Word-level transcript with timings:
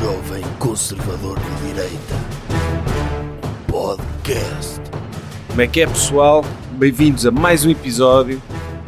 Jovem 0.00 0.42
Conservador 0.58 1.38
de 1.38 1.66
Direita. 1.68 2.14
Podcast. 3.70 4.80
Como 5.48 5.60
é 5.60 5.66
que 5.68 5.80
é, 5.82 5.86
pessoal? 5.86 6.42
Bem-vindos 6.78 7.26
a 7.26 7.30
mais 7.30 7.64
um 7.66 7.70
episódio 7.70 8.40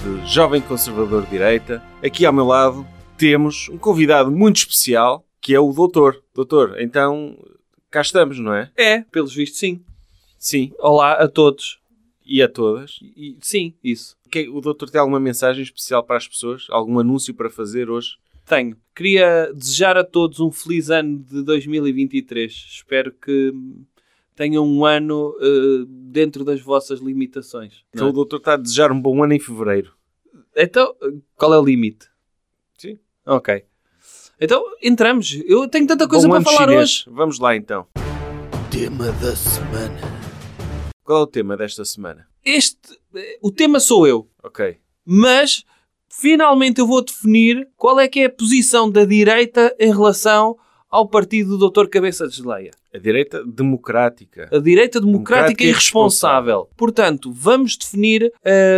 de 0.03 0.27
Jovem 0.33 0.61
Conservador 0.63 1.25
de 1.25 1.31
Direita. 1.31 1.83
Aqui 2.05 2.25
ao 2.25 2.33
meu 2.33 2.45
lado 2.47 2.87
temos 3.19 3.69
um 3.69 3.79
convidado 3.79 4.31
muito 4.31 4.57
especial, 4.57 5.25
que 5.41 5.55
é 5.55 5.61
o 5.61 5.73
Doutor. 5.73 6.23
Doutor, 6.35 6.81
então 6.81 7.37
cá 7.91 8.01
estamos, 8.01 8.39
não 8.39 8.55
é? 8.55 8.71
É, 8.77 9.01
pelos 9.03 9.35
vistos, 9.35 9.59
sim. 9.59 9.83
Sim. 10.39 10.73
Olá 10.79 11.13
a 11.15 11.29
todos. 11.29 11.79
E 12.25 12.41
a 12.43 12.49
todas. 12.49 12.99
E- 13.17 13.37
sim, 13.43 13.75
isso. 13.83 14.17
Que- 14.31 14.49
O 14.49 14.61
Doutor 14.61 14.89
tem 14.89 15.01
alguma 15.01 15.21
mensagem 15.21 15.63
especial 15.63 16.03
para 16.03 16.17
as 16.17 16.27
pessoas? 16.27 16.67
Algum 16.71 16.99
anúncio 16.99 17.35
para 17.35 17.51
fazer 17.51 17.91
hoje? 17.91 18.17
Tenho. 18.45 18.77
Queria 18.95 19.51
desejar 19.55 19.97
a 19.97 20.05
todos 20.05 20.39
um 20.41 20.51
feliz 20.51 20.91
ano 20.91 21.19
de 21.21 21.43
2023. 21.43 22.53
Espero 22.53 23.13
que 23.13 23.53
tenham 24.35 24.67
um 24.67 24.85
ano 24.85 25.35
eh, 25.41 25.85
dentro 25.89 26.45
das 26.45 26.61
vossas 26.61 27.01
limitações. 27.01 27.85
Então 27.95 28.07
não 28.07 28.11
o 28.11 28.15
Doutor 28.15 28.39
está 28.39 28.55
a 28.55 28.57
desejar 28.57 28.93
um 28.93 29.01
bom 29.01 29.23
ano 29.23 29.33
em 29.33 29.39
Fevereiro. 29.41 29.93
é? 30.55 30.65
Então, 30.65 30.95
qual 31.37 31.55
é 31.55 31.59
o 31.59 31.65
limite? 31.65 32.07
Sim. 32.77 32.99
Ok. 33.25 33.65
Então, 34.41 34.63
entramos. 34.83 35.41
Eu 35.47 35.69
tenho 35.69 35.87
tanta 35.87 36.09
coisa 36.09 36.27
bom 36.27 36.33
para 36.33 36.39
ano 36.41 36.45
falar 36.51 36.69
chinês. 36.69 36.83
hoje. 36.83 37.05
Vamos 37.09 37.39
lá 37.39 37.55
então. 37.57 37.87
Tema 38.71 39.13
da 39.13 39.37
semana. 39.37 40.01
Qual 41.05 41.21
é 41.21 41.23
o 41.23 41.27
tema 41.27 41.57
desta 41.57 41.85
semana? 41.85 42.27
Este, 42.45 42.99
eh, 43.15 43.39
o 43.41 43.51
tema 43.53 43.79
sou 43.81 44.07
eu. 44.07 44.29
Ok. 44.43 44.79
mas 45.05 45.65
finalmente 46.13 46.79
eu 46.81 46.87
vou 46.87 47.03
definir 47.03 47.67
qual 47.77 47.99
é 47.99 48.07
que 48.07 48.21
é 48.21 48.27
a 48.27 48.31
posição 48.31 48.91
da 48.91 49.05
direita 49.05 49.75
em 49.79 49.91
relação 49.91 50.57
ao 50.91 51.09
partido 51.09 51.57
do 51.57 51.71
Dr. 51.71 51.89
Cabeça 51.89 52.29
de 52.29 52.37
Geleia. 52.37 52.71
A 52.93 52.99
direita 52.99 53.43
democrática. 53.47 54.49
A 54.53 54.59
direita 54.59 55.01
democrática 55.01 55.57
Democrática 55.57 55.65
e 55.65 55.69
e 55.69 55.73
responsável. 55.73 56.69
Portanto, 56.77 57.33
vamos 57.33 57.77
definir... 57.79 58.31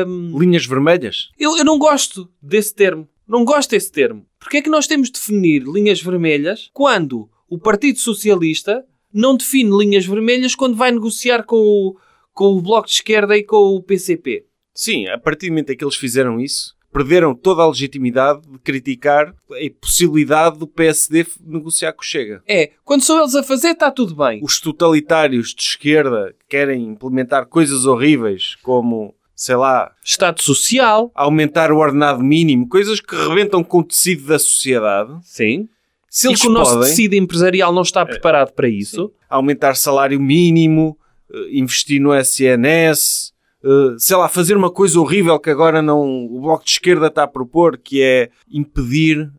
hum, 0.07 0.39
Linhas 0.39 0.65
vermelhas? 0.65 1.31
eu, 1.37 1.57
eu 1.59 1.65
não 1.65 1.77
gosto 1.77 2.31
desse 2.41 2.73
termo. 2.73 3.09
Não 3.27 3.45
gosto 3.45 3.71
desse 3.71 3.91
termo. 3.91 4.25
Porque 4.39 4.59
é 4.59 4.63
que 4.63 4.71
nós 4.71 4.87
temos 4.87 5.09
de 5.09 5.15
definir 5.15 5.63
linhas 5.65 6.01
vermelhas 6.01 6.71
quando 6.73 7.29
o 7.48 7.59
Partido 7.59 7.98
Socialista 7.98 8.85
não 9.13 9.37
define 9.37 9.77
linhas 9.77 10.07
vermelhas 10.07 10.55
quando 10.55 10.77
vai 10.77 10.93
negociar 10.93 11.43
com 11.45 11.57
o, 11.57 11.97
com 12.33 12.45
o 12.57 12.61
Bloco 12.61 12.87
de 12.87 12.95
Esquerda 12.95 13.37
e 13.37 13.43
com 13.43 13.57
o 13.75 13.83
PCP? 13.83 14.47
Sim, 14.75 15.09
a 15.09 15.19
partir 15.19 15.47
do 15.47 15.53
momento 15.53 15.71
em 15.71 15.77
que 15.77 15.85
eles 15.85 15.97
fizeram 15.97 16.41
isso, 16.41 16.73
perderam 16.95 17.34
toda 17.34 17.61
a 17.61 17.69
legitimidade 17.69 18.42
de 18.48 18.56
criticar 18.61 19.34
a 19.50 19.81
possibilidade 19.81 20.61
do 20.61 20.67
PSD 20.69 21.27
negociar 21.45 21.92
com 21.92 22.03
o 22.03 22.05
Chega. 22.05 22.41
É, 22.47 22.70
quando 22.84 23.03
são 23.03 23.19
eles 23.19 23.34
a 23.34 23.42
fazer, 23.42 23.70
está 23.70 23.91
tudo 23.91 24.14
bem. 24.14 24.41
Os 24.45 24.61
totalitários 24.61 25.53
de 25.53 25.62
esquerda 25.62 26.33
que 26.39 26.47
querem 26.48 26.84
implementar 26.84 27.47
coisas 27.47 27.84
horríveis 27.84 28.55
como, 28.62 29.12
sei 29.34 29.56
lá, 29.56 29.91
Estado 30.05 30.41
Social. 30.41 31.11
aumentar 31.17 31.73
o 31.73 31.78
ordenado 31.78 32.23
mínimo, 32.23 32.69
coisas 32.69 33.01
que 33.01 33.17
rebentam 33.17 33.64
com 33.64 33.81
o 33.81 33.84
tecido 33.84 34.29
da 34.29 34.39
sociedade. 34.39 35.19
Sim. 35.25 35.69
Se 36.08 36.29
eles 36.29 36.41
que 36.41 36.47
o 36.47 36.51
nosso 36.51 36.75
podem 36.75 36.89
tecido 36.89 37.14
empresarial 37.14 37.73
não 37.73 37.83
está 37.83 38.06
preparado 38.06 38.53
para 38.53 38.69
isso. 38.69 39.12
aumentar 39.29 39.75
salário 39.75 40.20
mínimo, 40.20 40.97
eh, 41.29 41.58
investir 41.58 42.01
no 42.01 42.14
SNS, 42.14 43.34
eh, 43.65 43.95
sei 43.98 44.17
lá, 44.17 44.29
fazer 44.29 44.57
uma 44.57 44.70
coisa 44.70 45.01
horrível 45.01 45.39
que 45.41 45.48
agora 45.51 45.81
não 45.81 46.27
o 46.27 46.41
Bloco 46.41 46.65
de 46.65 46.70
Esquerda 46.73 47.07
está 47.07 47.23
a 47.23 47.29
propor, 47.29 47.79
que 47.79 48.03
é 48.03 48.31
impedir 48.51 49.31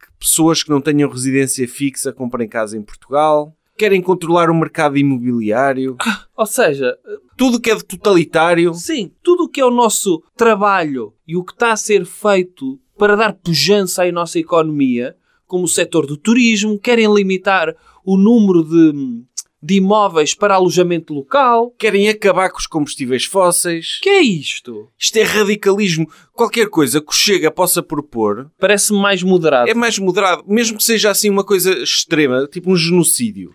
que 0.00 0.08
pessoas 0.18 0.62
que 0.62 0.70
não 0.70 0.80
tenham 0.80 1.08
residência 1.08 1.66
fixa 1.68 2.12
comprem 2.12 2.48
casa 2.48 2.76
em 2.76 2.82
Portugal. 2.82 3.54
Querem 3.76 4.02
controlar 4.02 4.50
o 4.50 4.54
mercado 4.54 4.98
imobiliário. 4.98 5.96
Ou 6.36 6.46
seja, 6.46 6.98
Tudo 7.36 7.60
que 7.60 7.70
é 7.70 7.76
de 7.76 7.84
totalitário. 7.84 8.74
sim, 8.74 9.12
tudo 9.22 9.44
o 9.44 9.48
que 9.48 9.60
é 9.60 9.64
o 9.64 9.70
nosso 9.70 10.20
trabalho 10.36 11.14
e 11.26 11.36
o 11.36 11.44
que 11.44 11.52
está 11.52 11.70
a 11.72 11.76
ser 11.76 12.04
feito 12.04 12.78
para 12.98 13.14
dar 13.14 13.32
pujança 13.34 14.02
à 14.02 14.10
nossa 14.10 14.36
economia, 14.40 15.14
como 15.46 15.62
o 15.64 15.68
setor 15.68 16.04
do 16.04 16.16
turismo, 16.16 16.76
querem 16.80 17.06
limitar 17.14 17.72
o 18.04 18.16
número 18.16 18.64
de, 18.64 19.22
de 19.62 19.74
imóveis 19.74 20.34
para 20.34 20.54
alojamento 20.54 21.12
local. 21.12 21.72
Querem 21.78 22.08
acabar 22.08 22.50
com 22.50 22.58
os 22.58 22.66
combustíveis 22.66 23.24
fósseis. 23.24 23.98
Que 24.00 24.08
é 24.08 24.20
isto? 24.20 24.88
Isto 24.98 25.16
é 25.16 25.22
radicalismo. 25.22 26.08
Qualquer 26.32 26.68
coisa 26.68 27.00
que 27.00 27.10
o 27.10 27.14
Chega 27.14 27.50
possa 27.50 27.82
propor 27.82 28.50
Parece-me 28.58 29.00
mais 29.00 29.22
moderado. 29.22 29.68
é 29.70 29.74
mais 29.74 29.98
moderado. 29.98 30.44
Mesmo 30.46 30.78
que 30.78 30.84
seja 30.84 31.10
assim 31.10 31.28
uma 31.28 31.44
coisa 31.44 31.72
extrema, 31.82 32.46
tipo 32.46 32.70
um 32.70 32.76
genocídio. 32.76 33.54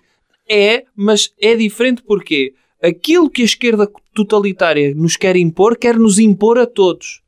É, 0.50 0.84
mas 0.96 1.32
é 1.40 1.56
diferente 1.56 2.04
porque 2.04 2.54
aquilo 2.82 3.30
que 3.30 3.42
a 3.42 3.46
esquerda 3.46 3.90
totalitária 4.14 4.94
nos 4.94 5.16
quer 5.16 5.36
impor, 5.38 5.78
quer 5.78 5.98
nos 5.98 6.20
impor 6.20 6.58
a 6.58 6.66
todos. 6.66 7.22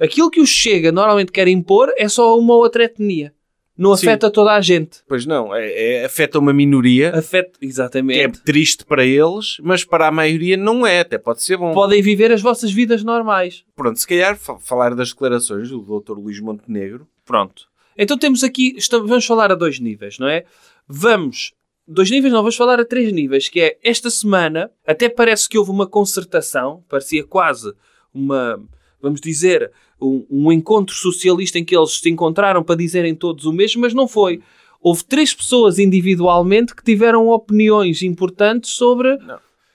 Aquilo 0.00 0.30
que 0.30 0.40
o 0.40 0.46
Chega 0.46 0.92
normalmente 0.92 1.32
quer 1.32 1.48
impor 1.48 1.92
é 1.96 2.08
só 2.08 2.38
uma 2.38 2.54
outra 2.54 2.84
etnia. 2.84 3.32
Não 3.78 3.96
Sim. 3.96 4.08
afeta 4.08 4.28
toda 4.30 4.52
a 4.54 4.60
gente. 4.60 4.98
Pois 5.06 5.24
não, 5.24 5.54
é, 5.54 5.70
é- 6.00 6.04
afeta 6.04 6.38
uma 6.38 6.52
minoria. 6.52 7.16
Afeta, 7.16 7.58
que 7.60 7.64
é 7.64 7.68
exatamente. 7.68 8.40
triste 8.42 8.84
para 8.84 9.04
eles, 9.06 9.56
mas 9.62 9.84
para 9.84 10.08
a 10.08 10.10
maioria 10.10 10.56
não 10.56 10.84
é, 10.84 11.00
até 11.00 11.16
pode 11.16 11.42
ser 11.44 11.56
bom. 11.56 11.72
Podem 11.72 12.02
viver 12.02 12.32
as 12.32 12.42
vossas 12.42 12.72
vidas 12.72 13.04
normais. 13.04 13.64
Pronto, 13.76 13.96
se 13.98 14.06
calhar 14.06 14.36
fa- 14.36 14.58
falar 14.58 14.94
das 14.96 15.10
declarações 15.10 15.70
do 15.70 15.80
Dr. 15.80 16.14
Luís 16.18 16.40
Montenegro. 16.40 17.06
Pronto. 17.24 17.66
Então 17.96 18.18
temos 18.18 18.42
aqui, 18.42 18.74
estamos, 18.76 19.08
vamos 19.08 19.24
falar 19.26 19.52
a 19.52 19.54
dois 19.54 19.78
níveis, 19.78 20.18
não 20.18 20.28
é? 20.28 20.44
Vamos, 20.86 21.52
dois 21.86 22.10
níveis 22.10 22.32
não, 22.32 22.40
vamos 22.40 22.56
falar 22.56 22.80
a 22.80 22.84
três 22.84 23.12
níveis, 23.12 23.48
que 23.48 23.60
é 23.60 23.78
esta 23.84 24.08
semana, 24.10 24.70
até 24.86 25.08
parece 25.08 25.48
que 25.48 25.56
houve 25.58 25.70
uma 25.70 25.86
concertação, 25.86 26.82
parecia 26.88 27.24
quase 27.24 27.72
uma, 28.12 28.60
vamos 29.00 29.20
dizer, 29.20 29.70
um, 30.00 30.26
um 30.30 30.52
encontro 30.52 30.94
socialista 30.94 31.58
em 31.58 31.64
que 31.64 31.76
eles 31.76 31.98
se 32.00 32.08
encontraram 32.10 32.62
para 32.62 32.76
dizerem 32.76 33.14
todos 33.14 33.44
o 33.44 33.52
mesmo, 33.52 33.80
mas 33.82 33.94
não 33.94 34.06
foi. 34.08 34.40
Houve 34.80 35.04
três 35.04 35.34
pessoas 35.34 35.78
individualmente 35.78 36.74
que 36.74 36.84
tiveram 36.84 37.28
opiniões 37.28 38.02
importantes 38.02 38.70
sobre 38.70 39.08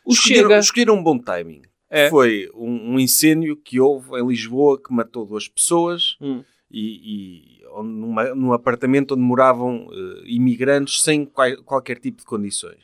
o 0.05 0.11
escolheram, 0.13 0.49
Chega. 0.49 0.59
escolheram 0.59 0.95
um 0.95 1.03
bom 1.03 1.17
timing. 1.19 1.61
É. 1.89 2.09
Foi 2.09 2.49
um, 2.55 2.93
um 2.95 2.99
incêndio 2.99 3.55
que 3.55 3.79
houve 3.79 4.17
em 4.19 4.27
Lisboa 4.27 4.81
que 4.81 4.93
matou 4.93 5.25
duas 5.25 5.47
pessoas 5.47 6.15
Hum. 6.21 6.43
e, 6.71 7.59
e 7.59 7.65
onde- 7.75 7.89
numa- 7.93 8.33
num 8.35 8.53
apartamento 8.53 9.13
onde 9.13 9.21
moravam 9.23 9.87
eh, 9.91 10.23
imigrantes 10.25 11.01
sem 11.01 11.25
quai- 11.25 11.55
qualquer 11.57 11.99
tipo 11.99 12.17
de 12.19 12.25
condições. 12.25 12.81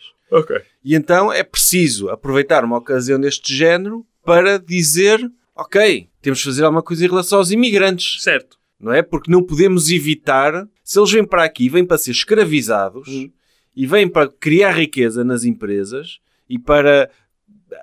E 0.86 0.94
então 0.94 1.34
é 1.34 1.42
preciso 1.44 2.10
aproveitar 2.10 2.64
uma 2.64 2.78
ocasião 2.78 3.20
deste 3.20 3.52
género 3.56 4.06
para 4.24 4.60
dizer: 4.60 5.20
ok, 5.62 6.08
temos 6.22 6.40
de 6.40 6.46
fazer 6.46 6.64
alguma 6.64 6.82
coisa 6.84 7.06
em 7.06 7.10
relação 7.10 7.38
aos 7.40 7.52
imigrantes. 7.52 8.22
Certo. 8.24 8.58
não 8.80 8.94
é? 8.94 9.02
Porque 9.02 9.30
não 9.32 9.44
podemos 9.44 9.90
evitar, 9.90 10.68
se 10.84 10.98
eles 11.00 11.12
vêm 11.12 11.26
para 11.26 11.44
aqui, 11.44 11.68
vêm 11.70 11.86
para 11.86 11.98
ser 11.98 12.12
escravizados 12.12 13.08
Hum. 13.08 13.30
e 13.76 13.86
vêm 13.86 14.08
para 14.08 14.30
criar 14.30 14.72
riqueza 14.72 15.24
nas 15.24 15.44
empresas 15.44 16.20
e 16.50 16.58
para 16.58 17.10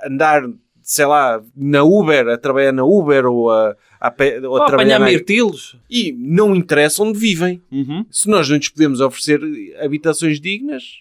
andar, 0.05 0.43
sei 0.83 1.05
lá, 1.07 1.43
na 1.55 1.83
Uber, 1.85 2.29
a 2.29 2.39
trabalhar 2.39 2.73
na 2.73 2.85
Uber 2.85 3.27
ou 3.27 3.51
a, 3.51 3.77
a, 4.01 4.11
pé- 4.11 4.41
ou 4.41 4.57
a 4.57 4.61
Ou 4.63 4.67
trabalhar 4.67 4.99
na... 4.99 5.07
mirtilos. 5.07 5.77
E 5.91 6.13
não 6.13 6.55
interessa 6.57 7.03
onde 7.03 7.19
vivem. 7.19 7.63
Uhum. 7.71 8.05
Se 8.11 8.29
nós 8.29 8.49
não 8.49 8.57
lhes 8.57 8.69
podemos 8.71 9.01
oferecer 9.01 9.41
habitações 9.79 10.41
dignas, 10.41 11.01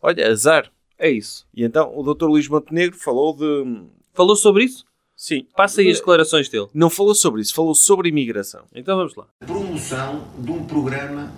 olha, 0.00 0.28
azar. 0.30 0.70
É 0.98 1.10
isso. 1.10 1.46
E 1.54 1.64
então 1.64 1.92
o 1.94 2.02
Dr. 2.14 2.26
Luís 2.26 2.48
Montenegro 2.48 2.96
falou 2.98 3.36
de... 3.36 3.82
Falou 4.14 4.36
sobre 4.36 4.64
isso? 4.64 4.84
Sim. 5.16 5.46
Passa 5.56 5.80
aí 5.80 5.90
as 5.90 5.98
declarações 5.98 6.48
dele. 6.48 6.68
Não 6.74 6.90
falou 6.90 7.14
sobre 7.14 7.40
isso, 7.40 7.54
falou 7.54 7.74
sobre 7.74 8.08
imigração. 8.08 8.64
Então 8.74 8.96
vamos 8.96 9.14
lá. 9.14 9.26
promoção 9.46 10.26
de 10.38 10.50
um 10.50 10.64
programa 10.64 11.32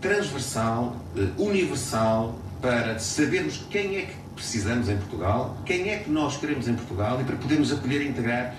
transversal, 0.00 0.96
eh, 1.16 1.28
universal, 1.36 2.38
para 2.60 2.98
sabermos 2.98 3.58
quem 3.70 3.96
é 3.96 4.02
que 4.02 4.14
precisamos 4.34 4.88
em 4.88 4.96
Portugal, 4.96 5.56
quem 5.66 5.90
é 5.90 5.98
que 5.98 6.10
nós 6.10 6.36
queremos 6.36 6.68
em 6.68 6.74
Portugal 6.74 7.20
e 7.20 7.24
para 7.24 7.36
podermos 7.36 7.72
acolher 7.72 8.02
e 8.02 8.08
integrar 8.08 8.56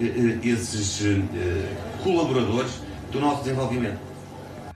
eh, 0.00 0.04
eh, 0.04 0.48
esses 0.48 1.00
colaboradores 2.02 2.80
do 3.10 3.20
nosso 3.20 3.42
desenvolvimento. 3.42 4.00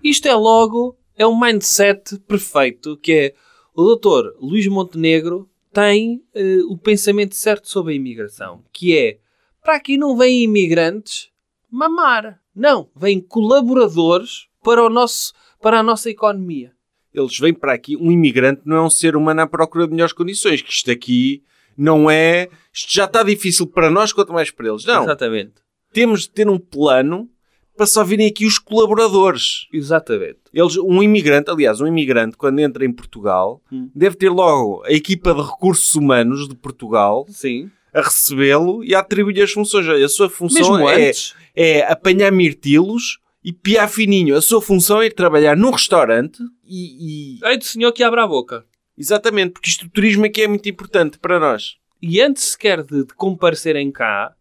Isto 0.03 0.29
é 0.29 0.35
logo, 0.35 0.97
é 1.17 1.27
um 1.27 1.39
mindset 1.39 2.19
perfeito, 2.21 2.97
que 2.99 3.13
é 3.13 3.35
o 3.75 3.85
doutor 3.85 4.35
Luís 4.41 4.67
Montenegro 4.67 5.49
tem 5.73 6.23
eh, 6.35 6.61
o 6.71 6.79
pensamento 6.79 7.35
certo 7.35 7.69
sobre 7.69 7.93
a 7.93 7.97
imigração, 7.97 8.65
que 8.73 8.97
é, 8.97 9.19
para 9.67 9.75
aqui 9.77 9.99
não 9.99 10.17
vêm 10.17 10.45
imigrantes 10.45 11.29
mamar. 11.69 12.41
Não, 12.55 12.89
vêm 12.95 13.21
colaboradores 13.21 14.47
para, 14.63 14.85
o 14.85 14.89
nosso, 14.89 15.33
para 15.61 15.81
a 15.81 15.83
nossa 15.83 16.09
economia. 16.09 16.73
eles 17.13 17.37
vêm 17.39 17.53
para 17.53 17.73
aqui, 17.73 17.97
um 17.97 18.13
imigrante 18.13 18.63
não 18.65 18.77
é 18.77 18.83
um 18.83 18.89
ser 18.91 19.17
humano 19.17 19.41
à 19.41 19.47
procura 19.47 19.87
de 19.87 19.93
melhores 19.93 20.13
condições, 20.13 20.63
que 20.63 20.71
isto 20.71 20.91
aqui 20.91 21.43
não 21.77 22.09
é, 22.09 22.49
isto 22.73 22.95
já 22.95 23.07
está 23.07 23.23
difícil 23.25 23.67
para 23.67 23.91
nós 23.91 24.13
quanto 24.13 24.33
mais 24.33 24.51
para 24.53 24.69
eles. 24.69 24.85
Não, 24.85 25.03
Exatamente. 25.03 25.55
temos 25.93 26.23
de 26.23 26.31
ter 26.31 26.49
um 26.49 26.59
plano 26.59 27.29
para 27.77 27.87
só 27.87 28.05
virem 28.05 28.27
aqui 28.29 28.47
os 28.47 28.59
colaboradores. 28.59 29.67
Exatamente. 29.73 30.39
Eles, 30.55 30.77
um 30.79 31.03
imigrante, 31.03 31.51
aliás, 31.51 31.81
um 31.81 31.87
imigrante, 31.87 32.37
quando 32.37 32.61
entra 32.61 32.85
em 32.87 32.93
Portugal, 32.93 33.61
Hum. 33.71 33.91
deve 33.95 34.17
ter 34.17 34.31
logo 34.31 34.83
a 34.87 34.93
equipa 34.93 35.35
de 35.35 35.43
recursos 35.43 35.95
humanos 35.95 36.49
de 36.49 36.55
Portugal 36.55 37.27
Sim. 37.29 37.71
A 37.93 38.01
recebê-lo 38.03 38.85
e 38.85 38.95
a 38.95 39.01
atribuir 39.01 39.43
as 39.43 39.51
funções. 39.53 39.87
A 39.89 40.09
sua 40.09 40.29
função 40.29 40.61
Mesmo 40.73 40.89
é, 40.89 41.09
antes. 41.09 41.35
é 41.55 41.83
apanhar 41.91 42.31
mirtilos 42.33 43.19
e 43.43 43.53
piar 43.53 43.89
fininho. 43.89 44.37
A 44.37 44.41
sua 44.43 44.61
função 44.61 45.01
é 45.01 45.07
ir 45.07 45.13
trabalhar 45.15 45.57
num 45.57 45.71
restaurante 45.71 46.43
e, 46.65 47.37
e- 47.39 47.45
Ei 47.45 47.57
do 47.57 47.65
senhor 47.65 47.93
que 47.93 48.03
abre 48.03 48.21
a 48.21 48.27
boca. 48.27 48.65
Exatamente, 48.99 49.53
porque 49.53 49.69
isto 49.69 49.85
do 49.85 49.91
turismo 49.91 50.25
aqui 50.27 50.43
é 50.43 50.49
muito 50.49 50.69
importante 50.69 51.19
para 51.19 51.39
nós. 51.39 51.77
E 52.01 52.21
antes 52.21 52.45
sequer 52.51 52.83
de, 52.83 53.05
de 53.05 53.15
comparecerem 53.15 53.91
cá, 53.93 54.35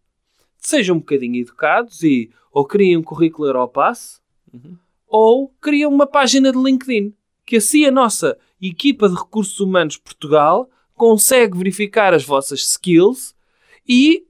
sejam 0.58 0.96
um 0.96 0.98
bocadinho 0.98 1.36
educados 1.40 2.02
e 2.02 2.30
ou 2.52 2.64
criem 2.64 2.96
um 2.96 3.02
currículo 3.02 3.46
Europass 3.48 4.20
ou 5.06 5.54
criem 5.60 5.86
uma 5.86 6.06
página 6.06 6.50
de 6.50 6.58
LinkedIn. 6.58 7.12
Que 7.44 7.56
assim 7.58 7.84
a 7.84 7.90
nossa 7.92 8.36
equipa 8.60 9.08
de 9.08 9.14
recursos 9.14 9.60
humanos 9.60 9.96
Portugal 9.96 10.68
consegue 10.94 11.56
verificar 11.56 12.12
as 12.14 12.24
vossas 12.24 12.60
skills 12.60 13.35
e 13.88 14.24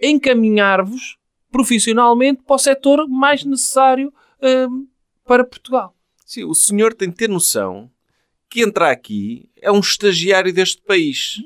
encaminhar-vos 0.00 1.16
profissionalmente 1.50 2.42
para 2.46 2.56
o 2.56 2.58
setor 2.58 3.08
mais 3.08 3.44
necessário 3.44 4.12
hum, 4.42 4.86
para 5.24 5.44
Portugal. 5.44 5.94
Sim, 6.24 6.44
o 6.44 6.54
senhor 6.54 6.94
tem 6.94 7.08
de 7.08 7.16
ter 7.16 7.28
noção 7.28 7.90
que 8.50 8.62
entrar 8.62 8.90
aqui 8.90 9.48
é 9.60 9.70
um 9.70 9.80
estagiário 9.80 10.52
deste 10.52 10.82
país. 10.82 11.42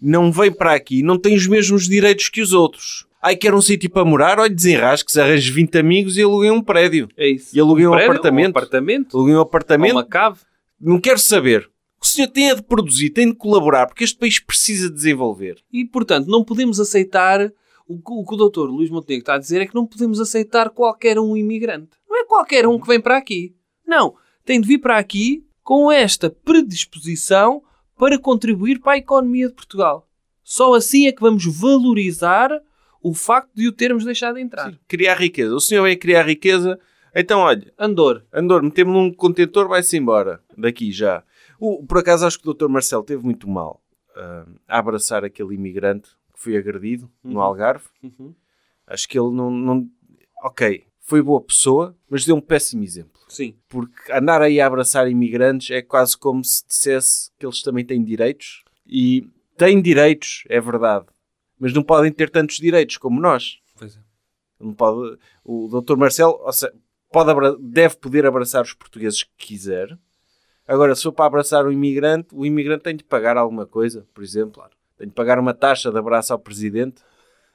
Não 0.00 0.30
vem 0.32 0.52
para 0.52 0.74
aqui, 0.74 1.02
não 1.02 1.18
tem 1.18 1.34
os 1.34 1.46
mesmos 1.46 1.88
direitos 1.88 2.28
que 2.28 2.40
os 2.40 2.52
outros. 2.52 3.06
Ai, 3.20 3.34
quer 3.34 3.52
um 3.52 3.60
sítio 3.60 3.90
para 3.90 4.04
morar? 4.04 4.38
Olha, 4.38 4.52
desenrasque-se, 4.52 5.20
arranje 5.20 5.50
20 5.50 5.76
amigos 5.78 6.16
e 6.16 6.22
aluguem 6.22 6.52
um 6.52 6.62
prédio. 6.62 7.08
É 7.16 7.28
isso. 7.28 7.56
E 7.56 7.60
aluguem 7.60 7.88
um 7.88 7.90
prédio, 7.90 8.12
apartamento. 8.12 8.46
Um 8.46 8.50
apartamento. 8.50 9.16
Aluguem 9.16 9.34
um 9.34 9.38
Ou 9.38 9.42
apartamento. 9.42 9.92
uma 9.92 10.06
cave. 10.06 10.38
Não 10.80 11.00
quero 11.00 11.18
saber. 11.18 11.68
O 12.18 12.20
senhor 12.20 12.32
tem 12.32 12.52
de 12.52 12.62
produzir, 12.62 13.10
tem 13.10 13.28
de 13.28 13.36
colaborar, 13.36 13.86
porque 13.86 14.02
este 14.02 14.18
país 14.18 14.40
precisa 14.40 14.90
desenvolver. 14.90 15.62
E, 15.72 15.84
portanto, 15.84 16.26
não 16.26 16.42
podemos 16.42 16.80
aceitar. 16.80 17.52
O 17.86 17.96
que 17.96 18.10
o, 18.10 18.24
que 18.24 18.34
o 18.34 18.36
doutor 18.36 18.68
Luís 18.68 18.90
Montenegro 18.90 19.22
está 19.22 19.34
a 19.34 19.38
dizer 19.38 19.62
é 19.62 19.66
que 19.66 19.74
não 19.74 19.86
podemos 19.86 20.18
aceitar 20.18 20.68
qualquer 20.70 21.16
um 21.18 21.36
imigrante. 21.36 21.90
Não 22.08 22.20
é 22.20 22.24
qualquer 22.24 22.66
um 22.66 22.78
que 22.78 22.88
vem 22.88 23.00
para 23.00 23.16
aqui. 23.16 23.54
Não. 23.86 24.16
Tem 24.44 24.60
de 24.60 24.66
vir 24.66 24.78
para 24.78 24.98
aqui 24.98 25.46
com 25.62 25.92
esta 25.92 26.28
predisposição 26.28 27.62
para 27.96 28.18
contribuir 28.18 28.80
para 28.80 28.94
a 28.94 28.98
economia 28.98 29.46
de 29.46 29.54
Portugal. 29.54 30.08
Só 30.42 30.74
assim 30.74 31.06
é 31.06 31.12
que 31.12 31.20
vamos 31.20 31.46
valorizar 31.46 32.50
o 33.00 33.14
facto 33.14 33.52
de 33.54 33.68
o 33.68 33.72
termos 33.72 34.04
deixado 34.04 34.38
entrar. 34.38 34.76
Criar 34.88 35.14
riqueza. 35.14 35.54
O 35.54 35.60
senhor 35.60 35.84
vem 35.84 35.96
criar 35.96 36.24
riqueza, 36.24 36.80
então 37.14 37.40
olha, 37.40 37.72
Andor. 37.78 38.24
Andor, 38.32 38.62
metemos 38.62 38.92
num 38.92 39.12
contentor, 39.12 39.68
vai-se 39.68 39.96
embora. 39.96 40.42
Daqui 40.56 40.90
já. 40.90 41.22
O- 41.58 41.84
por 41.86 41.98
acaso 41.98 42.26
acho 42.26 42.38
que 42.40 42.48
o 42.48 42.54
Dr. 42.54 42.68
Marcelo 42.68 43.02
teve 43.02 43.24
muito 43.24 43.48
mal 43.48 43.82
ah, 44.16 44.46
a 44.66 44.78
abraçar 44.78 45.24
aquele 45.24 45.54
imigrante 45.54 46.08
que 46.32 46.40
foi 46.40 46.56
agredido 46.56 47.10
no 47.22 47.40
Algarve. 47.40 47.86
Acho 48.86 49.08
que 49.08 49.18
ele 49.18 49.30
não, 49.32 49.50
não. 49.50 49.88
Ok, 50.42 50.86
foi 51.00 51.20
boa 51.20 51.40
pessoa, 51.40 51.96
mas 52.08 52.24
deu 52.24 52.36
um 52.36 52.40
péssimo 52.40 52.82
exemplo. 52.84 53.20
Sim. 53.28 53.54
Porque 53.68 54.12
andar 54.12 54.40
aí 54.40 54.60
a 54.60 54.66
abraçar 54.66 55.10
imigrantes 55.10 55.70
é 55.70 55.82
quase 55.82 56.16
como 56.16 56.42
se 56.44 56.66
dissesse 56.66 57.30
que 57.38 57.44
eles 57.44 57.62
também 57.62 57.84
têm 57.84 58.02
direitos. 58.04 58.62
E 58.86 59.28
têm 59.56 59.82
direitos, 59.82 60.44
é 60.48 60.60
verdade. 60.60 61.06
Mas 61.58 61.72
não 61.74 61.82
podem 61.82 62.12
ter 62.12 62.30
tantos 62.30 62.56
direitos 62.56 62.96
como 62.96 63.20
nós. 63.20 63.58
Pois 63.76 63.96
é. 63.96 64.00
Não 64.60 64.72
pode, 64.72 65.18
o 65.44 65.68
Dr. 65.68 65.96
Marcelo 65.96 66.40
seja, 66.52 66.72
pode 67.12 67.58
deve 67.60 67.96
poder 67.96 68.24
abraçar 68.26 68.62
os 68.62 68.72
portugueses 68.72 69.22
que 69.24 69.30
quiser. 69.48 69.98
Agora, 70.68 70.94
se 70.94 71.02
for 71.02 71.12
para 71.12 71.24
abraçar 71.24 71.66
um 71.66 71.72
imigrante, 71.72 72.28
o 72.32 72.44
imigrante 72.46 72.84
tem 72.84 72.94
de 72.94 73.02
pagar 73.02 73.36
alguma 73.36 73.66
coisa, 73.66 74.06
por 74.14 74.22
exemplo. 74.22 74.62
Tem 74.98 75.08
de 75.08 75.14
pagar 75.14 75.38
uma 75.38 75.54
taxa 75.54 75.90
de 75.90 75.98
abraço 75.98 76.32
ao 76.32 76.38
presidente, 76.38 77.02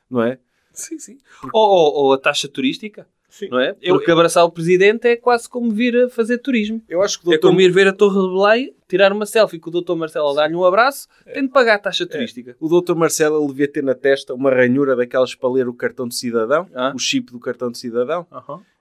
não 0.10 0.22
é? 0.24 0.40
Sim, 0.74 0.98
sim. 0.98 1.18
Ou, 1.54 1.62
ou- 1.70 1.94
ou 2.06 2.14
a 2.14 2.18
taxa 2.18 2.48
turística. 2.48 3.08
Não 3.50 3.60
é? 3.60 3.76
Eu- 3.82 3.96
Porque 3.96 4.12
abraçar 4.12 4.44
o 4.46 4.52
presidente 4.52 5.08
é 5.08 5.16
quase 5.16 5.50
como 5.50 5.72
vir 5.72 5.96
a 5.98 6.08
fazer 6.10 6.38
turismo. 6.38 6.84
Eu 6.88 7.02
acho 7.02 7.20
que 7.20 7.34
É 7.34 7.38
como 7.40 7.60
ir 7.62 7.72
ver 7.72 7.88
a 7.88 7.92
Torre 7.94 8.22
de 8.22 8.28
Belém, 8.32 8.76
tirar 8.88 9.12
uma 9.12 9.26
selfie 9.26 9.58
com 9.60 9.72
o 9.72 9.82
Dr. 9.82 9.96
Marcelo 9.96 10.30
a 10.30 10.34
dar-lhe 10.36 10.56
um 10.56 10.64
abraço, 10.64 11.08
tem 11.34 11.42
de 11.44 11.50
pagar 11.50 11.76
a 11.76 11.80
taxa 11.80 12.06
turística. 12.06 12.56
o 12.60 12.68
Dr. 12.82 12.94
Marcelo 12.96 13.46
devia 13.48 13.68
ter 13.68 13.84
na 13.84 13.96
testa 13.96 14.36
uma 14.36 14.52
ranhura 14.52 14.96
daquelas 14.96 15.34
para 15.34 15.50
ler 15.50 15.68
o 15.68 15.74
cartão 15.74 16.08
de 16.08 16.14
cidadão, 16.16 16.68
Ah. 16.76 16.94
o 16.96 17.00
chip 17.00 17.32
do 17.32 17.40
cartão 17.40 17.72
de 17.72 17.80
cidadão. 17.80 18.28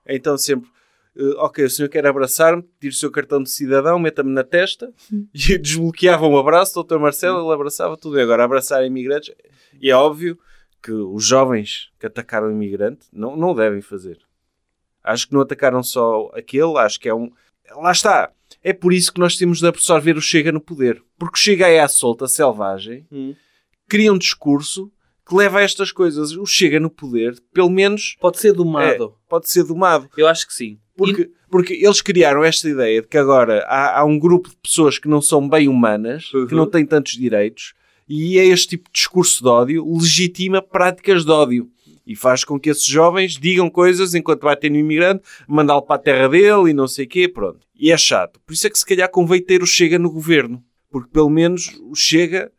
Então 0.06 0.37
sempre, 0.37 0.69
eh, 1.17 1.35
ok, 1.38 1.64
o 1.64 1.70
senhor 1.70 1.88
quer 1.88 2.06
abraçar-me, 2.06 2.62
tire 2.81 2.93
o 2.93 2.97
seu 2.97 3.11
cartão 3.11 3.43
de 3.43 3.50
cidadão, 3.50 3.99
meta-me 3.99 4.31
na 4.31 4.44
testa 4.44 4.93
e 5.35 5.59
desbloqueava 5.59 6.26
um 6.26 6.37
abraço, 6.38 6.82
Dr. 6.82 6.99
Marcelo, 6.99 7.44
ele 7.44 7.55
abraçava 7.55 7.97
tudo. 7.97 8.19
E 8.19 8.23
agora 8.23 8.44
abraçar 8.44 8.85
imigrantes, 8.85 9.35
e 9.81 9.91
é 9.91 9.94
óbvio 9.97 10.38
que 10.82 10.91
os 10.93 11.25
jovens 11.25 11.91
que 11.99 12.06
atacaram 12.06 12.49
o 12.49 12.53
imigrante 12.53 13.06
não, 13.12 13.37
não 13.37 13.50
o 13.50 13.55
devem 13.55 13.81
fazer. 13.81 14.19
Acho 15.05 15.29
que 15.29 15.35
não 15.35 15.41
atacaram 15.41 15.82
só 15.82 16.31
aquele, 16.35 16.76
acho 16.79 16.99
que 17.00 17.09
é 17.09 17.15
um... 17.15 17.31
Lá 17.76 17.93
está. 17.93 18.31
É 18.62 18.73
por 18.73 18.93
isso 18.93 19.12
que 19.12 19.19
nós 19.20 19.37
temos 19.37 19.58
de 19.61 19.67
absorver 19.67 20.17
o 20.17 20.20
Chega 20.20 20.53
no 20.53 20.61
poder. 20.61 21.03
Porque 21.19 21.37
o 21.37 21.38
Chega 21.38 21.69
é 21.69 21.81
à 21.81 21.88
solta, 21.88 22.29
selvagem, 22.29 23.06
Hum. 23.11 23.35
cria 23.88 24.12
um 24.12 24.19
discurso 24.19 24.93
que 25.27 25.35
leva 25.35 25.59
a 25.59 25.63
estas 25.63 25.93
coisas. 25.93 26.33
O 26.33 26.45
Chega 26.47 26.79
no 26.81 26.91
poder, 26.91 27.35
pelo 27.53 27.71
menos, 27.71 28.17
Pode 28.21 28.39
ser 28.39 28.53
domado. 28.53 29.15
pode 29.29 29.51
ser 29.51 29.65
domado. 29.65 30.09
Eu 30.17 30.27
acho 30.29 30.47
que 30.47 30.55
sim. 30.55 30.79
Porque, 30.97 31.31
porque 31.51 31.73
eles 31.75 32.01
criaram 32.03 32.45
esta 32.45 32.69
ideia 32.69 33.01
de 33.03 33.09
que 33.09 33.17
agora 33.17 33.65
há, 33.67 34.01
há 34.01 34.05
um 34.05 34.19
grupo 34.19 34.51
de 34.51 34.57
pessoas 34.57 34.99
que 34.99 35.09
não 35.09 35.23
são 35.23 35.49
bem 35.49 35.69
humanas, 35.69 36.29
que 36.31 36.37
Uhum. 36.37 36.49
não 36.53 36.67
têm 36.67 36.85
tantos 36.85 37.13
direitos, 37.13 37.73
e 38.09 38.39
é 38.39 38.45
este 38.45 38.69
tipo 38.71 38.85
de 38.91 38.99
discurso 38.99 39.43
de 39.43 39.49
ódio 39.49 39.85
legitima 39.97 40.61
práticas 40.61 41.25
de 41.25 41.31
ódio. 41.31 41.69
E 42.05 42.17
faz 42.17 42.45
com 42.45 42.59
que 42.59 42.69
esses 42.69 42.85
jovens 42.85 43.39
digam 43.39 43.71
coisas 43.71 44.13
enquanto 44.15 44.43
batem 44.43 44.69
no 44.71 44.77
imigrante, 44.77 45.23
mandá-lo 45.47 45.83
para 45.83 45.97
a 45.97 45.99
terra 46.03 46.29
dele 46.29 46.71
e 46.71 46.75
não 46.75 46.89
sei 46.89 47.07
o 47.07 47.09
quê, 47.09 47.29
pronto. 47.29 47.61
E 47.79 47.93
é 47.93 47.97
chato. 47.97 48.41
Por 48.45 48.53
isso 48.53 48.67
é 48.67 48.71
que 48.71 48.79
se 48.79 48.85
calhar 48.85 49.09
convém 49.09 49.41
ter 49.41 49.63
o 49.63 49.67
Chega 49.67 49.99
no 50.01 50.11
governo. 50.11 50.63
Porque 50.91 51.09
pelo 51.11 51.31
menos 51.31 51.73
o 51.81 51.95
Chega 51.95 52.51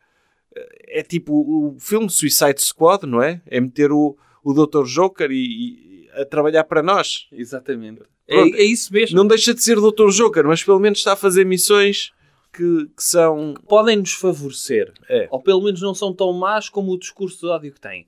é 0.88 1.04
tipo 1.04 1.34
o 1.34 1.78
filme 1.80 2.10
Suicide 2.10 2.62
Squad, 2.62 3.06
não 3.06 3.22
é? 3.22 3.42
É 3.48 3.60
meter 3.60 3.92
o, 3.92 4.18
o 4.44 4.54
Dr. 4.54 4.86
Joker 4.86 5.32
e, 5.32 5.36
e 5.36 6.10
a 6.14 6.26
trabalhar 6.26 6.64
para 6.64 6.84
nós. 6.84 7.28
Exatamente. 7.32 8.02
É, 8.28 8.36
Pronto. 8.36 8.56
é 8.56 8.64
isso 8.64 8.94
mesmo. 8.94 9.18
Não 9.18 9.28
deixa 9.28 9.54
de 9.54 9.62
ser 9.62 9.76
Dr. 9.76 10.10
Joker, 10.10 10.46
mas 10.46 10.64
pelo 10.64 10.80
menos 10.80 11.00
está 11.00 11.14
a 11.14 11.18
fazer 11.18 11.46
missões 11.46 12.12
que, 12.52 12.86
que 12.96 13.04
são. 13.04 13.56
Podem 13.68 13.98
nos 13.98 14.14
favorecer. 14.14 14.94
É. 15.10 15.28
Ou 15.32 15.42
pelo 15.42 15.64
menos 15.64 15.82
não 15.82 15.94
são 15.94 16.14
tão 16.14 16.32
más 16.34 16.70
como 16.70 16.92
o 16.92 17.00
discurso 17.00 17.40
de 17.40 17.48
ódio 17.48 17.74
que 17.74 17.82
têm. 17.82 18.08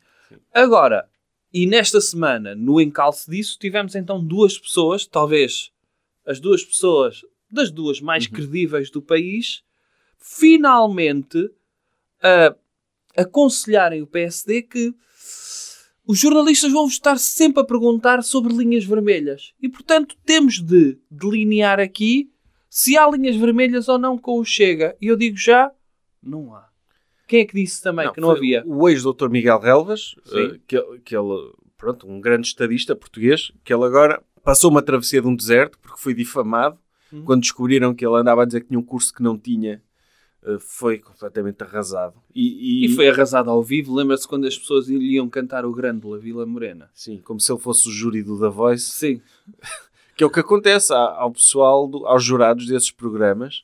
Agora, 0.54 1.08
e 1.54 1.66
nesta 1.66 2.00
semana, 2.00 2.54
no 2.56 2.80
encalço 2.80 3.30
disso, 3.30 3.58
tivemos 3.60 3.96
então 3.96 4.24
duas 4.24 4.58
pessoas, 4.58 5.06
talvez 5.06 5.72
as 6.26 6.40
duas 6.40 6.64
pessoas 6.64 7.22
das 7.50 7.72
duas 7.72 8.02
mais 8.02 8.28
credíveis 8.28 8.90
do 8.90 9.02
país, 9.02 9.64
finalmente 10.18 11.50
a 12.26 12.56
aconselharem 13.22 14.02
o 14.02 14.08
PSD 14.08 14.64
que 14.64 14.94
os 16.08 16.20
jornalistas 16.20 16.72
vão 16.72 16.88
estar 16.88 17.18
sempre 17.18 17.62
a 17.62 17.66
perguntar 17.66 18.24
sobre 18.24 18.54
linhas 18.54 18.84
vermelhas. 18.84 19.54
E, 19.62 19.70
portanto, 19.70 20.16
temos 20.26 20.60
de 20.60 21.00
delinear 21.10 21.80
aqui 21.80 22.32
se 22.70 22.98
há 22.98 23.10
linhas 23.10 23.36
vermelhas 23.36 23.88
ou 23.88 23.98
não 23.98 24.18
com 24.18 24.40
o 24.40 24.46
Chega. 24.46 24.96
E 25.02 25.08
eu 25.08 25.16
digo 25.16 25.38
já, 25.38 25.72
não 26.22 26.54
há. 26.54 26.68
Quem 27.28 27.42
é 27.42 27.46
que 27.46 27.56
disse 27.56 27.82
também 27.82 28.12
que 28.12 28.22
não 28.22 28.32
havia? 28.32 28.64
O 28.68 28.88
ex-doutor 28.88 29.30
Miguel 29.30 29.60
Relvas, 29.60 30.16
Sim. 30.26 30.54
eh, 30.54 30.60
que, 30.68 31.00
que 31.04 31.16
ele, 31.16 31.54
pronto, 31.76 32.08
um 32.08 32.22
grande 32.22 32.48
estadista 32.48 32.96
português, 32.96 33.52
que 33.64 33.74
ele 33.74 33.84
agora 33.84 34.22
passou 34.44 34.70
uma 34.70 34.82
travessia 34.82 35.22
de 35.22 35.28
um 35.28 35.36
deserto 35.36 35.80
porque 35.80 36.00
foi 36.00 36.14
difamado. 36.14 36.78
Hum. 37.12 37.24
Quando 37.24 37.42
descobriram 37.42 37.96
que 37.96 38.06
ele 38.06 38.16
andava 38.16 38.44
a 38.44 38.46
dizer 38.46 38.62
que 38.62 38.68
tinha 38.68 38.80
um 38.80 38.84
curso 38.84 39.14
que 39.14 39.24
não 39.24 39.38
tinha, 39.40 39.82
foi 40.60 41.00
completamente 41.00 41.62
arrasado. 41.64 42.16
E, 42.34 42.86
E 42.86 42.90
foi 42.96 43.08
arrasado 43.10 43.50
ao 43.50 43.62
vivo. 43.64 43.94
Lembra-se 43.96 44.28
quando 44.28 44.46
as 44.48 44.58
pessoas 44.58 44.88
iam 44.90 45.28
cantar 45.30 45.66
o 45.66 45.72
Grândola 45.74 46.18
Vila 46.20 46.46
Morena? 46.46 46.90
Sim, 46.94 47.20
como 47.24 47.40
se 47.40 47.52
ele 47.52 47.60
fosse 47.60 47.88
o 47.90 47.92
júri 47.92 48.22
do 48.24 48.40
The 48.40 48.50
Voice. 48.50 48.86
Sim. 48.92 49.22
Que 50.18 50.24
é 50.24 50.28
o 50.28 50.30
que 50.30 50.40
acontece 50.40 50.94
ao 50.94 51.30
pessoal, 51.30 51.90
do- 51.90 52.06
aos 52.08 52.24
jurados 52.24 52.66
desses 52.68 52.90
programas. 52.90 53.64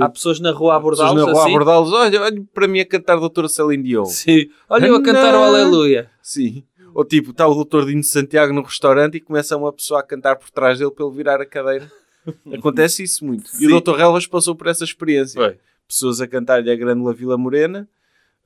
Há 0.00 0.08
pessoas 0.08 0.40
na 0.40 0.50
rua 0.50 0.72
a 0.72 0.76
abordá-los 0.76 1.14
na 1.16 1.30
rua 1.30 1.38
a 1.40 1.42
assim. 1.42 1.50
abordá-los. 1.50 1.92
Olha, 1.92 2.22
olha 2.22 2.44
para 2.54 2.66
mim 2.66 2.80
a 2.80 2.86
cantar 2.86 3.16
Doutora 3.20 3.46
Celine 3.46 3.82
Dion. 3.82 4.06
Sim. 4.06 4.48
Olha 4.70 4.86
eu 4.86 4.94
a 4.96 5.02
cantar 5.02 5.34
o. 5.34 5.42
Aleluia. 5.42 6.10
Sim. 6.22 6.64
Ou 6.94 7.04
tipo, 7.04 7.32
está 7.32 7.46
o 7.46 7.54
doutor 7.54 7.84
Dino 7.84 8.02
Santiago 8.02 8.54
no 8.54 8.62
restaurante 8.62 9.16
e 9.16 9.20
começa 9.20 9.54
uma 9.54 9.70
pessoa 9.70 10.00
a 10.00 10.02
cantar 10.02 10.36
por 10.36 10.48
trás 10.50 10.78
dele 10.78 10.90
para 10.90 11.04
ele 11.04 11.14
virar 11.14 11.42
a 11.42 11.44
cadeira. 11.44 11.92
Acontece 12.56 13.02
isso 13.02 13.22
muito. 13.26 13.48
E 13.48 13.56
Sim. 13.58 13.66
o 13.66 13.70
doutor 13.70 13.98
Relvas 13.98 14.26
passou 14.26 14.54
por 14.56 14.68
essa 14.68 14.84
experiência. 14.84 15.38
Foi. 15.38 15.58
Pessoas 15.92 16.22
a 16.22 16.26
cantar-lhe 16.26 16.70
a 16.70 16.74
Grândola 16.74 17.12
Vila 17.12 17.36
Morena 17.36 17.86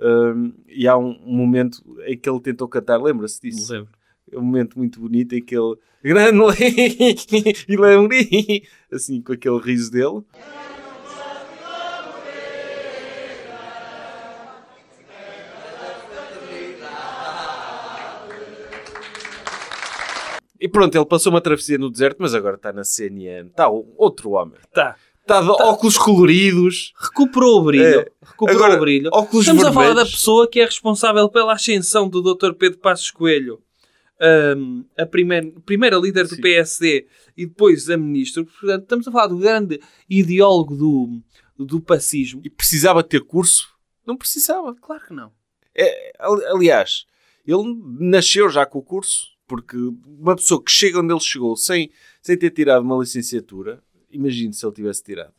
hum, 0.01 0.53
e 0.67 0.89
há 0.89 0.99
um, 0.99 1.17
um 1.25 1.33
momento 1.33 1.81
em 2.05 2.19
que 2.19 2.29
ele 2.29 2.41
tentou 2.41 2.67
cantar, 2.67 3.01
lembra-se 3.01 3.41
disso? 3.41 3.73
Lembro. 3.73 3.93
É 4.33 4.37
um 4.37 4.43
momento 4.43 4.77
muito 4.77 4.99
bonito 4.99 5.33
em 5.33 5.41
que 5.41 5.57
ele. 5.57 5.77
Grande 6.03 6.37
e 7.69 7.77
Lemuri! 7.77 8.67
Assim, 8.93 9.23
com 9.23 9.33
aquele 9.33 9.61
riso 9.61 9.93
dele. 9.93 10.25
E 20.61 20.69
pronto, 20.69 20.97
ele 20.97 21.07
passou 21.07 21.33
uma 21.33 21.41
travessia 21.41 21.79
no 21.79 21.93
deserto, 21.93 22.17
mas 22.19 22.35
agora 22.35 22.57
está 22.57 22.73
na 22.73 22.83
CNN. 22.83 23.51
Está 23.51 23.69
outro 23.69 24.31
homem. 24.31 24.59
Tá. 24.73 24.97
Está 25.27 25.41
de 25.43 25.49
óculos 25.51 25.99
coloridos. 25.99 26.93
Recuperou 27.01 27.61
o 27.61 27.65
brilho. 27.65 27.85
É. 28.01 28.07
Recuperou 28.23 28.63
Agora, 28.63 28.77
o 28.77 28.81
brilho. 28.81 29.11
óculos 29.13 29.45
Estamos 29.45 29.65
a 29.65 29.73
falar 29.73 29.87
da 29.89 29.95
vermelhos. 29.95 30.13
pessoa 30.13 30.49
que 30.49 30.61
é 30.61 30.65
responsável 30.65 31.29
pela 31.29 31.53
ascensão 31.55 32.09
do 32.09 32.23
Dr. 32.23 32.53
Pedro 32.53 32.79
Passos 32.79 33.11
Coelho, 33.11 33.61
ahm, 34.21 34.85
a 34.97 35.05
primeira, 35.05 35.51
primeira 35.65 35.97
líder 35.97 36.29
do 36.29 36.37
Sim. 36.37 36.41
PSD 36.41 37.09
e 37.37 37.45
depois 37.45 37.91
a 37.91 37.97
ministro. 37.97 38.47
Portanto, 38.47 38.83
estamos 38.83 39.09
a 39.09 39.11
falar 39.11 39.27
do 39.27 39.39
grande 39.39 39.81
ideólogo 40.09 40.77
do, 40.77 41.21
do 41.59 41.81
pacismo. 41.81 42.41
E 42.45 42.49
precisava 42.49 43.03
ter 43.03 43.21
curso? 43.23 43.69
Não 44.07 44.17
precisava. 44.17 44.77
Claro 44.81 45.07
que 45.09 45.13
não. 45.13 45.33
Ali- 46.21 46.45
Aliás, 46.47 47.05
ele 47.45 47.65
nasceu 47.99 48.49
já 48.49 48.65
com 48.65 48.79
o 48.79 48.83
curso, 48.83 49.27
porque 49.49 49.77
uma 50.07 50.37
pessoa 50.37 50.63
que 50.63 50.71
chega 50.71 51.01
onde 51.01 51.13
ele 51.13 51.21
chegou 51.21 51.57
sem, 51.57 51.91
sem 52.23 52.39
ter 52.39 52.51
tirado 52.51 52.83
uma 52.85 52.97
licenciatura, 52.99 53.83
imagine 54.17 54.53
se 54.53 54.65
ele 54.65 54.75
tivesse 54.75 55.03
tirado. 55.03 55.33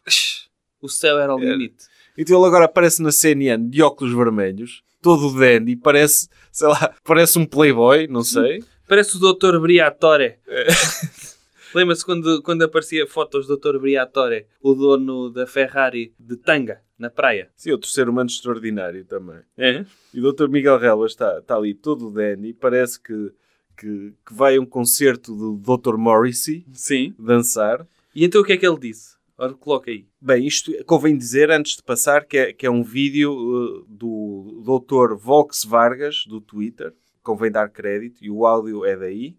O 0.82 0.88
céu 0.88 1.20
era 1.20 1.34
o 1.34 1.40
limite. 1.40 1.86
Então 2.18 2.38
ele 2.38 2.48
agora 2.48 2.66
aparece 2.66 3.02
na 3.02 3.12
CNN 3.12 3.70
de 3.70 3.82
óculos 3.82 4.14
vermelhos, 4.14 4.84
todo 5.02 5.38
dandy, 5.38 5.76
parece, 5.76 6.30
sei 6.52 6.68
lá, 6.68 6.94
parece 7.04 7.38
um 7.38 7.46
playboy, 7.46 8.08
não 8.08 8.24
sei. 8.24 8.64
Parece 8.88 9.18
o 9.18 9.20
Dr. 9.20 9.60
Briatore. 9.60 10.36
Lembra-se 11.76 12.04
quando, 12.06 12.42
quando 12.42 12.64
aparecia 12.64 13.06
fotos 13.06 13.46
do 13.46 13.58
Dr. 13.58 13.78
Briatore, 13.78 14.48
o 14.62 14.74
dono 14.74 15.30
da 15.30 15.46
Ferrari 15.46 16.14
de 16.18 16.38
Tanga, 16.38 16.82
na 16.98 17.10
praia? 17.10 17.50
Sim, 17.56 17.72
outro 17.72 17.90
ser 17.90 18.08
humano 18.08 18.30
extraordinário 18.30 19.04
também. 19.06 19.40
É? 19.58 19.86
E 20.14 20.20
o 20.20 20.32
Dr. 20.32 20.48
Miguel 20.48 20.78
Relvas 20.78 21.12
está, 21.12 21.40
está 21.40 21.56
ali 21.56 21.74
todo 21.74 22.10
dandy, 22.10 22.54
parece 22.54 23.00
que, 23.00 23.32
que, 23.78 24.14
que 24.26 24.34
vai 24.34 24.56
a 24.58 24.62
um 24.62 24.66
concerto 24.66 25.36
do 25.36 25.78
Dr. 25.78 25.98
Morrissey 25.98 26.66
Sim. 26.74 27.14
dançar. 27.20 27.86
E 28.18 28.26
então 28.26 28.42
o 28.42 28.44
que 28.44 28.52
é 28.54 28.58
que 28.58 28.66
ele 28.66 28.80
disse? 28.80 29.16
Ora, 29.38 29.54
coloca 29.54 29.92
aí. 29.92 30.08
Bem, 30.20 30.48
isto 30.48 30.72
convém 30.88 31.16
dizer, 31.16 31.52
antes 31.52 31.76
de 31.76 31.84
passar, 31.84 32.26
que 32.26 32.36
é, 32.36 32.52
que 32.52 32.66
é 32.66 32.72
um 32.72 32.82
vídeo 32.82 33.32
uh, 33.32 33.86
do 33.88 34.64
Dr. 34.66 35.14
Vox 35.16 35.64
Vargas, 35.64 36.24
do 36.28 36.42
Twitter. 36.42 36.92
Convém 37.22 37.52
dar 37.52 37.70
crédito, 37.70 38.18
e 38.26 38.32
o 38.32 38.48
áudio 38.48 38.84
é 38.84 38.98
daí. 38.98 39.38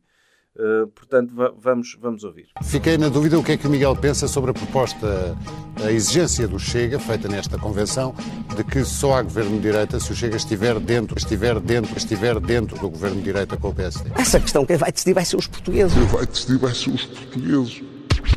Uh, 0.55 0.87
portanto, 0.95 1.35
va- 1.35 1.53
vamos, 1.59 1.99
vamos 2.01 2.23
ouvir. 2.23 2.47
Fiquei 2.63 2.97
na 2.97 3.09
dúvida 3.09 3.37
o 3.37 3.43
que 3.43 3.51
é 3.51 3.57
que 3.57 3.67
o 3.67 3.71
Miguel 3.71 3.97
pensa 3.97 4.29
sobre 4.29 4.53
a 4.53 4.55
proposta, 4.55 5.37
a 5.85 5.91
exigência 5.91 6.47
do 6.47 6.61
Chega, 6.61 7.01
feita 7.01 7.27
nesta 7.27 7.59
convenção, 7.59 8.15
de 8.57 8.63
que 8.63 8.85
só 8.85 9.15
há 9.15 9.23
governo 9.23 9.57
de 9.57 9.63
direita 9.63 9.99
se 9.99 10.13
o 10.13 10.15
Chega 10.15 10.37
estiver 10.37 10.79
dentro, 10.79 11.19
estiver 11.19 11.59
dentro, 11.59 11.97
estiver 11.99 12.39
dentro 12.39 12.79
do 12.79 12.89
governo 12.89 13.17
de 13.17 13.25
direita 13.25 13.57
com 13.57 13.71
o 13.71 13.75
PSD. 13.75 14.11
Essa 14.15 14.39
questão 14.39 14.65
quem 14.65 14.77
vai 14.77 14.93
decidir 14.93 15.15
vai 15.15 15.25
ser 15.25 15.37
os 15.37 15.49
portugueses. 15.49 15.97
vai 16.13 16.27
decidir 16.27 16.59
vai 16.59 16.73
ser 16.73 16.91
os 16.91 17.05
portugueses. 17.07 17.83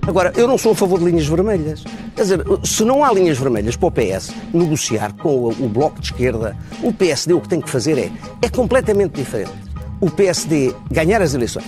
Agora, 0.08 0.34
eu 0.36 0.48
não 0.48 0.58
sou 0.58 0.72
a 0.72 0.76
favor 0.76 1.00
de 1.00 1.06
linhas 1.06 1.28
vermelhas. 1.28 1.84
Quer 2.16 2.22
dizer, 2.22 2.44
se 2.64 2.84
não 2.84 3.04
há 3.04 3.12
linhas 3.12 3.38
vermelhas 3.38 3.76
para 3.76 3.88
o 3.88 3.92
PS 3.92 4.32
negociar 4.54 5.14
com 5.14 5.50
o, 5.50 5.70
Bloco 5.70 6.00
de 6.00 6.08
Esquerda, 6.08 6.58
o 6.82 6.94
PSD 6.94 7.34
o 7.34 7.42
que 7.42 7.50
tem 7.50 7.62
que 7.62 7.70
fazer 7.70 7.98
é, 7.98 8.12
é 8.42 8.50
completamente 8.50 9.14
diferente. 9.14 9.52
O 10.00 10.10
PSD 10.10 10.74
ganhar 10.92 11.22
as 11.22 11.34
eleições 11.34 11.66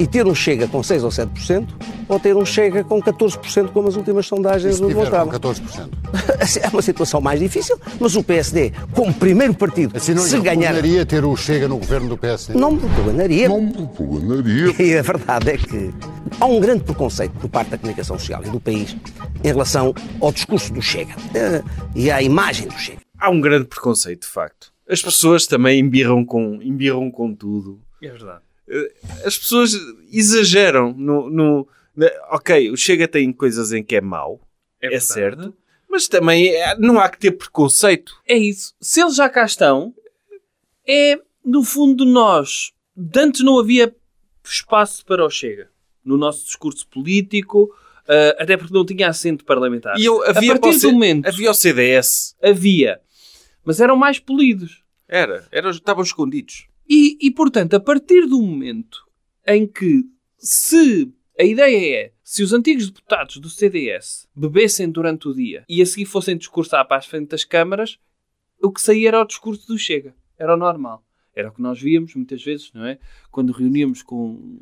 e 0.00 0.06
ter 0.06 0.26
um 0.26 0.34
Chega 0.34 0.66
com 0.66 0.82
6 0.82 1.04
ou 1.04 1.10
7%, 1.10 1.68
ou 2.08 2.18
ter 2.18 2.34
um 2.34 2.44
Chega 2.44 2.82
com 2.82 3.02
14%, 3.02 3.68
como 3.68 3.88
as 3.88 3.96
últimas 3.96 4.26
sondagens 4.26 4.80
nos 4.80 4.88
tiver 4.88 5.10
com 5.10 5.26
mostravam. 5.26 5.32
14%? 5.38 5.90
É 6.64 6.68
uma 6.68 6.80
situação 6.80 7.20
mais 7.20 7.38
difícil, 7.38 7.78
mas 8.00 8.16
o 8.16 8.24
PSD, 8.24 8.72
como 8.94 9.12
primeiro 9.12 9.52
partido, 9.52 9.94
Assim 9.94 10.14
não 10.14 10.22
se 10.22 10.40
ganhar... 10.40 10.70
retornaria 10.70 11.04
ter 11.04 11.22
o 11.22 11.36
Chega 11.36 11.68
no 11.68 11.76
governo 11.76 12.08
do 12.08 12.16
PSD? 12.16 12.58
Não 12.58 12.72
me 12.72 12.80
recomanaria. 12.80 13.48
Não 13.48 13.60
me 13.60 13.72
propuganaria. 13.72 14.70
E 14.80 14.96
a 14.96 15.02
verdade 15.02 15.50
é 15.50 15.56
que 15.58 15.90
há 16.40 16.46
um 16.46 16.58
grande 16.58 16.82
preconceito 16.82 17.32
por 17.32 17.50
parte 17.50 17.70
da 17.70 17.76
comunicação 17.78 18.18
social 18.18 18.42
e 18.44 18.48
do 18.48 18.58
país 18.58 18.96
em 19.44 19.48
relação 19.48 19.94
ao 20.18 20.32
discurso 20.32 20.72
do 20.72 20.80
Chega 20.80 21.14
eh, 21.34 21.62
e 21.94 22.10
à 22.10 22.22
imagem 22.22 22.68
do 22.68 22.78
Chega. 22.78 23.00
Há 23.18 23.28
um 23.28 23.40
grande 23.40 23.66
preconceito, 23.66 24.22
de 24.22 24.28
facto. 24.28 24.72
As 24.88 25.02
pessoas 25.02 25.46
também 25.46 25.78
embirram 25.78 26.24
com, 26.24 26.58
embirram 26.62 27.10
com 27.10 27.34
tudo. 27.34 27.80
É 28.02 28.08
verdade. 28.08 28.40
As 29.24 29.38
pessoas 29.38 29.72
exageram 30.12 30.92
no... 30.96 31.30
no 31.30 31.68
ok, 32.30 32.70
o 32.70 32.76
Chega 32.76 33.08
tem 33.08 33.32
coisas 33.32 33.72
em 33.72 33.82
que 33.82 33.96
é 33.96 34.00
mau, 34.00 34.40
é, 34.80 34.88
verdade. 34.88 35.06
certo. 35.06 35.54
Mas 35.88 36.06
também 36.06 36.48
é- 36.54 36.76
não 36.78 36.98
há 37.00 37.08
que 37.08 37.18
ter 37.18 37.32
preconceito. 37.32 38.14
É 38.26 38.36
isso. 38.36 38.74
Se 38.80 39.00
eles 39.00 39.16
já 39.16 39.28
cá 39.28 39.44
estão, 39.44 39.92
é, 40.86 41.20
no 41.44 41.64
fundo, 41.64 42.04
nós. 42.04 42.72
de 42.96 43.20
Antes 43.20 43.42
não 43.42 43.58
havia 43.58 43.94
espaço 44.44 45.04
para 45.04 45.24
o 45.24 45.30
Chega. 45.30 45.68
No 46.04 46.16
nosso 46.16 46.44
discurso 46.44 46.86
político, 46.88 47.68
ah, 48.10 48.42
até 48.42 48.56
porque 48.56 48.74
não 48.74 48.84
tinha 48.84 49.08
assento 49.08 49.44
parlamentar. 49.44 49.96
E 49.98 50.04
eu, 50.04 50.22
havia, 50.24 50.54
a 50.54 50.58
partir 50.58 50.80
do 50.80 50.92
momento 50.92 51.26
havia 51.28 51.50
o 51.50 51.54
CDS. 51.54 52.34
havia, 52.42 53.00
mas 53.64 53.80
eram 53.80 53.96
mais 53.96 54.18
polidos. 54.18 54.82
Era, 55.08 55.46
era, 55.52 55.70
estavam 55.70 56.02
escondidos. 56.02 56.66
E, 56.90 57.16
e, 57.20 57.30
portanto, 57.30 57.74
a 57.74 57.80
partir 57.80 58.26
do 58.26 58.42
momento 58.42 58.98
em 59.46 59.64
que, 59.66 60.02
se 60.36 61.08
a 61.38 61.44
ideia 61.44 62.06
é, 62.06 62.12
se 62.24 62.42
os 62.42 62.52
antigos 62.52 62.90
deputados 62.90 63.36
do 63.36 63.48
CDS 63.48 64.28
bebessem 64.34 64.90
durante 64.90 65.28
o 65.28 65.34
dia 65.34 65.64
e 65.68 65.80
a 65.80 65.86
seguir 65.86 66.06
fossem 66.06 66.36
discursar 66.36 66.86
para 66.88 66.96
as 66.96 67.06
frente 67.06 67.28
das 67.28 67.44
câmaras, 67.44 67.98
o 68.60 68.70
que 68.72 68.80
saía 68.80 69.08
era 69.08 69.22
o 69.22 69.26
discurso 69.26 69.66
do 69.68 69.78
Chega. 69.78 70.14
Era 70.36 70.54
o 70.54 70.56
normal. 70.56 71.04
Era 71.34 71.48
o 71.48 71.52
que 71.52 71.62
nós 71.62 71.80
víamos 71.80 72.14
muitas 72.14 72.42
vezes, 72.42 72.72
não 72.74 72.84
é? 72.84 72.98
Quando 73.30 73.52
reuníamos 73.52 74.02
com, 74.02 74.60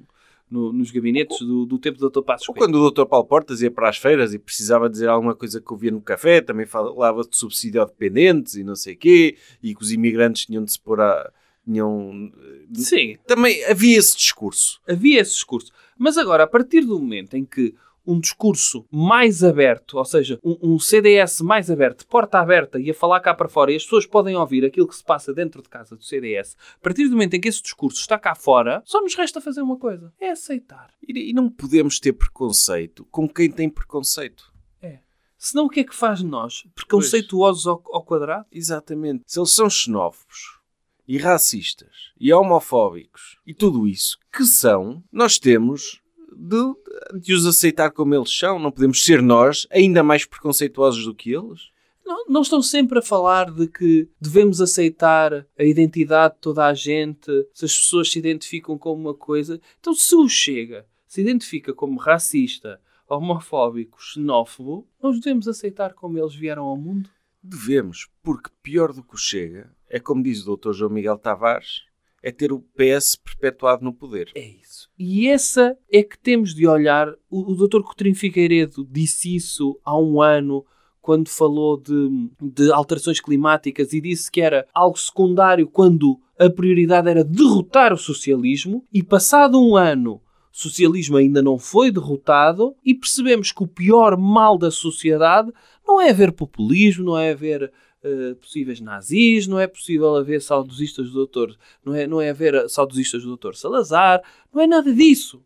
no- 0.51 0.73
nos 0.73 0.91
gabinetes 0.91 1.39
do, 1.41 1.65
do 1.65 1.79
tempo 1.79 1.99
do 1.99 2.11
Dr. 2.11 2.23
Passos 2.23 2.49
Ou 2.49 2.55
Coelho. 2.55 2.71
quando 2.73 2.85
o 2.85 2.91
Dr. 2.91 3.07
Paulo 3.09 3.27
Portas 3.27 3.63
ia 3.63 3.71
para 3.71 3.89
as 3.89 3.97
feiras 3.97 4.35
e 4.35 4.39
precisava 4.39 4.89
dizer 4.91 5.09
alguma 5.09 5.35
coisa 5.35 5.61
que 5.61 5.73
ouvia 5.73 5.91
no 5.91 6.01
café, 6.03 6.41
também 6.43 6.67
falava 6.67 7.23
de 7.23 7.37
subsídio 7.37 7.81
a 7.81 7.87
dependentes 7.87 8.55
e 8.55 8.63
não 8.63 8.77
sei 8.77 8.95
quê, 8.95 9.37
e 9.63 9.75
que 9.75 9.83
os 9.83 9.91
imigrantes 9.93 10.45
tinham 10.45 10.63
de 10.63 10.73
se 10.73 10.79
pôr 10.81 11.01
a... 11.01 11.33
Tinham... 11.69 12.33
Sim, 12.73 13.19
Também 13.27 13.63
havia 13.67 13.99
esse 13.99 14.17
discurso. 14.17 14.81
havia 14.89 15.21
esse 15.21 15.33
discurso. 15.33 15.71
Mas 15.99 16.17
agora, 16.17 16.45
a 16.45 16.47
partir 16.47 16.81
do 16.81 16.99
momento 16.99 17.37
em 17.37 17.45
que 17.45 17.75
um 18.07 18.19
discurso 18.19 18.87
mais 18.91 19.45
aberto, 19.45 19.99
ou 19.99 20.05
seja, 20.05 20.39
um, 20.43 20.57
um 20.63 20.79
CDS 20.79 21.43
mais 21.43 21.71
aberto, 21.71 22.07
porta 22.07 22.39
aberta 22.39 22.81
e 22.81 22.91
a 22.91 22.95
falar 22.95 23.21
cá 23.21 23.35
para 23.35 23.51
fora, 23.51 23.71
e 23.71 23.77
as 23.77 23.83
pessoas 23.83 24.07
podem 24.07 24.35
ouvir 24.35 24.65
aquilo 24.65 24.89
que 24.89 24.97
se 24.97 25.05
passa 25.05 25.35
dentro 25.35 25.61
de 25.61 25.69
casa 25.69 25.95
do 25.95 26.03
CDS, 26.03 26.57
a 26.77 26.79
partir 26.81 27.05
do 27.05 27.11
momento 27.11 27.35
em 27.35 27.41
que 27.41 27.49
esse 27.49 27.61
discurso 27.63 28.01
está 28.01 28.19
cá 28.19 28.35
fora, 28.35 28.83
só 28.87 29.03
nos 29.03 29.15
resta 29.15 29.43
fazer 29.43 29.61
uma 29.61 29.77
coisa: 29.77 30.11
é 30.19 30.31
aceitar. 30.31 30.89
E, 31.07 31.31
e 31.31 31.33
não 31.35 31.51
podemos 31.51 32.01
ter 32.01 32.15
preconceito 32.15 33.07
com 33.11 33.29
quem 33.29 33.51
tem 33.51 33.69
preconceito. 33.69 34.57
Senão 35.41 35.67
o 35.67 35.69
que 35.69 35.81
é 35.81 35.85
que 35.85 35.95
faz 35.95 36.19
de 36.19 36.27
nós? 36.27 36.65
Preconceituosos 36.75 37.65
ao, 37.65 37.81
ao 37.93 38.03
quadrado? 38.03 38.45
Exatamente. 38.51 39.23
Se 39.25 39.39
eles 39.39 39.55
são 39.55 39.71
xenófobos 39.71 40.58
e 41.09 41.17
racistas 41.17 42.13
e 42.21 42.31
homofóbicos 42.33 43.39
e 43.47 43.55
tudo 43.55 43.89
isso 43.89 44.19
que 44.31 44.45
são, 44.45 45.03
nós 45.11 45.39
temos 45.39 46.03
de, 46.37 47.19
de 47.19 47.33
os 47.33 47.47
aceitar 47.47 47.91
como 47.91 48.15
eles 48.15 48.37
são. 48.37 48.59
Não 48.59 48.71
podemos 48.71 49.03
ser 49.03 49.23
nós 49.23 49.67
ainda 49.71 50.03
mais 50.03 50.27
preconceituosos 50.27 51.07
do 51.07 51.15
que 51.15 51.33
eles. 51.33 51.71
Não, 52.05 52.27
não 52.29 52.43
estão 52.43 52.63
sempre 52.63 52.99
a 52.99 53.03
falar 53.03 53.51
de 53.51 53.67
que 53.67 54.09
devemos 54.21 54.61
aceitar 54.61 55.47
a 55.59 55.65
identidade 55.65 56.35
de 56.35 56.41
toda 56.41 56.67
a 56.67 56.75
gente, 56.75 57.31
se 57.53 57.65
as 57.65 57.77
pessoas 57.77 58.11
se 58.11 58.19
identificam 58.19 58.79
como 58.79 59.01
uma 59.01 59.15
coisa. 59.15 59.61
Então, 59.81 59.95
se 59.95 60.15
o 60.15 60.29
Chega 60.29 60.87
se 61.07 61.21
identifica 61.21 61.73
como 61.75 61.99
racista, 61.99 62.81
homofóbico, 63.09 64.01
xenófobo, 64.01 64.87
nós 65.03 65.19
devemos 65.19 65.49
aceitar 65.49 65.95
como 65.95 66.19
eles 66.19 66.35
vieram 66.35 66.65
ao 66.65 66.77
mundo? 66.77 67.11
Devemos, 67.43 68.09
porque 68.23 68.51
pior 68.63 68.93
do 68.93 69.03
que 69.03 69.15
o 69.15 69.19
Chega 69.19 69.71
é, 69.91 69.99
como 69.99 70.23
diz 70.23 70.47
o 70.47 70.57
Dr. 70.57 70.73
João 70.73 70.91
Miguel 70.91 71.19
Tavares, 71.19 71.83
é 72.23 72.33
ter 72.33 72.53
o 72.53 72.61
PS 72.77 73.17
perpetuado 73.17 73.85
no 73.85 73.93
poder. 73.93 74.31
É 74.35 74.47
isso. 74.47 74.89
E 74.99 75.29
essa 75.29 75.77
é 75.91 76.03
que 76.03 76.19
temos 76.19 76.55
de 76.55 76.67
olhar. 76.67 77.15
O, 77.31 77.53
o 77.53 77.55
Dr. 77.55 77.83
Coutinho 77.83 78.15
Figueiredo 78.15 78.87
disse 78.91 79.35
isso 79.35 79.79
há 79.85 79.97
um 79.97 80.21
ano, 80.21 80.65
quando 81.01 81.29
falou 81.29 81.81
de, 81.81 82.29
de 82.41 82.73
alterações 82.73 83.21
climáticas 83.21 83.93
e 83.93 84.01
disse 84.01 84.31
que 84.31 84.41
era 84.41 84.67
algo 84.75 84.99
secundário 84.99 85.67
quando 85.67 86.21
a 86.39 86.51
prioridade 86.51 87.09
era 87.09 87.25
derrotar 87.25 87.93
o 87.93 87.97
socialismo. 87.97 88.85
E 88.93 89.03
passado 89.03 89.59
um 89.59 89.77
ano, 89.77 90.17
o 90.17 90.21
socialismo 90.53 91.17
ainda 91.17 91.41
não 91.41 91.57
foi 91.57 91.91
derrotado 91.91 92.75
e 92.85 92.95
percebemos 92.95 93.53
que 93.53 93.63
o 93.63 93.69
pior 93.69 94.17
mal 94.17 94.59
da 94.59 94.71
sociedade 94.71 95.53
não 95.87 96.01
é 96.01 96.11
haver 96.11 96.33
populismo, 96.33 97.05
não 97.05 97.19
é 97.19 97.31
haver 97.31 97.73
eh, 98.03 98.35
possíveis 98.35 98.81
nazis, 98.81 99.47
não 99.47 99.59
é 99.59 99.67
possível 99.67 100.15
haver 100.15 100.41
saudosistas 100.41 101.09
do 101.09 101.15
doutor, 101.15 101.57
não 101.85 101.95
é, 101.95 102.07
não 102.07 102.21
é 102.21 102.31
haver 102.31 102.69
saudosistas 102.69 103.23
do 103.23 103.29
doutor 103.29 103.57
Salazar, 103.57 104.23
não 104.53 104.63
é 104.63 104.67
nada 104.67 104.93
disso. 104.95 105.43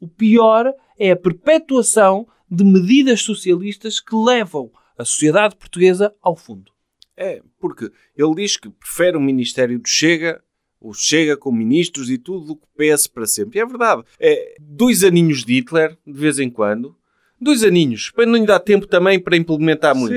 O 0.00 0.06
pior 0.06 0.72
é 0.96 1.10
a 1.10 1.16
perpetuação 1.16 2.26
de 2.48 2.64
medidas 2.64 3.22
socialistas 3.22 3.98
que 3.98 4.14
levam 4.14 4.70
a 4.96 5.04
sociedade 5.04 5.56
portuguesa 5.56 6.14
ao 6.22 6.36
fundo. 6.36 6.72
É, 7.16 7.42
porque 7.60 7.90
ele 8.16 8.34
diz 8.36 8.56
que 8.56 8.70
prefere 8.70 9.16
o 9.16 9.20
Ministério 9.20 9.78
do 9.78 9.88
Chega, 9.88 10.40
o 10.80 10.94
Chega 10.94 11.36
com 11.36 11.50
ministros 11.50 12.10
e 12.10 12.16
tudo, 12.16 12.46
do 12.46 12.56
que 12.56 12.62
o 12.64 12.96
PS 12.96 13.08
para 13.08 13.26
sempre. 13.26 13.58
E 13.58 13.60
é 13.60 13.66
verdade. 13.66 14.04
É 14.20 14.54
dois 14.60 15.02
aninhos 15.02 15.44
de 15.44 15.54
Hitler, 15.54 15.98
de 16.06 16.12
vez 16.12 16.38
em 16.38 16.48
quando. 16.48 16.94
Dois 17.40 17.62
aninhos, 17.62 18.10
para 18.10 18.26
não 18.26 18.36
lhe 18.36 18.46
dar 18.46 18.60
tempo 18.60 18.86
também 18.86 19.18
para 19.18 19.36
implementar 19.36 19.94
muito. 19.94 20.14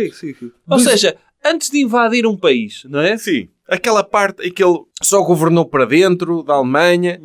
Ou 0.67 0.79
seja, 0.79 1.17
antes 1.43 1.69
de 1.69 1.79
invadir 1.81 2.25
um 2.25 2.37
país, 2.37 2.83
não 2.89 2.99
é? 2.99 3.17
Sim. 3.17 3.47
Aquela 3.67 4.03
parte 4.03 4.45
em 4.47 4.51
que 4.51 4.63
ele 4.63 4.79
só 5.01 5.21
governou 5.23 5.65
para 5.65 5.85
dentro 5.85 6.43
da 6.43 6.55
Alemanha, 6.55 7.19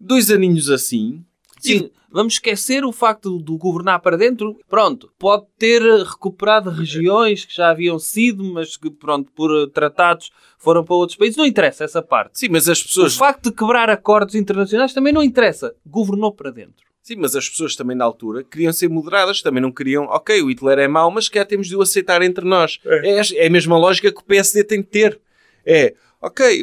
dois 0.00 0.30
aninhos 0.30 0.70
assim. 0.70 1.22
Sim, 1.58 1.90
vamos 2.10 2.34
esquecer 2.34 2.84
o 2.86 2.90
facto 2.92 3.38
de 3.42 3.54
governar 3.58 4.00
para 4.00 4.16
dentro. 4.16 4.56
Pronto, 4.66 5.12
pode 5.18 5.44
ter 5.58 5.82
recuperado 5.82 6.70
regiões 6.70 7.44
que 7.44 7.54
já 7.54 7.68
haviam 7.70 7.98
sido, 7.98 8.42
mas 8.44 8.78
que, 8.78 8.90
pronto, 8.90 9.30
por 9.32 9.50
eh, 9.54 9.66
tratados 9.70 10.30
foram 10.58 10.82
para 10.82 10.94
outros 10.94 11.18
países. 11.18 11.36
Não 11.36 11.44
interessa 11.44 11.84
essa 11.84 12.00
parte. 12.00 12.38
Sim, 12.38 12.48
mas 12.50 12.66
as 12.66 12.80
O 12.80 12.84
pessoas. 12.84 13.14
facto 13.16 13.50
de 13.50 13.56
quebrar 13.56 13.90
acordos 13.90 14.34
internacionais 14.34 14.94
também 14.94 15.12
não 15.12 15.22
interessa. 15.22 15.74
Governou 15.86 16.32
para 16.32 16.50
dentro. 16.50 16.89
Sim, 17.02 17.16
mas 17.16 17.34
as 17.34 17.48
pessoas 17.48 17.74
também 17.74 17.96
na 17.96 18.04
altura 18.04 18.44
queriam 18.44 18.72
ser 18.72 18.88
moderadas, 18.88 19.40
também 19.40 19.62
não 19.62 19.72
queriam, 19.72 20.04
ok, 20.04 20.42
o 20.42 20.50
Hitler 20.50 20.78
é 20.78 20.88
mau, 20.88 21.10
mas 21.10 21.28
quer 21.28 21.46
temos 21.46 21.66
de 21.66 21.76
o 21.76 21.82
aceitar 21.82 22.22
entre 22.22 22.44
nós. 22.44 22.78
É. 22.84 23.20
é 23.36 23.46
a 23.46 23.50
mesma 23.50 23.78
lógica 23.78 24.12
que 24.12 24.20
o 24.20 24.24
PSD 24.24 24.64
tem 24.64 24.80
de 24.80 24.86
ter. 24.86 25.20
É, 25.64 25.94
ok, 26.20 26.62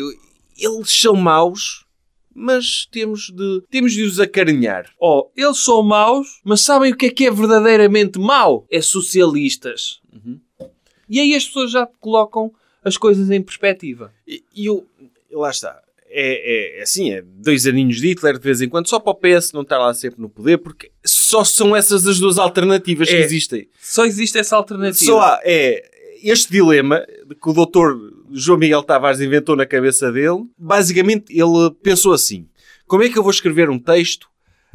eles 0.57 1.01
são 1.01 1.15
maus, 1.15 1.85
mas 2.33 2.87
temos 2.91 3.31
de, 3.31 3.63
temos 3.71 3.93
de 3.93 4.03
os 4.03 4.19
acarinhar. 4.19 4.91
Oh, 4.99 5.29
eles 5.35 5.57
são 5.57 5.81
maus, 5.81 6.39
mas 6.43 6.61
sabem 6.61 6.93
o 6.93 6.95
que 6.95 7.07
é 7.07 7.09
que 7.09 7.25
é 7.25 7.31
verdadeiramente 7.31 8.19
mau? 8.19 8.67
É 8.69 8.79
socialistas. 8.79 9.99
E 11.09 11.19
aí 11.19 11.33
as 11.33 11.45
pessoas 11.45 11.71
já 11.71 11.87
colocam 11.99 12.53
as 12.83 12.95
coisas 12.95 13.31
em 13.31 13.41
perspectiva. 13.41 14.13
E, 14.27 14.43
e 14.53 14.69
o, 14.69 14.85
lá 15.31 15.49
está. 15.49 15.81
É, 16.19 16.77
é, 16.77 16.79
é 16.79 16.81
assim, 16.81 17.11
é 17.11 17.21
dois 17.21 17.67
aninhos 17.67 17.97
de 17.97 18.07
Hitler 18.07 18.39
de 18.39 18.43
vez 18.43 18.59
em 18.59 18.67
quando, 18.67 18.87
só 18.89 18.99
para 18.99 19.11
o 19.11 19.15
PS 19.15 19.51
não 19.53 19.61
estar 19.61 19.77
lá 19.77 19.93
sempre 19.93 20.19
no 20.19 20.27
poder, 20.27 20.57
porque 20.57 20.91
só 21.05 21.43
são 21.43 21.75
essas 21.75 22.07
as 22.07 22.17
duas 22.19 22.39
alternativas 22.39 23.07
que 23.07 23.15
É. 23.15 23.19
existem. 23.23 23.69
Só 23.79 24.03
existe 24.03 24.37
essa 24.39 24.55
alternativa. 24.55 25.05
Só 25.05 25.19
há, 25.19 25.39
é 25.43 25.83
este 26.23 26.51
dilema 26.51 27.05
que 27.39 27.49
o 27.49 27.53
doutor 27.53 27.95
João 28.31 28.57
Miguel 28.57 28.81
Tavares 28.81 29.21
inventou 29.21 29.55
na 29.55 29.65
cabeça 29.67 30.11
dele. 30.11 30.43
Basicamente, 30.57 31.25
ele 31.31 31.69
pensou 31.83 32.13
assim: 32.13 32.47
como 32.87 33.03
é 33.03 33.09
que 33.09 33.17
eu 33.19 33.21
vou 33.21 33.31
escrever 33.31 33.69
um 33.69 33.77
texto 33.77 34.27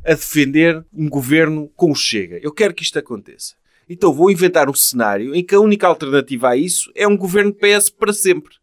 a 0.04 0.10
defender 0.14 0.84
um 0.92 1.08
governo 1.08 1.68
com 1.74 1.90
o 1.90 1.94
Chega? 1.96 2.38
Eu 2.40 2.52
quero 2.52 2.72
que 2.72 2.84
isto 2.84 2.98
aconteça. 3.00 3.54
Então 3.88 4.12
vou 4.12 4.30
inventar 4.30 4.68
um 4.70 4.74
cenário 4.74 5.34
em 5.34 5.44
que 5.44 5.54
a 5.54 5.60
única 5.60 5.86
alternativa 5.86 6.48
a 6.50 6.56
isso 6.56 6.90
é 6.94 7.06
um 7.06 7.16
governo 7.16 7.52
PS 7.54 7.90
para 7.90 8.12
sempre. 8.12 8.54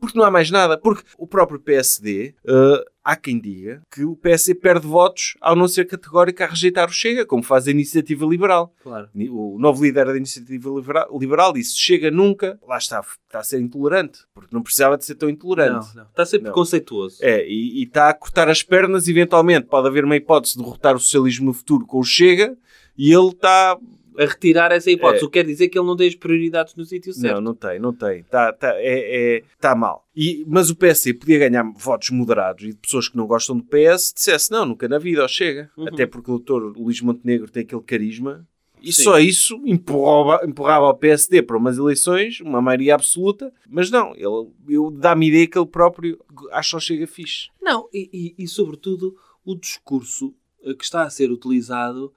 Porque 0.00 0.16
não 0.18 0.24
há 0.24 0.30
mais 0.30 0.50
nada. 0.50 0.78
Porque 0.78 1.02
o 1.18 1.26
próprio 1.26 1.60
PSD, 1.60 2.34
eh, 2.46 2.84
há 3.04 3.14
quem 3.14 3.38
diga 3.38 3.82
que 3.94 4.04
o 4.04 4.16
PSD 4.16 4.54
perde 4.54 4.86
votos 4.86 5.34
ao 5.38 5.54
não 5.54 5.68
ser 5.68 5.86
categórico 5.86 6.42
a 6.42 6.46
rejeitar 6.46 6.88
o 6.88 6.92
Chega, 6.92 7.26
como 7.26 7.42
faz 7.42 7.68
a 7.68 7.70
Iniciativa 7.70 8.24
Liberal. 8.24 8.72
Claro. 8.82 9.10
O 9.30 9.58
novo 9.58 9.84
líder 9.84 10.06
da 10.06 10.16
Iniciativa 10.16 10.70
Libera- 10.70 11.06
Liberal 11.12 11.52
disse: 11.52 11.76
Chega 11.78 12.10
nunca. 12.10 12.58
Lá 12.66 12.78
está, 12.78 13.00
está 13.26 13.40
a 13.40 13.44
ser 13.44 13.60
intolerante, 13.60 14.20
porque 14.32 14.54
não 14.54 14.62
precisava 14.62 14.96
de 14.96 15.04
ser 15.04 15.16
tão 15.16 15.28
intolerante. 15.28 15.88
Não, 15.88 16.04
não. 16.04 16.10
Está 16.10 16.22
a 16.22 16.26
ser 16.26 16.38
Não. 16.38 16.44
preconceituoso. 16.44 17.18
É, 17.20 17.46
e, 17.46 17.80
e 17.80 17.84
está 17.84 18.08
a 18.08 18.14
cortar 18.14 18.48
as 18.48 18.62
pernas, 18.62 19.08
eventualmente. 19.08 19.66
Pode 19.66 19.88
haver 19.88 20.06
uma 20.06 20.16
hipótese 20.16 20.56
de 20.56 20.62
derrotar 20.64 20.96
o 20.96 21.00
socialismo 21.00 21.44
no 21.46 21.52
futuro 21.52 21.84
com 21.84 21.98
o 21.98 22.04
Chega, 22.04 22.56
e 22.96 23.12
ele 23.12 23.28
está. 23.28 23.76
A 24.20 24.26
retirar 24.26 24.70
essa 24.70 24.90
hipótese. 24.90 25.24
É. 25.24 25.26
O 25.26 25.30
que 25.30 25.38
quer 25.38 25.46
dizer 25.46 25.68
que 25.68 25.78
ele 25.78 25.86
não 25.86 25.96
tem 25.96 26.08
as 26.08 26.14
prioridades 26.14 26.74
no 26.74 26.84
sítio 26.84 27.10
certo. 27.14 27.36
Não, 27.36 27.40
não 27.40 27.54
tem, 27.54 27.78
não 27.78 27.92
tem. 27.94 28.20
Está 28.20 28.52
tá, 28.52 28.74
é, 28.76 29.36
é, 29.38 29.42
tá 29.58 29.74
mal. 29.74 30.06
E, 30.14 30.44
mas 30.46 30.68
o 30.68 30.76
PSD 30.76 31.14
podia 31.14 31.38
ganhar 31.38 31.62
votos 31.74 32.10
moderados 32.10 32.64
e 32.64 32.68
de 32.68 32.76
pessoas 32.76 33.08
que 33.08 33.16
não 33.16 33.26
gostam 33.26 33.56
do 33.56 33.64
PS 33.64 34.12
dissesse: 34.14 34.50
não, 34.50 34.66
nunca 34.66 34.86
na 34.86 34.98
vida, 34.98 35.24
ó, 35.24 35.28
chega. 35.28 35.70
Até 35.86 36.04
porque 36.06 36.30
o 36.30 36.34
doutor 36.34 36.76
Luís 36.76 37.00
Montenegro 37.00 37.50
tem 37.50 37.62
aquele 37.62 37.80
carisma. 37.80 38.46
E 38.82 38.92
Sim. 38.92 39.02
só 39.04 39.18
isso 39.18 39.60
empurrava, 39.64 40.46
empurrava 40.46 40.86
o 40.86 40.94
PSD 40.94 41.42
para 41.42 41.56
umas 41.56 41.76
eleições, 41.76 42.40
uma 42.40 42.62
maioria 42.62 42.94
absoluta, 42.94 43.52
mas 43.68 43.90
não, 43.90 44.14
ele, 44.14 44.90
dá-me 44.98 45.28
ideia 45.28 45.46
que 45.46 45.58
ele 45.58 45.66
próprio 45.66 46.18
acha 46.50 46.76
o 46.76 46.80
Chega 46.80 47.06
fixe. 47.06 47.48
Não, 47.60 47.88
e, 47.92 48.08
e- 48.38 48.42
e, 48.42 48.48
sobretudo 48.48 49.14
o 49.44 49.54
discurso 49.54 50.34
que 50.78 50.84
está 50.84 51.02
a 51.02 51.10
ser 51.10 51.30
utilizado 51.30 52.12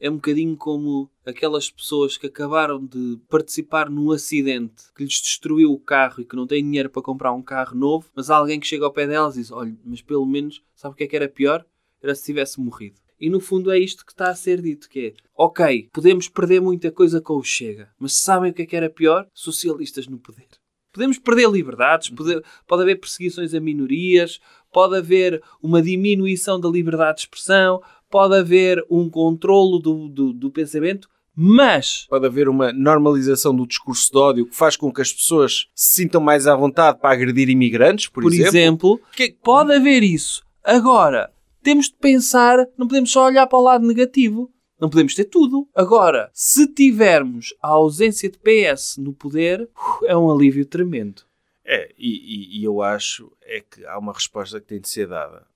é 0.00 0.10
um 0.10 0.14
bocadinho 0.14 0.56
como 0.56 1.10
aquelas 1.26 1.70
pessoas 1.70 2.16
que 2.16 2.26
acabaram 2.26 2.84
de 2.84 3.18
participar 3.28 3.90
num 3.90 4.10
acidente 4.10 4.84
que 4.94 5.02
lhes 5.02 5.20
destruiu 5.20 5.72
o 5.72 5.78
carro 5.78 6.20
e 6.20 6.24
que 6.24 6.36
não 6.36 6.46
têm 6.46 6.62
dinheiro 6.62 6.90
para 6.90 7.02
comprar 7.02 7.32
um 7.32 7.42
carro 7.42 7.76
novo, 7.76 8.08
mas 8.14 8.30
há 8.30 8.36
alguém 8.36 8.60
que 8.60 8.66
chega 8.66 8.84
ao 8.84 8.92
pé 8.92 9.06
delas 9.06 9.36
e 9.36 9.40
diz: 9.40 9.50
Olha, 9.50 9.76
mas 9.84 10.00
pelo 10.00 10.24
menos, 10.24 10.62
sabe 10.74 10.94
o 10.94 10.96
que 10.96 11.04
é 11.04 11.06
que 11.06 11.16
era 11.16 11.28
pior? 11.28 11.64
Era 12.02 12.14
se 12.14 12.24
tivesse 12.24 12.60
morrido. 12.60 13.00
E 13.20 13.28
no 13.28 13.40
fundo 13.40 13.72
é 13.72 13.78
isto 13.78 14.06
que 14.06 14.12
está 14.12 14.30
a 14.30 14.34
ser 14.34 14.62
dito, 14.62 14.88
que 14.88 15.08
é, 15.08 15.14
ok, 15.34 15.90
podemos 15.92 16.28
perder 16.28 16.60
muita 16.60 16.92
coisa 16.92 17.20
com 17.20 17.34
o 17.34 17.42
Chega, 17.42 17.90
mas 17.98 18.14
sabem 18.14 18.52
o 18.52 18.54
que 18.54 18.62
é 18.62 18.66
que 18.66 18.76
era 18.76 18.88
pior? 18.88 19.26
Socialistas 19.34 20.06
no 20.06 20.18
poder. 20.18 20.46
Podemos 20.92 21.18
perder 21.18 21.50
liberdades, 21.50 22.10
pode, 22.10 22.42
pode 22.66 22.82
haver 22.82 22.98
perseguições 22.98 23.52
a 23.54 23.60
minorias, 23.60 24.40
pode 24.72 24.96
haver 24.96 25.42
uma 25.62 25.82
diminuição 25.82 26.58
da 26.58 26.68
liberdade 26.68 27.16
de 27.16 27.20
expressão, 27.22 27.82
pode 28.10 28.34
haver 28.36 28.84
um 28.90 29.08
controlo 29.10 29.78
do, 29.78 30.08
do, 30.08 30.32
do 30.32 30.50
pensamento, 30.50 31.08
mas 31.34 32.04
Pode 32.08 32.26
haver 32.26 32.48
uma 32.48 32.72
normalização 32.72 33.54
do 33.54 33.66
discurso 33.66 34.10
de 34.10 34.18
ódio 34.18 34.46
que 34.46 34.56
faz 34.56 34.76
com 34.76 34.92
que 34.92 35.00
as 35.00 35.12
pessoas 35.12 35.68
se 35.74 35.90
sintam 35.94 36.20
mais 36.20 36.46
à 36.48 36.56
vontade 36.56 36.98
para 36.98 37.10
agredir 37.14 37.48
imigrantes, 37.48 38.08
por, 38.08 38.22
por 38.24 38.32
exemplo. 38.32 38.48
exemplo, 38.48 39.00
Que- 39.14 39.36
pode 39.42 39.72
haver 39.72 40.02
isso. 40.02 40.42
Agora, 40.64 41.30
temos 41.62 41.86
de 41.86 41.94
pensar, 41.94 42.66
não 42.76 42.88
podemos 42.88 43.10
só 43.12 43.24
olhar 43.26 43.46
para 43.46 43.58
o 43.58 43.62
lado 43.62 43.86
negativo. 43.86 44.50
Não 44.80 44.88
podemos 44.90 45.14
ter 45.14 45.24
tudo. 45.24 45.68
Agora, 45.74 46.28
se 46.32 46.66
tivermos 46.72 47.54
a 47.62 47.68
ausência 47.68 48.28
de 48.30 48.38
PS 48.38 48.96
no 48.98 49.12
poder, 49.12 49.68
é 50.04 50.16
um 50.16 50.30
alívio 50.30 50.64
tremendo. 50.66 51.22
É, 51.64 51.92
e, 51.98 52.08
e- 52.08 52.60
e 52.60 52.64
eu 52.64 52.80
acho 52.82 53.30
é 53.42 53.60
que 53.60 53.84
há 53.86 53.98
uma 53.98 54.12
resposta 54.12 54.60
que 54.60 54.66
tem 54.66 54.80
de 54.80 54.88
ser 54.88 55.06
dada, 55.06 55.46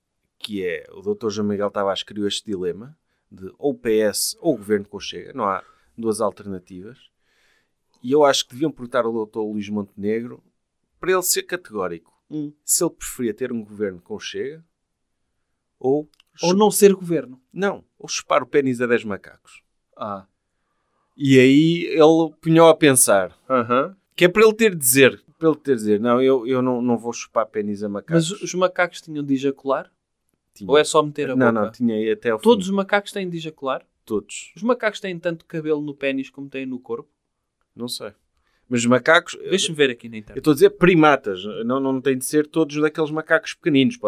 que 0.43 0.65
é 0.67 0.87
o 0.93 1.01
Dr. 1.01 1.29
João 1.31 1.49
Miguel 1.49 1.71
Tavares 1.71 2.03
criou 2.03 2.27
este 2.27 2.45
dilema 2.45 2.97
de 3.31 3.51
ou 3.59 3.75
PS 3.75 4.37
ou 4.41 4.57
governo 4.57 4.87
com 4.87 4.99
Chega, 5.01 5.33
não 5.33 5.45
há 5.45 5.63
duas 5.97 6.21
alternativas. 6.21 6.99
E 8.03 8.11
eu 8.13 8.25
acho 8.25 8.45
que 8.47 8.53
deviam 8.53 8.71
perguntar 8.73 9.05
ao 9.05 9.27
Dr. 9.27 9.39
Luís 9.39 9.69
Montenegro 9.69 10.43
para 11.01 11.13
ele 11.13 11.23
ser 11.23 11.43
categórico 11.45 12.13
Hum. 12.31 12.51
se 12.65 12.83
ele 12.83 12.95
preferia 12.95 13.35
ter 13.35 13.53
um 13.53 13.63
governo 13.63 14.01
com 14.01 14.19
Chega 14.19 14.65
ou, 15.79 16.09
Ou 16.43 16.55
não 16.55 16.71
ser 16.71 16.95
governo. 16.95 17.41
não, 17.53 17.85
ou 17.99 18.09
chupar 18.09 18.43
o 18.43 18.47
pênis 18.47 18.81
a 18.81 18.87
10 18.87 19.05
macacos. 19.05 19.63
Ah. 19.97 20.27
E 21.17 21.39
aí 21.39 21.85
ele 21.89 22.35
punhou 22.41 22.69
a 22.69 22.75
pensar, 22.77 23.37
Aham. 23.51 23.95
que 24.17 24.25
é 24.25 24.29
para 24.29 24.43
ele 24.43 24.55
ter 24.55 24.71
de 24.71 24.79
dizer, 24.79 25.23
para 25.39 25.49
ele 25.51 25.59
ter 25.59 25.73
de 25.73 25.79
dizer, 25.83 26.01
não, 26.01 26.23
eu, 26.23 26.47
eu 26.47 26.63
não, 26.63 26.81
não 26.81 26.97
vou 26.97 27.13
chupar 27.13 27.45
pênis 27.47 27.83
a 27.83 27.89
macacos. 27.89 28.31
Mas 28.31 28.43
os 28.43 28.55
macacos 28.55 29.01
tinham 29.03 29.23
de 29.25 29.35
ejacular? 29.35 29.93
Tinha. 30.55 30.71
Ou 30.71 30.77
é 30.79 30.85
só 30.85 31.03
meter 31.03 31.31
a 31.31 31.37
não, 31.37 31.47
boca? 31.53 31.65
não, 31.65 31.73
tinha 31.73 31.95
aí 31.95 32.11
até 32.11 32.31
ao 32.31 32.39
Todos 32.39 32.67
os 32.67 32.71
fim. 32.71 32.77
macacos 32.77 33.13
têm 33.13 33.29
de 33.29 33.37
ejacular? 33.39 33.83
Todos. 34.05 34.53
Os 34.57 34.63
macacos 34.63 35.01
têm 35.01 35.19
tanto 35.19 35.45
cabelo 35.47 35.81
no 35.81 35.95
pênis 35.95 36.29
como 36.29 36.49
têm 36.49 36.67
no 36.67 36.79
corpo? 36.79 37.09
Não 37.75 37.89
sei. 37.89 38.13
Mas 38.69 38.81
os 38.81 38.87
macacos, 38.87 39.37
Deixa-me 39.51 39.77
ver 39.77 39.91
aqui 39.91 40.09
na 40.09 40.17
eu 40.17 40.21
internet. 40.21 40.39
estou 40.39 40.51
a 40.53 40.55
dizer 40.55 40.71
primatas, 40.71 41.45
não, 41.65 41.79
não 41.79 42.01
tem 42.01 42.17
de 42.17 42.25
ser 42.25 42.47
todos 42.47 42.81
daqueles 42.81 43.11
macacos 43.11 43.55
pequeninos. 43.55 43.99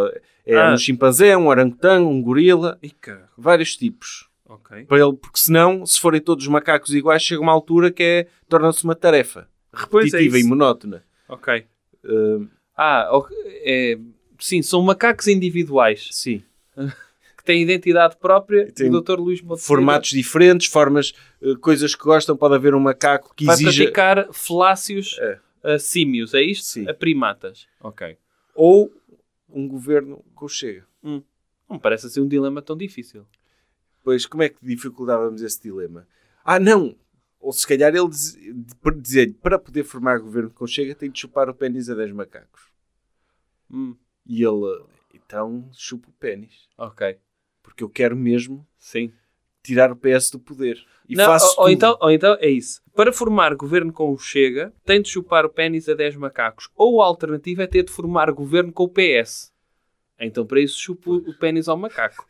É 0.46 0.56
Ah. 0.56 0.72
um 0.72 0.76
chimpanzé, 0.78 1.36
um 1.36 1.48
orangotango, 1.48 2.08
um 2.08 2.22
gorila, 2.22 2.78
caralho. 3.00 3.28
vários 3.36 3.76
tipos. 3.76 4.28
Ok. 4.46 4.84
Para 4.84 4.98
ele, 4.98 5.16
porque 5.16 5.38
senão, 5.38 5.84
se 5.86 5.98
forem 6.00 6.20
todos 6.20 6.46
macacos 6.46 6.94
iguais, 6.94 7.22
chega 7.22 7.40
uma 7.42 7.52
altura 7.52 7.90
que 7.90 8.02
é, 8.02 8.26
torna-se 8.48 8.84
uma 8.84 8.94
tarefa 8.94 9.48
é 9.72 9.80
repetitiva 9.80 10.36
e 10.36 10.40
isso. 10.40 10.48
monótona. 10.48 11.04
Ok. 11.28 11.64
Uh, 12.04 12.48
Ah, 12.76 13.08
ok. 13.12 13.34
É, 13.64 13.98
sim, 14.46 14.62
são 14.62 14.82
macacos 14.82 15.26
individuais 15.28 16.08
sim. 16.12 16.42
que 17.36 17.44
têm 17.44 17.62
identidade 17.62 18.16
própria 18.16 18.70
Tem 18.72 18.90
do 18.90 19.00
Dr. 19.00 19.18
Luís 19.18 19.40
Montenegro. 19.40 19.64
Formatos 19.66 20.10
diferentes, 20.10 20.66
formas, 20.66 21.12
uh, 21.42 21.58
coisas 21.58 21.94
que 21.94 22.02
gostam. 22.04 22.36
Pode 22.36 22.54
haver 22.54 22.74
um 22.74 22.80
macaco 22.80 23.34
que 23.34 23.44
Vai 23.44 23.54
exija... 23.54 23.82
praticar 23.84 24.28
falácios 24.32 25.16
É. 25.18 25.40
a 25.74 25.78
símios, 25.78 26.34
é 26.34 26.42
isto? 26.42 26.64
Sim. 26.66 26.88
A 26.88 26.94
primatas. 26.94 27.66
Ok. 27.80 28.16
Ou 28.54 28.92
um 29.48 29.68
governo 29.68 30.24
com 30.34 30.46
o 30.46 30.48
Chega. 30.48 30.84
Não 31.02 31.22
me 31.70 31.78
parece 31.80 32.06
assim 32.06 32.20
um 32.20 32.28
dilema 32.28 32.60
tão 32.62 32.76
difícil. 32.76 33.26
Pois, 34.02 34.26
como 34.26 34.42
é 34.42 34.48
que 34.50 34.56
dificultávamos 34.62 35.40
esse 35.42 35.62
dilema? 35.62 36.06
Ah, 36.44 36.58
não! 36.60 36.94
Ou 37.40 37.52
se 37.52 37.66
calhar 37.66 37.94
ele 37.94 38.08
diz- 38.08 38.38
para 38.82 38.94
dizer 38.94 39.34
para 39.42 39.58
poder 39.58 39.82
formar 39.84 40.18
governo 40.18 40.50
com 40.50 40.64
o 40.64 40.68
Chega 40.68 40.94
tem 40.94 41.10
de 41.10 41.18
chupar 41.20 41.48
o 41.48 41.54
pênis 41.54 41.88
a 41.90 41.94
10 41.94 42.12
macacos. 42.12 42.62
Hum, 43.70 43.94
E 44.26 44.42
ele, 44.42 44.84
então, 45.14 45.68
chupa 45.72 46.08
o 46.08 46.12
pênis. 46.12 46.68
ok. 46.78 47.16
Porque 47.62 47.82
eu 47.82 47.88
quero 47.88 48.14
mesmo 48.16 48.66
Sim. 48.78 49.10
tirar 49.62 49.90
o 49.90 49.96
PS 49.96 50.30
do 50.30 50.38
poder. 50.38 50.78
E 51.08 51.14
Não, 51.16 51.24
faço 51.24 51.46
ou, 51.46 51.50
ou 51.52 51.56
tudo. 51.64 51.70
então, 51.72 51.98
ou 52.00 52.10
então 52.10 52.36
é 52.40 52.48
isso. 52.48 52.82
Para 52.94 53.12
formar 53.12 53.54
governo 53.54 53.92
com 53.92 54.12
o 54.12 54.18
Chega, 54.18 54.72
tem 54.84 55.00
de 55.02 55.08
chupar 55.08 55.44
o 55.46 55.48
pênis 55.50 55.88
a 55.88 55.94
10 55.94 56.16
macacos. 56.16 56.68
Ou 56.76 57.02
a 57.02 57.06
alternativa 57.06 57.62
é 57.62 57.66
ter 57.66 57.82
de 57.82 57.90
formar 57.90 58.30
governo 58.32 58.70
com 58.72 58.84
o 58.84 58.88
PS. 58.88 59.52
Então, 60.20 60.46
para 60.46 60.60
isso, 60.60 60.78
chupo 60.78 61.14
o 61.16 61.34
pênis 61.38 61.68
ao 61.68 61.76
macaco. 61.76 62.26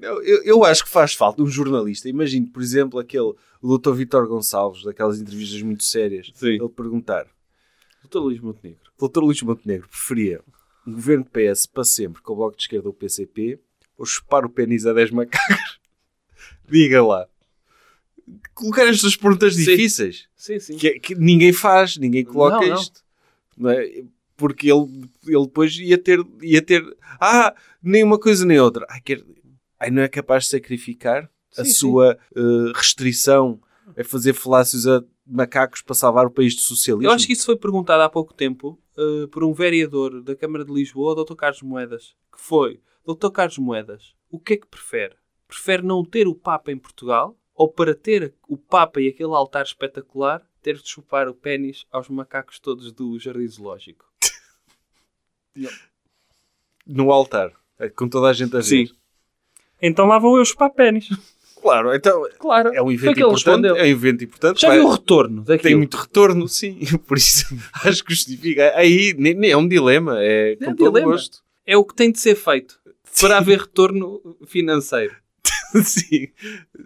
Eu, 0.00 0.22
eu- 0.44 0.64
acho 0.64 0.84
que 0.84 0.90
faz 0.90 1.12
falta 1.14 1.42
um 1.42 1.46
jornalista. 1.46 2.08
Imagino, 2.08 2.46
por 2.48 2.62
exemplo, 2.62 2.98
aquele, 2.98 3.34
o 3.60 3.78
Dr. 3.78 3.92
Vitor 3.92 4.26
Gonçalves, 4.26 4.82
daquelas 4.84 5.20
entrevistas 5.20 5.60
muito 5.62 5.84
sérias, 5.84 6.30
Sim. 6.34 6.54
ele 6.54 6.68
perguntar: 6.68 7.26
Doutor 8.02 8.20
Luís 8.20 8.40
Montenegro. 8.40 8.80
Dr. 8.98 9.18
Luís 9.20 9.42
Montenegro 9.42 9.88
preferia 9.88 10.40
um 10.86 10.92
governo 10.92 11.24
PS 11.24 11.66
para 11.66 11.84
sempre 11.84 12.22
com 12.22 12.32
o 12.32 12.36
Bloco 12.36 12.56
de 12.56 12.62
Esquerda 12.62 12.88
ou 12.88 12.92
o 12.92 12.96
PCP 12.96 13.60
ou 13.96 14.04
chupar 14.06 14.44
o 14.44 14.50
pênis 14.50 14.86
a 14.86 14.92
10 14.92 15.10
macacos? 15.10 15.80
Diga 16.68 17.02
lá. 17.04 17.28
Colocar 18.54 18.86
estas 18.86 19.16
perguntas 19.16 19.54
Sim. 19.54 19.64
difíceis 19.64 20.28
Sim, 20.36 20.58
sim. 20.58 20.76
que, 20.76 20.98
que 21.00 21.14
ninguém 21.14 21.52
faz, 21.52 21.96
ninguém 21.96 22.24
coloca 22.24 22.64
Não, 22.66 22.74
isto. 22.74 23.02
Não 23.56 23.70
é? 23.70 24.04
Porque 24.36 24.70
ele, 24.70 25.08
ele 25.26 25.44
depois 25.44 25.76
ia 25.76 25.98
ter, 25.98 26.24
ia 26.40 26.62
ter. 26.62 26.82
Ah, 27.20 27.54
nem 27.82 28.02
uma 28.02 28.18
coisa 28.18 28.44
nem 28.46 28.58
outra. 28.58 28.86
Ai, 28.88 29.00
quer, 29.00 29.22
ai, 29.78 29.90
não 29.90 30.02
é 30.02 30.08
capaz 30.08 30.44
de 30.44 30.50
sacrificar 30.50 31.30
a 31.56 31.64
Sim, 31.64 31.70
sim. 31.70 31.76
sua 31.78 32.18
eh, 32.34 32.72
restrição 32.74 33.60
a 33.96 34.02
fazer 34.02 34.32
falácios 34.32 34.86
a 34.86 35.04
macacos 35.26 35.82
para 35.82 35.94
salvar 35.94 36.26
o 36.26 36.30
país 36.30 36.54
do 36.54 36.60
socialismo? 36.62 37.08
Eu 37.08 37.14
acho 37.14 37.26
que 37.26 37.34
isso 37.34 37.44
foi 37.44 37.56
perguntado 37.56 38.02
há 38.02 38.08
pouco 38.08 38.32
tempo 38.32 38.78
eh, 38.96 39.26
por 39.30 39.44
um 39.44 39.52
vereador 39.52 40.22
da 40.22 40.36
Câmara 40.36 40.64
de 40.64 40.72
Lisboa, 40.72 41.14
Dr. 41.14 41.34
Carlos 41.34 41.62
Moedas, 41.62 42.14
que 42.32 42.40
foi, 42.40 42.80
Dr. 43.06 43.30
Carlos 43.30 43.58
Moedas, 43.58 44.14
o 44.30 44.38
que 44.38 44.54
é 44.54 44.56
que 44.56 44.66
prefere? 44.66 45.16
Prefere 45.48 45.82
não 45.82 46.04
ter 46.04 46.26
o 46.26 46.34
Papa 46.34 46.70
em 46.70 46.78
Portugal 46.78 47.36
ou 47.54 47.70
para 47.70 47.94
ter 47.94 48.34
o 48.48 48.56
Papa 48.56 49.00
e 49.00 49.08
aquele 49.08 49.34
altar 49.34 49.64
espetacular, 49.64 50.42
ter 50.62 50.76
de 50.76 50.88
chupar 50.88 51.28
o 51.28 51.34
pênis 51.34 51.86
aos 51.90 52.08
macacos 52.08 52.58
todos 52.58 52.92
do 52.92 53.18
Jardim 53.18 53.48
Zoológico? 53.48 54.04
No 56.84 57.12
altar, 57.12 57.52
eh, 57.78 57.88
com 57.90 58.08
toda 58.08 58.26
a 58.28 58.32
gente 58.32 58.56
a 58.56 58.58
ver. 58.58 58.64
Sim. 58.64 58.88
Então 59.80 60.06
lá 60.06 60.18
vou 60.18 60.36
eu 60.36 60.44
chupar 60.44 60.68
pênis. 60.70 61.08
Claro, 61.62 61.94
então 61.94 62.28
Claro. 62.38 62.70
é 62.74 62.82
um 62.82 62.90
evento 62.90 63.20
importante. 63.20 63.66
É 63.66 63.72
um 63.84 63.86
evento 63.86 64.24
importante. 64.24 64.60
Já 64.60 64.70
viu 64.74 64.84
o 64.86 64.90
retorno 64.90 65.42
daquilo? 65.42 65.62
tem 65.62 65.76
muito 65.76 65.96
retorno, 65.96 66.48
sim. 66.48 66.78
Por 67.06 67.16
isso 67.16 67.46
acho 67.84 68.04
que 68.04 68.12
justifica. 68.12 68.72
Aí 68.76 69.14
nem, 69.16 69.32
nem 69.34 69.50
é 69.52 69.56
um 69.56 69.66
dilema, 69.68 70.16
é 70.20 70.56
com 70.56 70.64
É 70.64 70.68
um 70.70 70.74
todo 70.76 70.92
dilema. 70.94 71.12
gosto. 71.12 71.38
É 71.64 71.76
o 71.76 71.84
que 71.84 71.94
tem 71.94 72.10
de 72.10 72.18
ser 72.18 72.34
feito 72.34 72.78
para 73.20 73.38
haver 73.38 73.60
retorno 73.60 74.20
financeiro. 74.46 75.14
sim, 75.84 76.28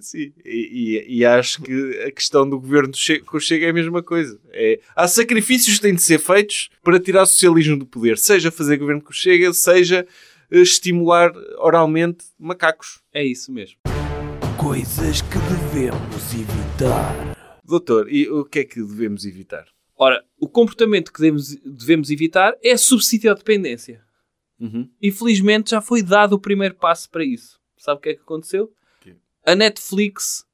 sim. 0.00 0.32
E, 0.44 1.02
e- 1.08 1.18
e 1.18 1.24
acho 1.24 1.60
que 1.62 1.72
a 2.06 2.10
questão 2.12 2.48
do 2.48 2.60
governo 2.60 2.92
com 3.24 3.36
o 3.36 3.40
Chega 3.40 3.66
é 3.66 3.70
a 3.70 3.72
mesma 3.72 4.02
coisa. 4.02 4.38
É, 4.52 4.78
há 4.94 5.08
sacrifícios 5.08 5.76
que 5.76 5.82
têm 5.82 5.94
de 5.94 6.02
ser 6.02 6.18
feitos 6.18 6.68
para 6.84 7.00
tirar 7.00 7.22
o 7.22 7.26
socialismo 7.26 7.76
do 7.78 7.84
poder, 7.86 8.16
seja 8.18 8.50
fazer 8.50 8.76
governo 8.76 9.02
com 9.02 9.10
o 9.10 9.14
Chega, 9.14 9.52
seja 9.52 10.06
eh, 10.50 10.60
estimular 10.60 11.32
oralmente 11.58 12.26
macacos. 12.38 13.00
É 13.12 13.24
isso 13.24 13.50
mesmo. 13.50 13.76
Coisas 14.66 15.22
que 15.22 15.38
devemos 15.38 16.34
evitar. 16.34 17.36
Doutor, 17.64 18.12
e 18.12 18.28
o 18.28 18.44
que 18.44 18.58
é 18.58 18.64
que 18.64 18.82
devemos 18.82 19.24
evitar? 19.24 19.64
Ora, 19.96 20.24
o 20.40 20.48
comportamento 20.48 21.12
que 21.12 21.20
devemos, 21.20 21.54
devemos 21.54 22.10
evitar 22.10 22.52
é 22.60 22.72
a 22.72 22.76
subsidiodependência. 22.76 24.02
Uhum. 24.58 24.90
Infelizmente 25.00 25.70
já 25.70 25.80
foi 25.80 26.02
dado 26.02 26.32
o 26.32 26.40
primeiro 26.40 26.74
passo 26.74 27.08
para 27.08 27.24
isso. 27.24 27.60
Sabe 27.78 27.98
o 27.98 28.02
que 28.02 28.08
é 28.08 28.14
que 28.14 28.22
aconteceu? 28.22 28.72
quê? 29.00 29.14
A 29.44 29.54
Netflix 29.54 30.44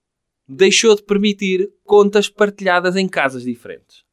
deixou 0.46 0.94
de 0.94 1.03
permitir 1.03 1.72
contas 1.83 2.29
partilhadas 2.29 2.96
em 2.96 3.09
casas 3.09 3.44
diferentes. 3.44 4.05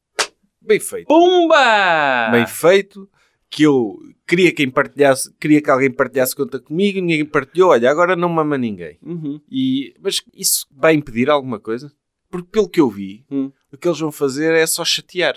Bem 0.62 0.80
feito. 0.80 1.08
Pumba! 1.08 2.30
Bem 2.32 2.46
feito. 2.46 3.06
Que 3.50 3.64
eu 3.64 3.98
queria, 4.26 4.52
quem 4.52 4.70
partilhasse, 4.70 5.28
queria 5.40 5.60
que 5.60 5.68
alguém 5.70 5.90
partilhasse 5.90 6.36
conta 6.36 6.60
comigo, 6.60 7.00
ninguém 7.00 7.24
partilhou. 7.24 7.70
Olha, 7.70 7.90
agora 7.90 8.14
não 8.14 8.28
mama 8.28 8.56
ninguém. 8.56 8.96
Uhum. 9.02 9.40
E, 9.50 9.92
mas 10.00 10.22
isso 10.34 10.66
vai 10.70 10.94
impedir 10.94 11.28
alguma 11.28 11.58
coisa? 11.58 11.92
Porque 12.30 12.48
pelo 12.50 12.68
que 12.68 12.80
eu 12.80 12.88
vi, 12.88 13.24
Hum. 13.28 13.50
o 13.72 13.76
que 13.76 13.88
eles 13.88 13.98
vão 13.98 14.12
fazer 14.12 14.54
é 14.54 14.64
só 14.66 14.84
chatear. 14.84 15.34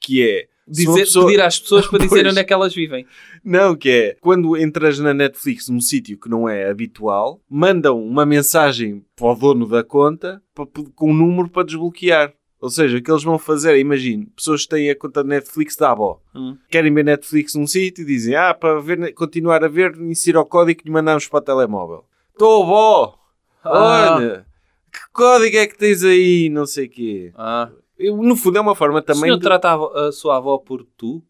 Que 0.00 0.22
é 0.22 0.48
Dizer, 0.70 1.00
pessoa- 1.00 1.24
Pedir 1.26 1.40
às 1.40 1.58
pessoas 1.58 1.86
para 1.86 1.98
dizer 1.98 2.26
onde 2.28 2.38
é 2.38 2.44
que 2.44 2.52
elas 2.52 2.74
vivem. 2.74 3.06
Não, 3.42 3.74
que 3.74 3.88
é 3.88 4.16
quando 4.20 4.54
entras 4.54 4.98
na 4.98 5.14
Netflix 5.14 5.66
num 5.68 5.80
sítio 5.80 6.18
que 6.18 6.28
não 6.28 6.46
é 6.48 6.68
habitual, 6.70 7.40
mandam 7.48 7.98
uma 8.04 8.26
mensagem 8.26 9.02
para 9.16 9.26
o 9.32 9.34
dono 9.34 9.66
da 9.66 9.82
conta 9.82 10.42
para- 10.54 10.66
com 10.94 11.10
um 11.10 11.14
número 11.14 11.48
para 11.48 11.64
desbloquear. 11.64 12.34
Ou 12.60 12.68
seja, 12.70 12.98
o 12.98 13.02
que 13.02 13.10
eles 13.10 13.22
vão 13.22 13.38
fazer, 13.38 13.76
imagine, 13.78 14.26
pessoas 14.34 14.62
que 14.62 14.68
têm 14.70 14.90
a 14.90 14.96
conta 14.96 15.22
de 15.22 15.28
Netflix 15.28 15.76
da 15.76 15.92
avó, 15.92 16.20
Hum. 16.34 16.56
querem 16.68 16.92
ver 16.92 17.04
Netflix 17.04 17.54
num 17.54 17.66
sítio 17.68 18.02
e 18.02 18.04
dizem, 18.04 18.34
ah, 18.34 18.52
para 18.52 18.80
ver, 18.80 19.12
continuar 19.14 19.62
a 19.62 19.68
ver, 19.68 19.96
insira 20.00 20.40
o 20.40 20.44
código 20.46 20.80
que 20.80 20.86
lhe 20.88 20.92
mandamos 20.92 21.28
para 21.28 21.38
o 21.38 21.42
telemóvel. 21.42 22.04
Estou, 22.32 22.64
avó! 22.64 23.18
Ah. 23.64 24.16
Olha, 24.16 24.46
que 24.92 24.98
código 25.12 25.56
é 25.56 25.66
que 25.68 25.78
tens 25.78 26.02
aí? 26.02 26.48
Não 26.48 26.66
sei 26.66 26.86
o 26.86 26.90
quê. 26.90 27.32
Ah. 27.36 27.70
Eu, 27.96 28.16
no 28.16 28.34
fundo 28.36 28.58
é 28.58 28.60
uma 28.60 28.74
forma 28.74 28.98
O 28.98 29.02
também... 29.02 29.22
senhor 29.22 29.36
de- 29.36 29.42
trata 29.42 29.68
a, 29.74 30.08
a 30.08 30.12
sua 30.12 30.36
avó 30.36 30.58
por 30.58 30.84
tu? 30.96 31.22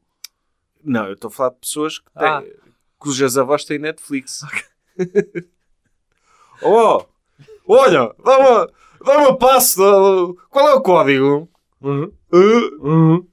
Não, 0.84 1.06
eu 1.08 1.14
estou 1.14 1.28
a 1.28 1.30
falar 1.30 1.50
de 1.50 1.56
pessoas 1.56 1.98
que 1.98 2.10
têm, 2.18 2.26
Ah. 2.28 2.42
cujas 2.98 3.36
avós 3.36 3.64
têm 3.64 3.78
Netflix. 3.78 4.40
oh, 6.62 7.02
olha, 7.68 8.14
dá-me 8.24 8.72
dá 9.04 9.28
um 9.28 9.36
passo. 9.36 10.36
Qual 10.50 10.68
é 10.68 10.74
o 10.74 10.80
código? 10.82 11.48
Uh, 11.82 13.26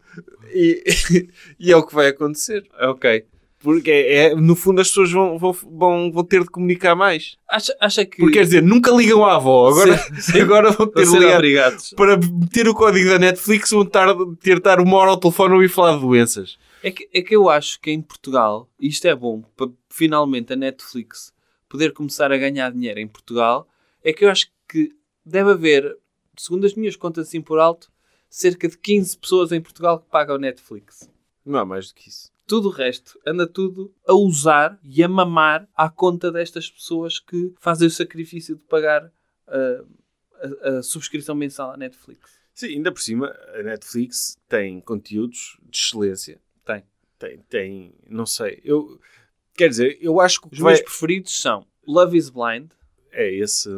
E, 0.54 0.84
e 1.60 1.72
é 1.72 1.76
o 1.76 1.86
que 1.86 1.94
vai 1.94 2.08
acontecer. 2.08 2.66
Ok. 2.80 3.26
Porque 3.60 3.90
é, 3.90 4.28
é- 4.28 4.36
no 4.36 4.56
fundo 4.56 4.80
as 4.80 4.90
pessoas 4.90 5.12
vão, 5.12 5.40
vão, 5.40 6.12
vão, 6.12 6.24
ter 6.24 6.42
de 6.44 6.50
comunicar 6.50 6.96
mais. 6.96 7.36
Acha, 7.50 7.76
acha 7.82 8.06
que... 8.06 8.18
Porque 8.18 8.38
quer 8.38 8.44
dizer, 8.46 8.62
nunca 8.62 8.92
ligam 8.92 9.26
à 9.26 9.36
avó. 9.38 9.70
Agora, 9.70 9.98
Sim, 10.20 10.40
agora 10.42 10.72
vão 10.72 10.88
ter 10.88 11.04
de 11.04 11.18
ligar 11.18 11.36
obrigados. 11.36 11.94
para 11.98 12.16
meter 12.16 12.68
o 12.68 12.76
código 12.76 13.10
da 13.10 13.18
Netflix 13.18 13.72
vão 13.72 13.84
tar, 13.84 14.16
ter 14.40 14.58
de 14.58 14.62
dar 14.62 14.80
uma 14.80 14.98
hora 14.98 15.10
ao 15.12 15.18
telefone 15.18 15.66
e 15.66 15.68
falar 15.68 15.96
de 15.96 16.02
doenças. 16.02 16.58
É 16.84 16.92
que, 16.92 17.10
é 17.12 17.22
que 17.24 17.36
eu 17.36 17.50
acho 17.50 17.82
que 17.82 17.90
em 17.90 18.02
Portugal, 18.02 18.70
e 18.80 18.88
isto 18.88 19.08
é 19.08 19.16
bom 19.16 19.42
para 19.58 19.68
finalmente 19.90 20.54
a 20.54 20.56
Netflix 20.56 21.34
poder 21.68 21.92
começar 21.92 22.32
a 22.32 22.38
ganhar 22.38 22.72
dinheiro 22.72 23.00
em 23.00 23.08
Portugal, 23.08 23.68
é 24.04 24.14
que 24.14 24.24
eu 24.24 24.30
acho 24.30 24.48
que 24.70 24.92
deve 25.26 25.52
haver, 25.52 25.98
segundo 26.38 26.66
as 26.66 26.74
minhas 26.74 26.96
contas 26.96 27.28
assim 27.28 27.42
por 27.42 27.60
alto, 27.60 27.92
cerca 28.30 28.68
de 28.68 28.78
15 28.78 29.18
pessoas 29.18 29.52
em 29.52 29.62
Portugal 29.62 30.00
que 30.00 30.10
pagam 30.10 30.38
Netflix. 30.38 31.10
Não 31.46 31.60
há 31.60 31.66
mais 31.66 31.90
do 31.90 31.96
que 31.96 32.10
isso. 32.10 32.32
Tudo 32.48 32.68
o 32.68 32.72
resto 32.72 33.20
anda 33.26 33.48
tudo 33.48 33.94
a 34.08 34.14
usar 34.14 34.80
e 34.84 35.04
a 35.04 35.08
mamar 35.08 35.68
à 35.76 35.90
conta 35.90 36.32
destas 36.32 36.70
pessoas 36.70 37.20
que 37.20 37.54
fazem 37.60 37.88
o 37.88 37.92
sacrifício 37.92 38.56
de 38.56 38.62
pagar 38.64 39.12
ah, 39.48 39.84
a, 40.64 40.70
a 40.70 40.84
subscrição 40.84 41.34
mensal 41.34 41.72
à 41.72 41.78
Netflix. 41.78 42.40
Sim, 42.54 42.68
ainda 42.68 42.92
por 42.92 43.02
cima, 43.02 43.36
a 43.54 43.64
Netflix 43.64 44.38
tem 44.48 44.80
conteúdos 44.80 45.58
de 45.64 45.78
excelência. 45.78 46.40
Tem. 46.64 46.84
Tem, 47.18 47.40
tem, 47.50 47.96
não 48.08 48.26
sei. 48.26 48.62
Eu, 48.64 49.00
quer 49.54 49.70
dizer, 49.70 49.98
eu 50.00 50.20
acho 50.22 50.42
que 50.42 50.50
Os 50.52 50.60
vai, 50.60 50.74
meus 50.74 50.84
preferidos 50.84 51.40
são 51.42 51.66
Love 51.88 52.18
is 52.18 52.30
Blind, 52.30 52.72
é 53.12 53.34
esse. 53.34 53.70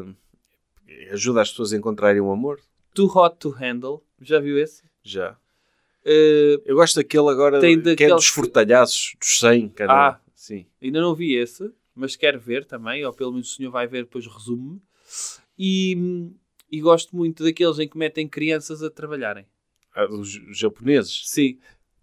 Ajuda 1.12 1.41
as 1.41 1.50
pessoas 1.50 1.73
a 1.73 1.78
encontrarem 1.78 2.21
o 2.21 2.32
amor. 2.32 2.60
Too 2.93 3.08
Hot 3.15 3.38
to 3.38 3.50
Handle. 3.50 4.04
Já 4.21 4.39
viu 4.39 4.58
esse? 4.58 4.84
Já. 5.04 5.38
Uh, 6.06 6.62
Eu 6.65 6.76
gosto 6.76 6.95
daquele 6.95 7.30
agora 7.30 7.60
Tem 7.60 7.76
que 7.76 7.89
é 7.89 7.91
daqueles 7.91 8.15
dos 8.15 8.28
fortalhaços, 8.28 9.15
dos 9.19 9.39
100. 9.39 9.69
Cada 9.69 9.93
um. 9.93 9.95
Ah. 9.97 10.21
Sim. 10.34 10.65
ainda 10.82 11.02
não 11.02 11.13
vi 11.13 11.36
esse, 11.36 11.69
mas 11.93 12.15
quero 12.15 12.39
ver 12.39 12.63
também, 12.63 13.04
ou 13.04 13.12
pelo 13.12 13.34
menos 13.34 13.52
o 13.52 13.56
senhor 13.56 13.71
vai 13.71 13.86
ver, 13.88 14.04
depois 14.04 14.26
resume-me. 14.26 14.80
E, 15.60 16.30
e 16.71 16.80
gosto 16.80 17.15
muito 17.15 17.43
daqueles 17.43 17.80
em 17.80 17.88
que 17.88 17.97
metem 17.97 18.28
crianças 18.30 18.82
a 18.82 18.89
trabalharem. 18.89 19.45
Ah, 19.93 20.06
os 20.06 20.39
japoneses. 20.58 21.23
Sim. 21.26 21.58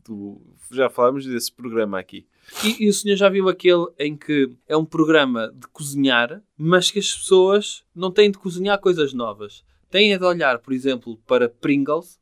Do- 0.07 0.41
já 0.71 0.91
falámos 0.91 1.25
desse 1.27 1.51
programa 1.53 1.99
aqui. 1.99 2.27
E, 2.63 2.85
e 2.85 2.89
o 2.89 2.93
senhor 2.93 3.17
já 3.17 3.29
viu 3.29 3.49
aquele 3.49 3.87
em 3.99 4.17
que 4.17 4.51
é 4.69 4.77
um 4.77 4.85
programa 4.85 5.51
de 5.55 5.67
cozinhar, 5.69 6.43
mas 6.57 6.91
que 6.91 6.99
as 6.99 7.11
pessoas 7.15 7.85
não 7.95 8.11
têm 8.11 8.31
de 8.31 8.39
cozinhar 8.39 8.79
coisas 8.81 9.13
novas. 9.15 9.65
Têm 9.91 10.13
é 10.13 10.19
de 10.19 10.25
olhar, 10.25 10.59
por 10.59 10.73
exemplo, 10.73 11.17
para 11.27 11.49
Pringles 11.49 12.19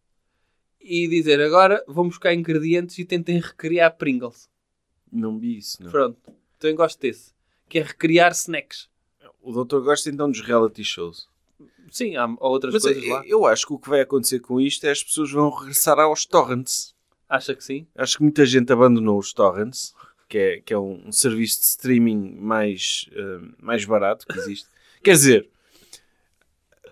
e 0.81 1.09
dizer 1.09 1.41
agora 1.41 1.83
vão 1.89 2.07
buscar 2.09 2.35
ingredientes 2.35 2.99
e 2.99 3.05
tentem 3.05 3.39
recriar 3.41 3.97
Pringles. 3.97 4.49
Não 5.11 5.39
vi 5.39 5.59
isso, 5.59 5.83
não. 5.83 5.91
Pronto. 5.91 6.19
Também 6.59 6.77
gosto 6.77 7.01
desse. 7.01 7.33
Que 7.69 7.79
é 7.79 7.83
recriar 7.83 8.33
snacks. 8.33 8.89
O 9.41 9.53
doutor 9.53 9.83
gosta 9.83 10.09
então 10.09 10.31
dos 10.31 10.41
reality 10.41 10.85
shows. 10.85 11.27
Sim, 11.91 12.17
há 12.17 12.25
há 12.25 12.49
outras 12.49 12.73
Mas 12.75 12.83
coisas 12.85 13.03
eu, 13.03 13.11
lá. 13.13 13.27
eu 13.27 13.47
acho 13.47 13.67
que 13.67 13.73
o 13.73 13.79
que 13.79 13.89
vai 13.89 14.01
acontecer 14.01 14.41
com 14.41 14.61
isto 14.61 14.85
é 14.87 14.91
as 14.91 15.03
pessoas 15.03 15.31
vão 15.33 15.51
regressar 15.51 15.99
aos 15.99 16.25
torrents. 16.25 16.92
Acha 17.33 17.55
que 17.55 17.65
sim? 17.65 17.87
Acho 17.97 18.19
que 18.19 18.23
muita 18.23 18.45
gente 18.45 18.71
abandonou 18.71 19.19
os 19.19 19.33
torrents, 19.33 19.95
que 20.29 20.37
é, 20.37 20.61
que 20.61 20.75
é 20.75 20.79
um, 20.79 21.07
um 21.07 21.11
serviço 21.11 21.61
de 21.61 21.65
streaming 21.65 22.37
mais, 22.39 23.09
eh, 23.11 23.39
mais 23.59 23.87
barato 23.87 24.27
que 24.27 24.39
existe. 24.39 24.69
Quer 25.03 25.13
dizer, 25.13 25.49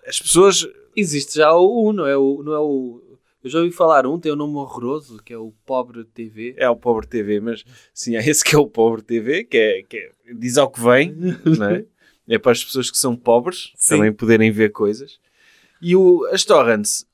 as 0.07 0.19
pessoas. 0.19 0.67
Existe 0.95 1.35
já 1.35 1.53
o 1.53 1.89
1, 1.89 1.93
não 1.93 2.07
é 2.07 2.17
o, 2.17 2.41
não 2.43 2.53
é 2.53 2.59
o... 2.59 3.17
Eu 3.43 3.49
já 3.51 3.59
ouvi 3.59 3.71
falar 3.71 4.07
um, 4.07 4.19
tem 4.19 4.31
um 4.31 4.35
nome 4.35 4.55
horroroso, 4.55 5.21
que 5.23 5.31
é 5.31 5.37
o 5.37 5.53
Pobre 5.63 6.03
TV. 6.05 6.55
É 6.57 6.67
o 6.67 6.75
Pobre 6.75 7.07
TV, 7.07 7.39
mas 7.39 7.63
sim, 7.93 8.15
é 8.15 8.27
esse 8.27 8.43
que 8.43 8.55
é 8.55 8.57
o 8.57 8.67
Pobre 8.67 9.03
TV, 9.03 9.43
que 9.43 9.57
é, 9.57 9.83
que 9.83 9.97
é- 9.97 10.11
diz 10.33 10.57
ao 10.57 10.71
que 10.71 10.81
vem, 10.81 11.13
não 11.57 11.69
é? 11.69 11.85
É 12.27 12.39
para 12.39 12.51
as 12.51 12.63
pessoas 12.63 12.89
que 12.89 12.97
são 12.97 13.15
pobres 13.15 13.71
Sim. 13.75 13.97
também 13.97 14.11
poderem 14.11 14.51
ver 14.51 14.71
coisas. 14.71 15.19
E 15.81 15.95
o, 15.95 16.25
as 16.31 16.43
torrents 16.43 17.07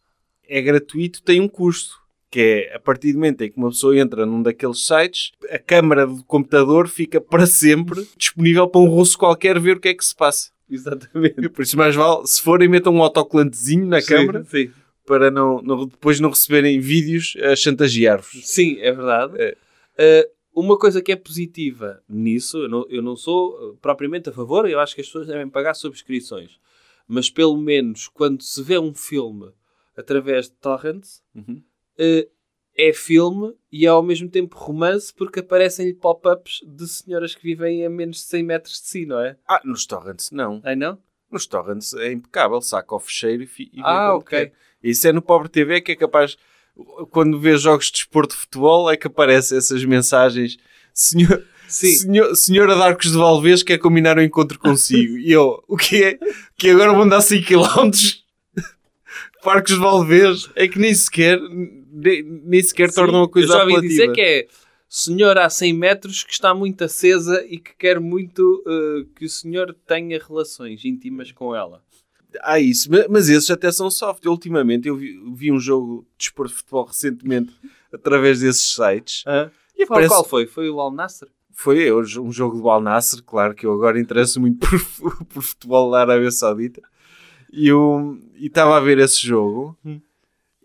é 0.47 0.61
gratuito, 0.61 1.21
tem 1.21 1.41
um 1.41 1.47
custo. 1.47 2.06
Que 2.37 2.69
é 2.69 2.75
a 2.75 2.79
partir 2.79 3.13
do 3.13 3.15
momento 3.17 3.41
em 3.41 3.49
que 3.49 3.57
uma 3.57 3.69
pessoa 3.69 3.97
entra 3.97 4.23
num 4.23 4.43
daqueles 4.43 4.85
sites, 4.85 5.31
a 5.49 5.57
câmara 5.57 6.05
do 6.05 6.23
computador 6.23 6.87
fica 6.87 7.19
para 7.19 7.47
sempre 7.47 8.07
disponível 8.15 8.67
para 8.67 8.79
um 8.79 8.85
russo 8.87 9.17
qualquer 9.17 9.59
ver 9.59 9.77
o 9.77 9.79
que 9.79 9.87
é 9.87 9.93
que 9.95 10.05
se 10.05 10.15
passa. 10.15 10.51
Exatamente. 10.69 11.49
Por 11.49 11.63
isso 11.63 11.75
mais 11.75 11.95
vale, 11.95 12.27
se 12.27 12.39
forem, 12.39 12.67
metam 12.69 12.93
um 12.93 13.01
autocolantezinho 13.01 13.87
na 13.87 14.03
câmara 14.03 14.43
Sim. 14.43 14.69
para 15.03 15.31
não, 15.31 15.63
não- 15.63 15.87
depois 15.87 16.19
não 16.19 16.29
receberem 16.29 16.79
vídeos 16.79 17.35
a 17.41 17.55
chantagear-vos. 17.55 18.39
Sim, 18.47 18.77
é 18.81 18.91
verdade. 18.91 19.33
É. 19.39 19.57
Uh, 20.53 20.61
uma 20.61 20.77
coisa 20.77 21.01
que 21.01 21.11
é 21.11 21.15
positiva 21.15 22.03
nisso, 22.07 22.59
eu 22.59 22.69
não, 22.69 22.85
eu 22.87 23.01
não 23.01 23.15
sou 23.15 23.71
uh, 23.71 23.77
propriamente 23.77 24.29
a 24.29 24.31
favor, 24.31 24.69
eu 24.69 24.79
acho 24.79 24.93
que 24.93 25.01
as 25.01 25.07
pessoas 25.07 25.25
devem 25.25 25.49
pagar 25.49 25.73
subscrições. 25.73 26.51
Mas 27.07 27.31
pelo 27.31 27.57
menos 27.57 28.07
quando 28.07 28.43
se 28.43 28.61
vê 28.61 28.77
um 28.77 28.93
filme 28.93 29.49
através 29.97 30.45
de 30.45 30.51
torrents, 30.57 31.23
Uhum. 31.33 31.63
Uh, 31.99 32.29
é 32.75 32.93
filme 32.93 33.53
e 33.71 33.85
é 33.85 33.89
ao 33.89 34.03
mesmo 34.03 34.29
tempo 34.29 34.55
romance 34.57 35.11
porque 35.13 35.39
aparecem-lhe 35.39 35.93
pop-ups 35.93 36.59
de 36.65 36.87
senhoras 36.87 37.33
que 37.33 37.41
vivem 37.43 37.85
a 37.85 37.89
menos 37.89 38.17
de 38.17 38.23
100 38.23 38.43
metros 38.43 38.81
de 38.81 38.87
si, 38.87 39.05
não 39.05 39.19
é? 39.19 39.35
Ah, 39.47 39.59
nos 39.65 39.85
torrents 39.85 40.29
não. 40.31 40.61
Ai 40.63 40.75
não? 40.75 40.97
Nos 41.31 41.45
torrents 41.47 41.93
é 41.95 42.11
impecável, 42.11 42.61
saca 42.61 42.93
ao 42.93 42.99
fecheiro 42.99 43.43
e, 43.43 43.47
e 43.73 43.77
vê 43.77 43.81
Ah, 43.83 44.13
ok. 44.15 44.29
quer. 44.39 44.53
Isso 44.83 45.07
é 45.07 45.11
no 45.11 45.21
Pobre 45.21 45.49
TV 45.49 45.81
que 45.81 45.91
é 45.91 45.95
capaz, 45.95 46.37
quando 47.09 47.39
vê 47.39 47.57
jogos 47.57 47.87
de 47.87 47.93
desporto 47.93 48.35
de 48.35 48.41
futebol, 48.41 48.89
é 48.89 48.95
que 48.95 49.07
aparecem 49.07 49.57
essas 49.57 49.83
mensagens. 49.83 50.57
Senhor, 50.93 51.43
Sim. 51.67 51.91
senhor, 51.93 52.35
senhora 52.35 52.75
de 52.75 52.81
Arcos 52.81 53.11
de 53.11 53.17
Valvez 53.17 53.63
quer 53.63 53.77
combinar 53.79 54.17
um 54.17 54.21
encontro 54.21 54.57
consigo. 54.59 55.17
E 55.17 55.31
eu, 55.31 55.63
o 55.67 55.75
que 55.75 56.03
é? 56.03 56.19
Que 56.55 56.69
agora 56.69 56.93
vão 56.93 57.07
dar 57.09 57.21
5 57.21 57.45
km 57.45 57.91
para 59.43 59.57
Arcos 59.59 59.73
de 59.73 59.79
Valvez? 59.79 60.49
É 60.55 60.67
que 60.67 60.79
nem 60.79 60.93
sequer, 60.93 61.39
nem, 61.97 62.23
sequer 62.63 62.91
tornam 62.93 63.23
a 63.23 63.29
coisa 63.29 63.47
Eu 63.47 63.51
já 63.57 63.59
ouvi 63.63 63.73
apelativa. 63.75 63.89
dizer 64.03 64.11
que 64.13 64.21
é 64.21 64.47
senhora 64.89 65.45
a 65.45 65.49
100 65.49 65.73
metros 65.73 66.23
que 66.23 66.31
está 66.31 66.53
muito 66.53 66.83
acesa 66.83 67.45
e 67.49 67.57
que 67.57 67.75
quer 67.75 67.99
muito 67.99 68.63
uh, 68.65 69.05
que 69.15 69.25
o 69.25 69.29
senhor 69.29 69.75
tenha 69.85 70.19
relações 70.25 70.83
íntimas 70.85 71.31
com 71.31 71.53
ela. 71.55 71.81
Há 72.41 72.59
isso, 72.59 72.91
ma- 72.91 73.05
mas 73.09 73.29
esses 73.29 73.49
até 73.49 73.71
são 73.71 73.89
soft. 73.89 74.23
Eu, 74.23 74.31
ultimamente 74.31 74.87
eu 74.87 74.95
vi, 74.95 75.19
vi 75.33 75.51
um 75.51 75.59
jogo 75.59 76.05
de 76.17 76.25
desporto 76.25 76.51
de 76.51 76.57
futebol 76.59 76.85
recentemente 76.85 77.53
através 77.91 78.39
desses 78.41 78.75
sites. 78.75 79.23
E 79.75 79.85
qual, 79.85 80.05
qual 80.07 80.23
foi? 80.23 80.45
Foi 80.47 80.69
o 80.69 80.79
Al 80.79 80.91
Nassr? 80.91 81.27
Foi 81.51 81.91
hoje 81.91 82.19
um 82.19 82.31
jogo 82.31 82.59
do 82.61 82.69
Al 82.69 82.81
Nassr, 82.81 83.23
claro 83.25 83.55
que 83.55 83.65
eu 83.65 83.73
agora 83.73 83.99
interesso 83.99 84.39
muito 84.39 84.59
por, 84.99 85.25
por 85.25 85.41
futebol 85.43 85.89
da 85.91 86.01
Arábia 86.01 86.29
Saudita. 86.31 86.81
E 87.51 87.69
e 88.35 88.45
estava 88.47 88.77
a 88.77 88.79
ver 88.79 88.99
esse 88.99 89.25
jogo 89.25 89.75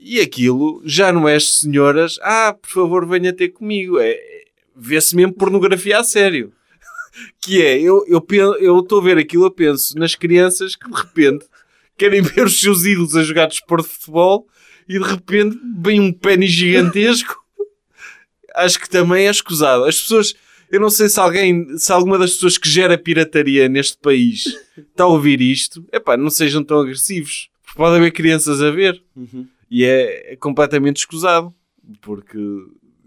e 0.05 0.21
aquilo 0.21 0.83
já 0.85 1.13
não 1.13 1.29
é 1.29 1.37
as 1.37 1.49
senhoras, 1.61 2.19
ah, 2.23 2.55
por 2.61 2.69
favor, 2.71 3.07
venha 3.07 3.33
ter 3.33 3.49
comigo. 3.51 3.99
É, 3.99 4.11
é- 4.11 4.43
vê-se 4.75 5.15
mesmo 5.15 5.33
pornografia 5.35 5.99
a 5.99 6.05
sério. 6.05 6.53
Que 7.43 7.61
é, 7.63 7.79
eu 7.81 8.21
pen- 8.23 8.57
eu 8.59 8.79
estou 8.81 8.99
a 9.01 9.03
ver 9.05 9.19
aquilo, 9.19 9.45
eu 9.45 9.51
penso 9.51 9.99
nas 9.99 10.15
crianças 10.15 10.75
que 10.75 10.89
de 10.91 10.97
repente 10.97 11.45
querem 11.99 12.23
ver 12.23 12.47
os 12.47 12.59
seus 12.59 12.85
ídolos 12.87 13.15
a 13.15 13.23
jogar 13.23 13.47
desporto 13.49 13.87
de 13.87 13.95
futebol 13.95 14.47
e 14.89 14.99
de 14.99 15.05
repente 15.05 15.59
vem 15.79 16.01
um 16.01 16.11
pênis 16.13 16.51
gigantesco. 16.51 17.37
Acho 18.57 18.81
que 18.81 18.89
também 18.89 19.27
é 19.27 19.31
escusado. 19.31 19.85
As 19.85 20.01
pessoas, 20.01 20.35
eu 20.71 20.81
não 20.81 20.89
sei 20.89 21.09
se 21.11 21.21
alguém, 21.21 21.77
se 21.77 21.93
alguma 21.93 22.19
das 22.19 22.33
pessoas 22.33 22.57
que 22.57 22.69
gera 22.69 22.97
pirataria 22.97 23.69
neste 23.69 23.99
país 23.99 24.45
está 24.79 25.05
a 25.05 25.09
ouvir 25.09 25.41
isto, 25.43 25.85
epá, 25.93 26.17
não 26.17 26.31
sejam 26.31 26.65
tão 26.65 26.81
agressivos. 26.81 27.51
Pode 27.77 27.97
haver 27.97 28.11
crianças 28.13 28.63
a 28.63 28.71
ver. 28.71 29.03
E 29.73 29.87
é, 29.87 30.35
é 30.35 30.37
completamente 30.37 30.99
escusado. 30.99 31.53
Porque 32.03 32.39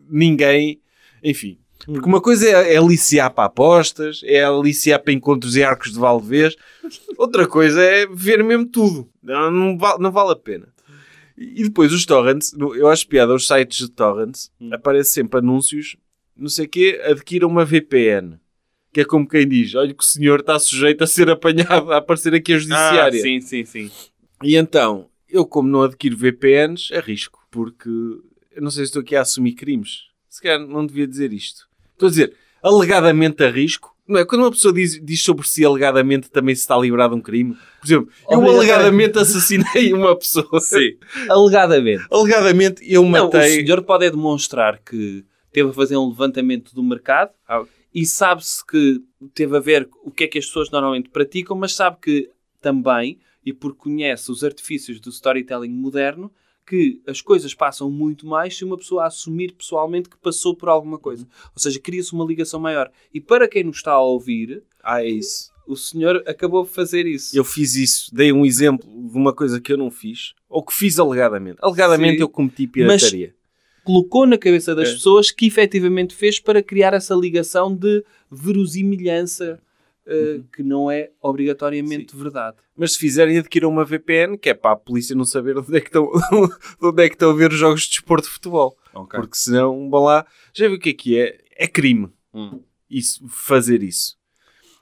ninguém, 0.10 0.82
enfim. 1.24 1.60
Porque 1.86 2.08
uma 2.08 2.20
coisa 2.20 2.50
é, 2.50 2.74
é 2.74 2.78
aliciar 2.78 3.32
para 3.32 3.46
apostas, 3.46 4.22
é 4.24 4.44
aliciar 4.44 5.00
para 5.00 5.14
encontros 5.14 5.56
e 5.56 5.64
arcos 5.64 5.94
de 5.94 6.00
Valdevez. 6.00 6.56
Outra 7.18 7.48
coisa 7.48 7.80
é 7.84 8.08
ver 8.08 8.44
mesmo 8.44 8.66
tudo. 8.66 9.08
Não, 9.22 9.52
não, 9.52 9.78
vale, 9.78 10.02
não 10.02 10.12
vale 10.12 10.32
a 10.32 10.36
pena. 10.36 10.68
E 11.38 11.64
depois 11.64 11.94
os 11.94 12.04
torrents, 12.04 12.54
eu 12.58 12.88
acho 12.88 13.08
piada, 13.08 13.36
os 13.36 13.46
sites 13.46 13.78
de 13.78 13.92
torrents, 13.92 14.52
aparecem 14.72 15.24
sempre 15.24 15.40
anúncios, 15.40 15.98
não 16.36 16.48
sei 16.48 16.66
o 16.66 16.70
quê, 16.70 17.00
adquira 17.04 17.46
uma 17.46 17.64
VPN. 17.64 18.40
Que 18.92 19.02
é 19.02 19.06
como 19.06 19.28
quem 19.28 19.48
diz, 19.48 19.76
olha 19.76 19.94
que 19.94 20.04
o 20.04 20.08
senhor 20.08 20.40
está 20.40 20.58
sujeito 20.58 21.04
a 21.04 21.08
ser 21.08 21.30
apanhado, 21.30 21.92
a 21.92 21.98
aparecer 21.98 22.34
aqui 22.34 22.54
a 22.54 22.58
judiciária. 22.58 23.20
Ah, 23.20 23.22
sim, 23.22 23.42
sim, 23.42 23.66
sim. 23.66 23.92
E 24.42 24.56
então, 24.56 25.10
eu 25.30 25.46
como 25.46 25.70
não 25.70 25.84
adquiro 25.84 26.18
VPNs, 26.18 26.94
arrisco. 26.94 27.46
Porque 27.52 27.90
eu 27.90 28.62
não 28.62 28.70
sei 28.72 28.86
se 28.86 28.90
estou 28.90 29.02
aqui 29.02 29.16
a 29.16 29.22
assumir 29.22 29.54
crimes. 29.54 30.06
Se 30.30 30.42
calhar 30.42 30.60
não 30.60 30.86
devia 30.86 31.08
dizer 31.08 31.34
isto. 31.34 31.68
Estou 31.94 32.08
a 32.08 32.10
dizer, 32.10 32.34
alegadamente 32.62 33.44
arrisco. 33.44 33.96
Não 34.08 34.20
é? 34.20 34.26
Quando 34.26 34.42
uma 34.42 34.52
pessoa 34.52 34.74
diz, 34.74 35.04
diz 35.04 35.24
sobre 35.24 35.48
si 35.48 35.66
alegadamente 35.66 36.30
também 36.30 36.54
se 36.54 36.62
está 36.62 36.78
livrado 36.78 37.16
de 37.16 37.20
um 37.20 37.24
crime. 37.24 37.56
Por 37.80 37.88
exemplo, 37.88 38.10
eu 38.30 38.42
alegadamente 38.42 39.18
assassinei 39.18 39.94
uma 39.94 40.16
pessoa. 40.16 40.60
Sim. 40.60 40.98
Alegadamente. 41.28 42.06
Alegadamente 42.12 42.82
eu 42.84 43.02
Não, 43.02 43.08
o 43.08 43.12
matei... 43.12 43.64
senhor 43.64 43.82
pode 43.82 44.06
é 44.06 44.12
demonstrar 44.12 44.80
que 44.80 45.26
teve 45.52 45.70
a 45.70 45.74
fazer 45.74 45.98
um 45.98 46.10
levantamento 46.10 46.76
do 46.76 46.84
mercado 46.84 47.32
Ah, 47.48 47.64
e 47.94 48.06
sabe-se 48.06 48.64
que 48.66 49.02
teve 49.34 49.56
a 49.58 49.60
ver 49.60 49.90
o 50.04 50.12
que 50.12 50.26
é 50.26 50.28
que 50.28 50.38
as 50.38 50.46
pessoas 50.46 50.70
normalmente 50.70 51.10
praticam, 51.10 51.58
mas 51.58 51.74
sabe 51.74 51.98
que 52.02 52.30
também, 52.62 53.18
e 53.46 53.54
porque 53.54 53.80
conhece 53.80 54.32
os 54.32 54.44
artifícios 54.44 55.00
do 55.00 55.10
storytelling 55.10 55.70
moderno, 55.70 56.32
que 56.68 57.00
as 57.06 57.22
coisas 57.22 57.54
passam 57.54 57.92
muito 57.92 58.26
mais 58.26 58.58
se 58.58 58.66
uma 58.66 58.76
pessoa 58.76 59.06
assumir 59.06 59.52
pessoalmente 59.54 60.10
que 60.10 60.18
passou 60.18 60.56
por 60.56 60.68
alguma 60.68 60.98
coisa. 60.98 61.28
Ou 61.54 61.60
seja, 61.62 61.80
cria-se 61.80 62.12
uma 62.14 62.26
ligação 62.26 62.60
maior. 62.60 62.92
E 63.14 63.22
para 63.22 63.48
quem 63.48 63.64
nos 63.64 63.78
está 63.78 63.92
a 63.92 64.02
ouvir, 64.02 64.64
Ah, 64.84 65.04
é 65.04 65.08
isso. 65.10 65.52
o 65.68 65.76
senhor 65.76 66.24
acabou 66.26 66.64
de 66.64 66.72
fazer 66.72 67.06
isso. 67.06 67.38
Eu 67.38 67.44
fiz 67.44 67.76
isso. 67.76 68.10
Dei 68.16 68.32
um 68.34 68.44
exemplo 68.44 68.90
de 68.90 69.16
uma 69.16 69.32
coisa 69.32 69.62
que 69.62 69.72
eu 69.72 69.78
não 69.78 69.92
fiz. 69.92 70.34
Ou 70.50 70.64
que 70.64 70.74
fiz 70.74 70.98
alegadamente. 70.98 71.58
Alegadamente 71.62 72.16
Sim. 72.16 72.22
eu 72.22 72.30
cometi 72.30 72.66
pirataria. 72.66 73.36
colocou 73.84 74.26
na 74.26 74.36
cabeça 74.36 74.74
das 74.74 74.90
É. 74.90 74.94
pessoas 74.94 75.30
que 75.30 75.46
efetivamente 75.46 76.16
fez 76.16 76.40
para 76.40 76.64
criar 76.64 76.96
essa 76.96 77.14
ligação 77.14 77.76
de 77.76 78.04
verosimilhança 78.32 79.60
eh, 80.08 80.42
que 80.54 80.62
não 80.62 80.90
é 80.92 81.12
obrigatoriamente 81.22 82.16
verdade. 82.16 82.58
Mas 82.76 82.94
se 82.94 83.00
fizerem, 83.00 83.38
adquiram 83.38 83.70
uma 83.70 83.86
VPN, 83.86 84.38
que 84.38 84.50
é 84.50 84.54
para 84.54 84.72
a 84.72 84.76
polícia 84.76 85.16
não 85.16 85.26
saber 85.26 85.58
onde 85.60 85.76
é 85.76 85.82
que 85.82 85.88
estão, 85.88 86.10
onde 86.82 87.04
é 87.04 87.10
que 87.10 87.16
estão 87.16 87.32
a 87.32 87.34
ver 87.34 87.52
os 87.52 87.58
jogos 87.58 87.82
de 87.84 87.90
desporto 87.90 88.28
de 88.28 88.34
futebol. 88.34 88.78
Porque 89.10 89.36
senão, 89.36 89.90
vão 89.90 90.04
lá. 90.04 90.26
Já 90.54 90.68
viu 90.68 90.78
o 90.78 90.80
que 90.80 90.90
é 90.90 90.94
que 90.94 91.20
é? 91.20 91.38
É 91.58 91.68
crime. 91.68 92.10
Hum. 92.34 92.62
Isso, 92.90 93.28
fazer 93.28 93.84
isso. 93.84 94.16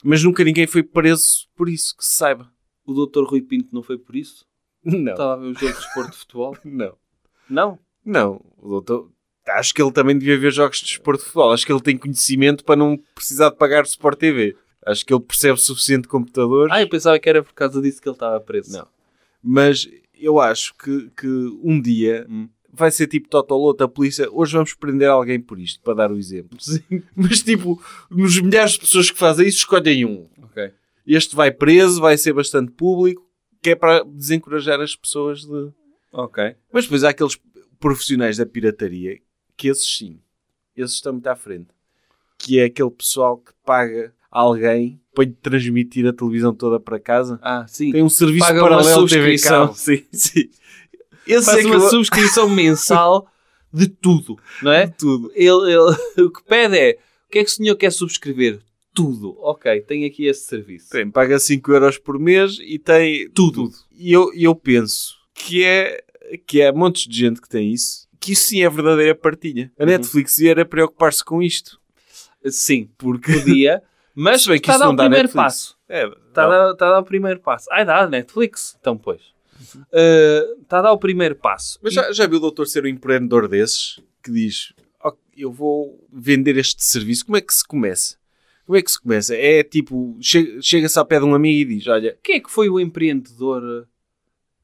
Mas 0.03 0.21
nunca 0.23 0.43
ninguém 0.43 0.67
foi 0.67 0.83
preso 0.83 1.47
por 1.55 1.69
isso, 1.69 1.95
que 1.95 2.03
se 2.03 2.15
saiba. 2.15 2.51
O 2.86 2.93
doutor 2.93 3.25
Rui 3.25 3.41
Pinto 3.41 3.69
não 3.71 3.81
foi 3.81 3.97
por 3.97 4.15
isso? 4.15 4.45
Não, 4.83 5.13
Estava 5.13 5.33
a 5.33 5.38
ver 5.38 5.47
o 5.47 5.53
jogo 5.53 5.71
de 5.71 5.79
desporto 5.79 6.12
de 6.12 6.17
futebol? 6.17 6.57
não, 6.65 6.97
Não. 7.49 7.79
não. 8.05 8.45
O 8.57 8.69
doutor... 8.69 9.09
Acho 9.47 9.73
que 9.73 9.81
ele 9.81 9.91
também 9.91 10.17
devia 10.17 10.38
ver 10.38 10.51
jogos 10.51 10.77
de 10.79 10.86
desporto 10.86 11.19
de 11.19 11.25
futebol. 11.25 11.51
Acho 11.53 11.65
que 11.65 11.71
ele 11.71 11.81
tem 11.81 11.97
conhecimento 11.97 12.63
para 12.63 12.75
não 12.75 12.97
precisar 13.15 13.49
de 13.49 13.57
pagar 13.57 13.83
o 13.83 13.88
Sport 13.88 14.17
TV. 14.17 14.55
Acho 14.86 15.06
que 15.06 15.13
ele 15.13 15.24
percebe 15.24 15.54
o 15.54 15.58
suficiente 15.58 16.04
de 16.04 16.08
computadores. 16.10 16.74
Ah, 16.74 16.82
eu 16.82 16.89
pensava 16.89 17.17
que 17.19 17.30
era 17.30 17.41
por 17.43 17.54
causa 17.54 17.82
disso 17.82 18.02
que 18.02 18.08
ele 18.08 18.15
estava 18.15 18.39
preso. 18.39 18.72
Não. 18.78 18.88
Mas 19.41 19.88
eu 20.13 20.39
acho 20.39 20.74
que, 20.76 21.10
que 21.17 21.28
um 21.63 21.82
dia 21.82 22.26
Hum. 22.30 22.48
vai 22.72 22.91
ser 22.91 23.08
tipo 23.08 23.28
Totoloto, 23.30 23.84
a 23.84 23.88
polícia. 23.88 24.28
Hoje 24.32 24.54
vamos 24.54 24.74
prender 24.74 25.10
alguém 25.10 25.39
por 25.39 25.60
isto, 25.60 25.82
para 25.82 25.93
dar 25.93 26.12
o 26.12 26.17
exemplo. 26.17 26.58
Mas 27.15 27.41
tipo, 27.41 27.82
nos 28.10 28.39
milhares 28.41 28.74
de 28.74 28.80
pessoas 28.80 29.10
que 29.12 29.17
fazem 29.17 29.48
isso, 29.48 29.60
escolhem 29.60 30.06
um. 30.06 30.28
Ok. 30.43 30.72
Este 31.06 31.36
vai 31.36 31.52
preso, 31.52 32.00
vai 32.00 32.17
ser 32.17 32.34
bastante 32.34 32.72
público, 32.72 33.26
que 33.62 33.72
é 33.72 33.76
para 33.76 34.04
desencorajar 34.04 34.80
as 34.82 34.96
pessoas 34.96 35.41
de. 35.46 35.72
Ok. 36.12 36.56
Mas 36.72 36.86
depois 36.86 37.04
há 37.04 37.10
aqueles 37.10 37.38
profissionais 37.80 38.38
da 38.38 38.46
pirataria 38.46 39.19
que 39.58 39.67
esses 39.67 39.98
sim, 39.98 40.19
esses 40.76 40.96
estão 40.96 41.13
muito 41.13 41.28
à 41.28 41.36
frente. 41.36 41.67
Que 42.38 42.60
é 42.60 42.65
aquele 42.65 42.91
pessoal 42.91 43.38
que 43.38 43.52
paga 43.65 44.13
alguém 44.34 45.00
para 45.13 45.26
lhe 45.26 45.32
transmitir 45.32 46.06
a 46.08 46.12
televisão 46.13 46.54
toda 46.54 46.80
para 46.80 47.00
casa. 47.00 47.39
Ah, 47.41 47.65
sim. 47.67 47.91
Tem 47.91 48.02
um 48.02 48.10
serviço 48.10 48.46
Paga 48.46 48.60
uma 48.62 48.69
paralelo 48.69 49.08
TV 49.08 49.38
subscrição. 49.38 49.67
cabo. 49.67 49.74
Sim, 49.78 50.04
sim. 50.12 50.50
Esse 51.28 51.46
Faz 51.46 51.63
é 51.63 51.67
uma 51.67 51.76
eu- 51.76 51.89
subscrição 51.89 52.50
mensal 52.52 53.28
de 53.72 53.88
tudo, 53.88 54.38
não 54.62 54.72
é? 54.72 54.88
tudo. 54.88 55.32
Ele, 55.36 55.72
ele- 55.72 55.96
o 56.28 56.32
que 56.32 56.43
pede 56.43 56.78
é, 56.78 56.98
o 57.28 57.32
que 57.32 57.39
é 57.39 57.43
que 57.43 57.50
o 57.50 57.54
senhor 57.54 57.76
quer 57.76 57.91
subscrever? 57.91 58.60
Tudo. 58.93 59.36
Ok, 59.39 59.82
tem 59.82 60.06
aqui 60.06 60.26
esse 60.28 60.46
serviço. 60.46 60.89
Tem, 60.89 61.10
paga 61.10 61.39
5 61.39 61.72
euros 61.72 61.98
por 61.98 62.19
mês 62.19 62.58
e 62.62 62.78
tem 62.78 63.28
tudo. 63.30 63.69
E 63.96 64.12
eu, 64.13 64.32
eu 64.36 64.54
penso 64.56 65.15
que 65.34 65.63
é 65.63 66.04
que 66.46 66.62
é 66.62 66.72
montes 66.72 67.08
de 67.08 67.17
gente 67.17 67.41
que 67.41 67.50
tem 67.50 67.72
isso, 67.74 68.08
que 68.19 68.34
isso 68.34 68.46
sim 68.50 68.62
é 68.63 68.69
verdadeira 68.69 69.15
partilha. 69.15 69.72
A 69.80 69.86
Netflix 69.86 70.39
era 70.41 70.63
preocupar-se 70.65 71.24
com 71.24 71.41
isto. 71.41 71.80
Sim, 72.48 72.89
Porque 72.98 73.32
podia, 73.34 73.82
mas 74.15 74.43
Se 74.43 74.49
bem 74.49 74.60
que 74.60 74.69
está 74.69 74.73
a 74.73 74.76
isso 74.76 74.80
dar 74.80 74.86
não 74.88 74.93
o 74.93 74.95
dá 74.95 75.04
primeiro 75.04 75.23
Netflix. 75.28 75.43
passo. 75.43 75.78
É, 75.89 76.06
Está 76.08 76.45
a, 76.45 76.47
dar, 76.49 76.71
está 76.73 76.88
a 76.88 76.91
dar 76.91 76.99
o 76.99 77.04
primeiro 77.04 77.39
passo. 77.39 77.67
Ai, 77.71 77.86
dá 77.86 78.08
Netflix? 78.08 78.76
Então, 78.80 78.97
pois. 78.97 79.21
Uh, 79.76 80.62
está 80.62 80.80
a 80.80 80.82
dar 80.82 80.91
o 80.91 80.97
primeiro 80.97 81.36
passo. 81.36 81.80
Mas 81.82 81.93
já, 81.93 82.12
já 82.12 82.28
viu 82.28 82.38
o 82.38 82.41
doutor 82.41 82.67
ser 82.67 82.84
um 82.84 82.88
empreendedor 82.88 83.47
desses 83.47 83.99
que 84.23 84.32
diz: 84.32 84.73
"Ok, 84.99 85.19
Eu 85.36 85.52
vou 85.52 86.06
vender 86.12 86.58
este 86.58 86.84
serviço. 86.84 87.26
Como 87.26 87.38
é 87.38 87.41
que 87.41 87.54
se 87.54 87.65
começa? 87.65 88.17
Como 88.65 88.78
é 88.78 88.82
que 88.82 88.91
se 88.91 88.99
começa? 89.02 89.36
É 89.36 89.63
tipo, 89.63 90.17
che- 90.21 90.62
chega-se 90.62 90.97
ao 90.97 91.06
pé 91.06 91.19
de 91.19 91.26
um 91.26 91.34
amigo 91.36 91.71
e 91.71 91.76
diz: 91.76 91.88
Olha, 91.88 92.17
Quem 92.23 92.36
é 92.36 92.39
que 92.39 92.52
foi 92.52 92.69
o 92.69 92.80
empreendedor 92.80 93.88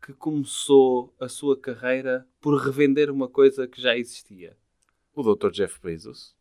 que 0.02 0.14
começou 0.14 1.14
a 1.20 1.28
sua 1.30 1.58
carreira 1.60 2.26
por 2.42 2.56
revender 2.60 3.10
uma 3.12 3.28
coisa 3.28 3.68
que 3.68 3.82
já 3.82 3.96
existia? 3.98 4.56
o 5.16 5.22
doutor 5.24 5.52
Jeff 5.52 5.78
Bezos. 5.84 6.34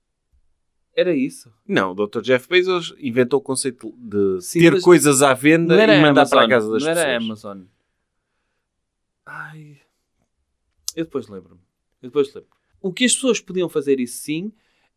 Era 0.99 1.15
isso? 1.15 1.53
Não, 1.65 1.93
o 1.93 1.95
doutor 1.95 2.23
Jeff 2.23 2.49
Bezos 2.49 2.93
inventou 2.99 3.39
o 3.39 3.43
conceito 3.43 3.95
de 3.97 4.41
Sim, 4.41 4.59
ter 4.59 4.81
coisas 4.83 5.23
à 5.23 5.33
venda 5.33 5.77
Não 5.77 5.95
e 5.95 6.01
mandar 6.03 6.23
Amazon. 6.23 6.29
para 6.39 6.45
a 6.45 6.49
casa 6.49 6.71
das 6.73 6.83
não 6.83 6.89
pessoas. 6.89 7.07
era 7.07 7.13
a 7.13 7.17
Amazon. 7.17 7.61
Ai. 9.25 9.79
Eu 10.97 11.05
depois 11.05 11.29
lembro-me. 11.29 11.61
Eu 12.03 12.09
depois 12.09 12.35
lembro. 12.35 12.51
O 12.81 12.93
que 12.93 13.05
as 13.05 13.15
pessoas 13.15 13.41
podiam 13.41 13.69
fazer 13.69 14.01
isso 14.01 14.21
sim 14.23 14.53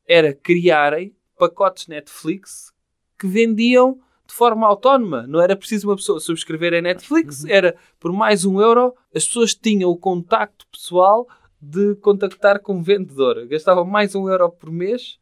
era 0.07 0.33
criarem 0.33 1.15
pacotes 1.37 1.85
Netflix 1.87 2.73
que 3.19 3.27
vendiam 3.27 3.99
de 4.25 4.33
forma 4.33 4.65
autónoma. 4.65 5.27
Não 5.27 5.39
era 5.39 5.55
preciso 5.55 5.87
uma 5.87 5.95
pessoa 5.95 6.19
subscrever 6.19 6.73
a 6.73 6.81
Netflix. 6.81 7.45
Era 7.45 7.75
por 7.99 8.11
mais 8.11 8.43
um 8.43 8.59
euro. 8.59 8.95
As 9.13 9.27
pessoas 9.27 9.53
tinham 9.53 9.91
o 9.91 9.97
contacto 9.97 10.65
pessoal 10.71 11.27
de 11.61 11.93
contactar 11.97 12.59
com 12.59 12.79
o 12.79 12.81
vendedor. 12.81 13.45
Gastavam 13.45 13.85
mais 13.85 14.15
um 14.15 14.27
euro 14.27 14.49
por 14.49 14.71
mês, 14.71 15.19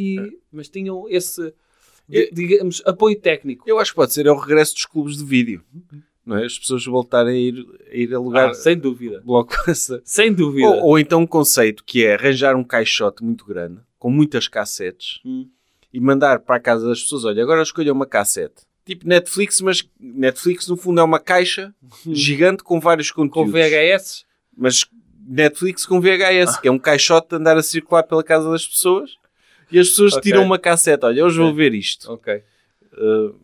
e, 0.00 0.38
mas 0.52 0.68
tinham 0.68 1.06
esse, 1.08 1.52
di- 2.08 2.30
digamos, 2.32 2.82
apoio 2.86 3.18
técnico. 3.20 3.64
Eu 3.68 3.78
acho 3.78 3.92
que 3.92 3.96
pode 3.96 4.12
ser 4.12 4.26
é 4.26 4.30
o 4.32 4.36
regresso 4.38 4.74
dos 4.74 4.86
clubes 4.86 5.16
de 5.16 5.24
vídeo. 5.24 5.62
Não 6.24 6.36
é? 6.36 6.44
As 6.44 6.58
pessoas 6.58 6.84
voltarem 6.84 7.34
a 7.34 7.38
ir, 7.38 7.66
a 7.90 7.94
ir 7.96 8.14
alugar 8.14 8.50
Ah, 8.50 8.54
sem 8.54 8.76
dúvida. 8.78 9.20
blockbuster. 9.24 10.00
Sem 10.04 10.32
dúvida. 10.32 10.66
Ou, 10.68 10.84
ou 10.90 10.98
então 10.98 11.22
um 11.22 11.26
conceito 11.26 11.82
que 11.84 12.04
é 12.04 12.14
arranjar 12.14 12.54
um 12.56 12.62
caixote 12.64 13.24
muito 13.24 13.44
grande, 13.44 13.80
com 13.98 14.10
muitas 14.10 14.46
cassetes, 14.46 15.20
Hum. 15.24 15.48
e 15.92 15.98
mandar 16.00 16.40
para 16.40 16.56
a 16.56 16.60
casa 16.60 16.86
das 16.86 17.02
pessoas, 17.02 17.24
olha, 17.24 17.42
agora 17.42 17.62
escolha 17.62 17.92
uma 17.92 18.06
cassete. 18.06 18.62
Tipo 18.84 19.06
Netflix, 19.08 19.60
mas 19.60 19.88
Netflix 19.98 20.68
no 20.68 20.76
fundo 20.76 21.00
é 21.00 21.04
uma 21.04 21.18
caixa 21.20 21.74
gigante 22.06 22.62
com 22.62 22.78
vários 22.80 23.10
Com 23.10 23.28
conteúdos. 23.28 23.52
VHS. 23.52 24.24
Mas 24.56 24.84
Netflix 25.26 25.86
com 25.86 26.00
VHS, 26.00 26.60
que 26.60 26.68
é 26.68 26.70
um 26.70 26.78
caixote 26.78 27.28
de 27.30 27.36
andar 27.36 27.56
a 27.56 27.62
circular 27.62 28.02
pela 28.02 28.22
casa 28.24 28.50
das 28.50 28.66
pessoas, 28.66 29.12
e 29.70 29.78
as 29.78 29.88
pessoas 29.90 30.12
Ok. 30.14 30.22
tiram 30.22 30.44
uma 30.44 30.58
cassete, 30.58 31.04
olha, 31.04 31.24
hoje 31.24 31.38
vou 31.38 31.54
ver 31.54 31.74
isto. 31.74 32.10
Ok. 32.12 32.42
Uh, 32.92 33.38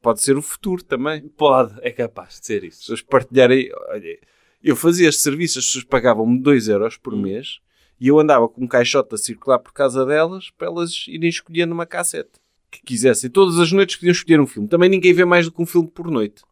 pode 0.00 0.22
ser 0.22 0.36
o 0.36 0.42
futuro 0.42 0.82
também. 0.82 1.28
Pode, 1.28 1.74
é 1.82 1.90
capaz 1.90 2.40
de 2.40 2.46
ser 2.46 2.58
As 2.64 2.64
isso. 2.74 2.78
pessoas 2.80 3.02
partilharem. 3.02 3.70
Olha, 3.88 4.18
eu 4.62 4.76
fazia 4.76 5.08
este 5.08 5.20
serviço, 5.22 5.58
as 5.58 5.66
pessoas 5.66 5.84
pagavam-me 5.84 6.40
2 6.40 6.68
euros 6.68 6.96
por 6.96 7.14
Hum. 7.14 7.22
mês 7.22 7.58
e 8.00 8.08
eu 8.08 8.18
andava 8.18 8.48
com 8.48 8.64
um 8.64 8.66
caixote 8.68 9.14
a 9.14 9.18
circular 9.18 9.58
por 9.58 9.72
casa 9.72 10.04
delas 10.06 10.50
para 10.50 10.68
elas 10.68 11.04
irem 11.08 11.28
escolhendo 11.28 11.72
uma 11.74 11.86
cassete 11.86 12.30
que 12.70 12.80
quisessem. 12.82 13.28
Todas 13.30 13.58
as 13.58 13.70
noites 13.72 13.96
podiam 13.96 14.12
escolher 14.12 14.40
um 14.40 14.46
filme. 14.46 14.68
Também 14.68 14.88
ninguém 14.88 15.12
vê 15.12 15.24
mais 15.24 15.44
do 15.46 15.52
que 15.52 15.60
um 15.60 15.66
filme 15.66 15.88
por 15.88 16.10
noite. 16.10 16.42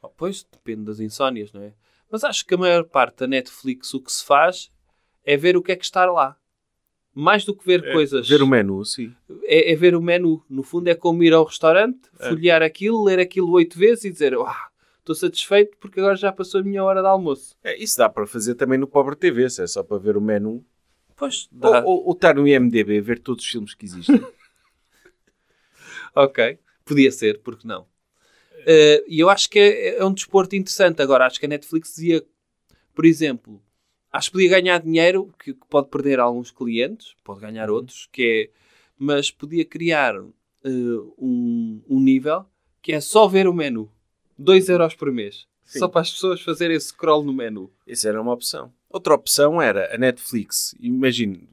Oh, 0.00 0.08
pois, 0.08 0.44
depende 0.50 0.84
das 0.84 0.98
insónias, 1.00 1.52
não 1.52 1.62
é? 1.62 1.72
Mas 2.10 2.24
acho 2.24 2.46
que 2.46 2.54
a 2.54 2.58
maior 2.58 2.84
parte 2.84 3.18
da 3.18 3.26
Netflix 3.26 3.92
o 3.92 4.00
que 4.00 4.10
se 4.10 4.24
faz 4.24 4.70
é 5.24 5.36
ver 5.36 5.56
o 5.56 5.62
que 5.62 5.72
é 5.72 5.76
que 5.76 5.84
está 5.84 6.06
lá. 6.10 6.36
Mais 7.20 7.44
do 7.44 7.52
que 7.52 7.66
ver 7.66 7.92
coisas. 7.92 8.28
Ver 8.28 8.42
o 8.42 8.46
menu, 8.46 8.84
sim. 8.84 9.12
é, 9.42 9.72
é 9.72 9.74
ver 9.74 9.96
o 9.96 10.00
menu. 10.00 10.40
No 10.48 10.62
fundo 10.62 10.86
é 10.88 10.94
como 10.94 11.22
ir 11.24 11.32
ao 11.34 11.44
restaurante, 11.44 11.98
folhear 12.16 12.62
aquilo, 12.62 13.02
ler 13.02 13.18
aquilo 13.18 13.50
oito 13.52 13.76
vezes 13.76 14.04
e 14.04 14.10
dizer 14.12 14.34
"Ah, 14.38 14.68
estou 15.00 15.16
satisfeito 15.16 15.76
porque 15.80 15.98
agora 15.98 16.14
já 16.14 16.30
passou 16.30 16.60
a 16.60 16.62
minha 16.64 16.84
hora 16.84 17.00
de 17.02 17.08
almoço. 17.08 17.56
É, 17.64 17.76
isso 17.76 17.98
dá 17.98 18.08
para 18.08 18.24
fazer 18.24 18.54
também 18.54 18.78
no 18.78 18.86
Pobre 18.86 19.16
TV, 19.16 19.50
se 19.50 19.60
é 19.62 19.66
só 19.66 19.82
para 19.82 19.98
ver 19.98 20.16
o 20.16 20.20
menu. 20.20 20.64
Pois, 21.16 21.48
Ou, 21.52 21.58
dá. 21.72 21.82
ou, 21.84 22.06
ou 22.06 22.12
estar 22.12 22.36
no 22.36 22.46
IMDB, 22.46 23.00
ver 23.00 23.18
todos 23.18 23.44
os 23.44 23.50
filmes 23.50 23.74
que 23.74 23.84
existem. 23.84 24.20
Ok. 26.14 26.58
Podia 26.84 27.10
ser, 27.12 27.40
porque 27.42 27.66
não? 27.66 27.86
Eh, 28.66 29.04
E 29.08 29.20
eu 29.20 29.28
acho 29.28 29.48
que 29.50 29.58
é, 29.58 29.98
é 29.98 30.04
um 30.04 30.12
desporto 30.12 30.56
interessante. 30.56 31.02
Agora, 31.02 31.26
acho 31.26 31.38
que 31.38 31.46
a 31.46 31.48
Netflix 31.48 31.90
dizia, 31.90 32.24
por 32.94 33.04
exemplo, 33.04 33.62
acho 34.12 34.28
que 34.28 34.32
podia 34.32 34.50
ganhar 34.50 34.78
dinheiro, 34.80 35.32
que, 35.38 35.52
que 35.54 35.66
pode 35.68 35.88
perder 35.88 36.20
alguns 36.20 36.50
clientes, 36.50 37.14
pode 37.24 37.40
ganhar 37.40 37.70
outros, 37.70 38.08
que 38.12 38.50
é, 38.50 38.58
mas 38.98 39.30
podia 39.30 39.64
criar 39.64 40.14
eh, 40.64 40.68
um, 41.18 41.82
um 41.88 42.00
nível 42.00 42.44
que 42.82 42.92
é 42.92 43.00
só 43.00 43.28
ver 43.28 43.46
o 43.46 43.52
menu. 43.52 43.90
2 44.38 44.68
euros 44.68 44.94
por 44.94 45.12
mês. 45.12 45.46
Sim. 45.64 45.80
Só 45.80 45.88
para 45.88 46.00
as 46.00 46.10
pessoas 46.10 46.40
fazerem 46.40 46.78
scroll 46.78 47.22
no 47.22 47.32
menu. 47.32 47.70
Isso 47.86 48.08
era 48.08 48.20
uma 48.20 48.32
opção. 48.32 48.72
Outra 48.88 49.14
opção 49.14 49.60
era 49.60 49.94
a 49.94 49.98
Netflix. 49.98 50.74
Imagine, 50.80 51.46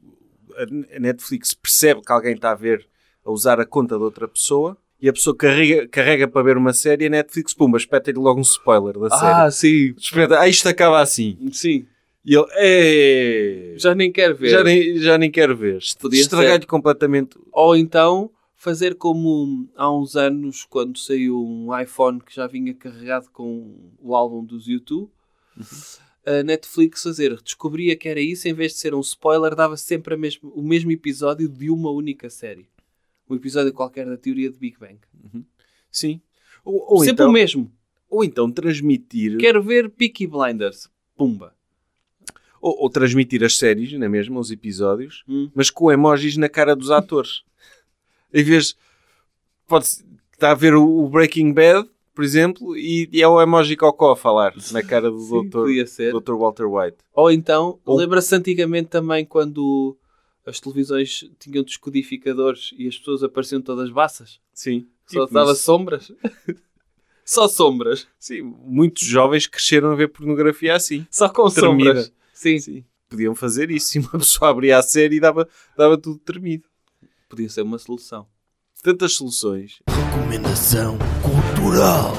a 0.56 0.98
Netflix 0.98 1.52
percebe 1.52 2.00
que 2.00 2.12
alguém 2.12 2.34
está 2.34 2.52
a 2.52 2.54
ver, 2.54 2.88
a 3.24 3.30
usar 3.30 3.60
a 3.60 3.66
conta 3.66 3.96
de 3.96 4.02
outra 4.02 4.26
pessoa 4.26 4.76
e 5.00 5.08
a 5.08 5.12
pessoa 5.12 5.36
carrega, 5.36 5.86
carrega 5.88 6.26
para 6.26 6.42
ver 6.42 6.56
uma 6.56 6.72
série 6.72 7.04
e 7.04 7.06
a 7.08 7.10
Netflix, 7.10 7.52
pumba, 7.52 7.76
espeta-lhe 7.76 8.18
logo 8.18 8.38
um 8.38 8.42
spoiler 8.42 8.98
da 8.98 9.10
série. 9.10 9.50
sim. 9.50 9.94
Espeta, 9.98 10.40
ah, 10.40 10.48
isto 10.48 10.66
acaba 10.68 11.00
assim. 11.00 11.36
Sim. 11.52 11.86
E 12.26 12.34
ele, 12.34 12.46
"Ei, 12.58 13.78
Já 13.78 13.94
nem 13.94 14.10
quero 14.10 14.34
ver. 14.36 14.48
já, 14.48 14.64
nem, 14.64 14.98
já 14.98 15.16
nem 15.16 15.30
quero 15.30 15.56
ver. 15.56 15.78
Estragar-lhe 15.78 16.66
completamente. 16.66 17.38
Ou 17.52 17.76
então 17.76 18.30
fazer 18.56 18.96
como 18.96 19.68
há 19.76 19.90
uns 19.96 20.16
anos, 20.16 20.64
quando 20.64 20.98
saiu 20.98 21.38
um 21.40 21.68
iPhone 21.78 22.20
que 22.20 22.34
já 22.34 22.46
vinha 22.48 22.74
carregado 22.74 23.30
com 23.30 23.92
o 24.02 24.16
álbum 24.16 24.44
dos 24.44 24.66
YouTube, 24.66 25.08
a 26.26 26.42
Netflix 26.42 27.02
fazer, 27.04 27.40
descobria 27.42 27.94
que 27.96 28.08
era 28.08 28.20
isso, 28.20 28.48
em 28.48 28.52
vez 28.52 28.72
de 28.72 28.78
ser 28.78 28.92
um 28.94 29.00
spoiler, 29.00 29.54
dava 29.54 29.76
sempre 29.76 30.16
mesmo- 30.16 30.50
o 30.54 30.62
mesmo 30.62 30.90
episódio 30.90 31.48
de 31.48 31.70
uma 31.70 31.90
única 31.90 32.28
série. 32.28 32.66
Um 33.30 33.36
episódio 33.36 33.72
qualquer 33.72 34.06
da 34.06 34.16
teoria 34.16 34.50
de 34.50 34.58
Big 34.58 34.76
Bang. 34.78 34.98
Sim. 35.90 36.20
Ou, 36.64 36.84
ou 36.94 36.98
sempre 36.98 37.12
então, 37.12 37.28
o 37.30 37.32
mesmo. 37.32 37.72
ou 38.10 38.24
então 38.24 38.50
transmitir, 38.50 39.36
Quero 39.38 39.62
ver 39.62 39.88
Peaky 39.90 40.26
Blinders. 40.26 40.88
Pumba. 41.16 41.54
Ou, 42.60 42.76
ou 42.82 42.90
transmitir 42.90 43.42
as 43.44 43.56
séries, 43.58 43.92
não 43.92 44.06
é 44.06 44.08
mesmo? 44.08 44.38
Os 44.38 44.50
episódios, 44.50 45.22
Hum. 45.28 45.50
mas 45.54 45.70
com 45.70 45.90
emojis 45.92 46.36
na 46.36 46.48
cara 46.48 46.74
dos 46.76 46.90
atores. 46.90 47.42
em 48.32 48.42
vez. 48.42 48.74
Pode 49.68 49.86
estar 50.32 50.50
a 50.50 50.54
ver 50.54 50.74
o, 50.74 50.84
o 51.04 51.08
Breaking 51.08 51.52
Bad, 51.52 51.88
por 52.14 52.22
exemplo, 52.24 52.76
e, 52.76 53.08
e 53.12 53.20
é 53.22 53.26
o 53.28 53.40
emoji 53.42 53.76
cocó 53.76 54.12
a 54.12 54.16
falar 54.16 54.54
na 54.72 54.82
cara 54.82 55.10
do 55.10 55.18
Sim, 55.86 56.12
Dr. 56.12 56.20
Dr. 56.20 56.34
Walter 56.34 56.66
White. 56.66 56.98
Ou 57.14 57.30
então, 57.30 57.78
Ou- 57.84 57.96
lembra-se 57.96 58.34
antigamente 58.34 58.88
também 58.88 59.24
quando 59.24 59.96
as 60.46 60.60
televisões 60.60 61.28
tinham 61.40 61.64
descodificadores 61.64 62.70
e 62.78 62.86
as 62.86 62.96
pessoas 62.96 63.22
apareciam 63.24 63.60
todas 63.60 63.90
baças? 63.90 64.38
Sim. 64.54 64.86
Só 65.06 65.22
Tipo 65.24 65.34
dava 65.34 65.52
isso. 65.52 65.62
sombras? 65.64 66.12
Só 67.24 67.48
sombras. 67.48 68.06
Sim, 68.20 68.42
muitos 68.64 69.02
jovens 69.04 69.46
cresceram 69.48 69.90
a 69.90 69.94
ver 69.96 70.08
pornografia 70.08 70.76
assim. 70.76 71.04
Só 71.10 71.28
com 71.28 71.48
Tremida. 71.50 71.88
sombras. 71.90 72.12
Sim. 72.36 72.58
Sim. 72.58 72.84
Podiam 73.08 73.34
fazer 73.34 73.70
isso 73.70 73.96
e 73.96 74.00
uma 74.00 74.10
pessoa 74.18 74.50
abria 74.50 74.76
a 74.78 74.82
série 74.82 75.16
e 75.16 75.20
dava, 75.20 75.48
dava 75.76 75.96
tudo 75.96 76.18
tremido. 76.18 76.64
Podia 77.28 77.48
ser 77.48 77.62
uma 77.62 77.78
solução. 77.78 78.26
Tantas 78.82 79.14
soluções. 79.14 79.80
Recomendação 79.88 80.98
cultural. 81.22 82.12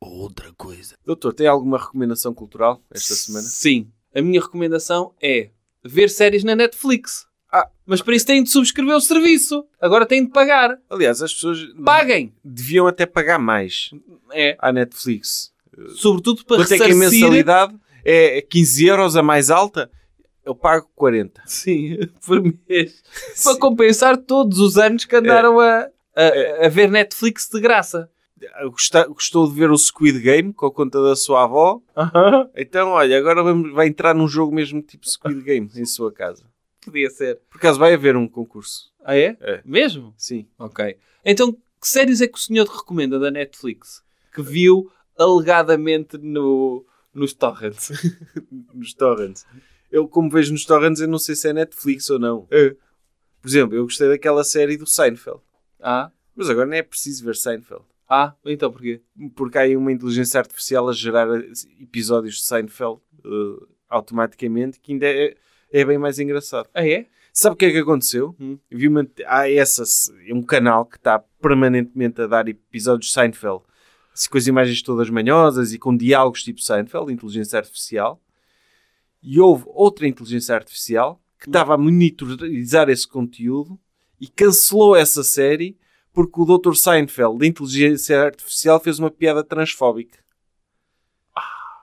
Outra 0.00 0.50
coisa. 0.54 0.94
Doutor, 1.04 1.34
tem 1.34 1.46
alguma 1.46 1.78
recomendação 1.78 2.32
cultural 2.32 2.82
esta 2.90 3.14
semana? 3.14 3.44
Sim. 3.44 3.90
A 4.14 4.22
minha 4.22 4.40
recomendação 4.40 5.12
é 5.22 5.50
ver 5.84 6.08
séries 6.08 6.42
na 6.42 6.56
Netflix. 6.56 7.26
Ah. 7.52 7.68
Mas 7.84 8.00
para 8.00 8.14
isso 8.14 8.26
têm 8.26 8.42
de 8.42 8.50
subscrever 8.50 8.94
o 8.96 9.00
serviço. 9.00 9.64
Agora 9.80 10.06
têm 10.06 10.24
de 10.24 10.30
pagar. 10.30 10.78
Aliás, 10.88 11.20
as 11.22 11.34
pessoas 11.34 11.58
Paguem! 11.84 12.32
deviam 12.44 12.86
até 12.86 13.04
pagar 13.04 13.38
mais 13.38 13.90
É. 14.32 14.56
à 14.58 14.72
Netflix. 14.72 15.52
Sobretudo 15.96 16.44
para 16.44 16.56
Quanto 16.58 16.72
é 16.72 16.76
que 16.76 16.82
a 16.82 16.86
ressarcir... 16.86 17.20
mensalidade 17.20 17.74
é 18.04 18.40
15 18.42 18.86
euros 18.86 19.16
a 19.16 19.22
mais 19.22 19.50
alta? 19.50 19.90
Eu 20.44 20.54
pago 20.54 20.88
40. 20.96 21.42
Sim, 21.46 21.98
por 22.26 22.42
mês. 22.42 23.02
Para 23.44 23.58
compensar 23.58 24.16
todos 24.16 24.58
os 24.58 24.76
anos 24.78 25.04
que 25.04 25.14
andaram 25.16 25.60
a, 25.60 25.88
a, 26.16 26.66
a 26.66 26.68
ver 26.68 26.90
Netflix 26.90 27.48
de 27.48 27.60
graça. 27.60 28.10
Gosta- 28.70 29.06
Gostou 29.06 29.46
de 29.46 29.54
ver 29.54 29.70
o 29.70 29.76
Squid 29.76 30.18
Game 30.18 30.52
com 30.54 30.64
a 30.64 30.72
conta 30.72 31.00
da 31.02 31.14
sua 31.14 31.44
avó? 31.44 31.80
Então, 32.56 32.88
olha, 32.88 33.18
agora 33.18 33.42
vamos- 33.42 33.70
vai 33.74 33.86
entrar 33.88 34.14
num 34.14 34.26
jogo 34.26 34.54
mesmo 34.54 34.80
tipo 34.80 35.06
Squid 35.06 35.40
Game 35.44 35.70
em 35.76 35.84
sua 35.84 36.10
casa. 36.10 36.44
Podia 36.82 37.10
ser. 37.10 37.38
Por 37.50 37.58
acaso 37.58 37.78
vai 37.78 37.92
haver 37.92 38.16
um 38.16 38.26
concurso. 38.26 38.90
Ah, 39.04 39.14
é? 39.14 39.36
É. 39.42 39.60
Mesmo? 39.62 40.14
Sim. 40.16 40.46
Ok. 40.58 40.96
Então, 41.22 41.52
que 41.52 41.86
séries 41.86 42.22
é 42.22 42.26
que 42.26 42.38
o 42.38 42.40
senhor 42.40 42.66
recomenda 42.66 43.18
da 43.18 43.30
Netflix? 43.30 44.02
Que 44.34 44.40
viu 44.40 44.90
alegadamente 45.18 46.16
no, 46.16 46.82
nos 47.14 47.32
torrents. 47.32 47.90
Nos 48.74 48.94
torrents. 48.94 49.46
Eu, 49.90 50.06
como 50.06 50.30
vejo 50.30 50.52
nos 50.52 50.64
torrents, 50.64 51.00
eu 51.00 51.08
não 51.08 51.18
sei 51.18 51.34
se 51.34 51.48
é 51.48 51.52
Netflix 51.52 52.08
ou 52.10 52.18
não. 52.18 52.46
Por 52.46 53.48
exemplo, 53.48 53.76
eu 53.76 53.82
gostei 53.84 54.08
daquela 54.08 54.44
série 54.44 54.76
do 54.76 54.86
Seinfeld. 54.86 55.40
ah? 55.80 56.10
Mas 56.36 56.48
agora 56.48 56.66
nem 56.66 56.78
é 56.78 56.82
preciso 56.82 57.24
ver 57.24 57.34
Seinfeld. 57.34 57.84
Ah, 58.08 58.34
então 58.44 58.70
porquê? 58.72 59.02
Porque 59.34 59.58
há 59.58 59.62
aí 59.62 59.76
uma 59.76 59.92
inteligência 59.92 60.38
artificial 60.40 60.88
a 60.88 60.92
gerar 60.92 61.28
episódios 61.80 62.36
de 62.36 62.42
Seinfeld 62.42 63.00
eh, 63.24 63.66
automaticamente 63.88 64.80
que 64.80 64.92
ainda 64.92 65.06
é, 65.06 65.36
é 65.72 65.84
bem 65.84 65.98
mais 65.98 66.18
engraçado. 66.18 66.68
Ah, 66.74 66.86
é? 66.86 67.06
Sabe 67.32 67.54
o 67.54 67.56
que 67.56 67.66
é 67.66 67.70
que 67.70 67.78
aconteceu? 67.78 68.34
Hum. 68.40 68.58
Vi 68.70 68.88
uma, 68.88 69.06
há 69.26 69.50
essa, 69.50 69.84
é 70.26 70.34
um 70.34 70.42
canal 70.42 70.84
que 70.86 70.96
está 70.96 71.18
permanentemente 71.40 72.20
a 72.20 72.26
dar 72.26 72.48
episódios 72.48 73.06
de 73.08 73.12
Seinfeld 73.12 73.62
com 74.30 74.38
as 74.38 74.46
imagens 74.46 74.82
todas 74.82 75.08
manhosas 75.10 75.72
e 75.72 75.78
com 75.78 75.96
diálogos 75.96 76.42
tipo 76.42 76.60
Seinfeld, 76.60 77.12
inteligência 77.12 77.58
artificial. 77.58 78.20
E 79.22 79.38
houve 79.40 79.64
outra 79.66 80.06
inteligência 80.06 80.54
artificial 80.54 81.20
que 81.38 81.48
estava 81.48 81.74
a 81.74 81.78
monitorizar 81.78 82.88
esse 82.88 83.06
conteúdo 83.06 83.78
e 84.20 84.28
cancelou 84.28 84.94
essa 84.94 85.22
série 85.22 85.78
porque 86.12 86.40
o 86.40 86.58
Dr. 86.58 86.74
Seinfeld, 86.74 87.38
da 87.38 87.46
inteligência 87.46 88.20
artificial, 88.20 88.80
fez 88.80 88.98
uma 88.98 89.10
piada 89.10 89.44
transfóbica. 89.44 90.18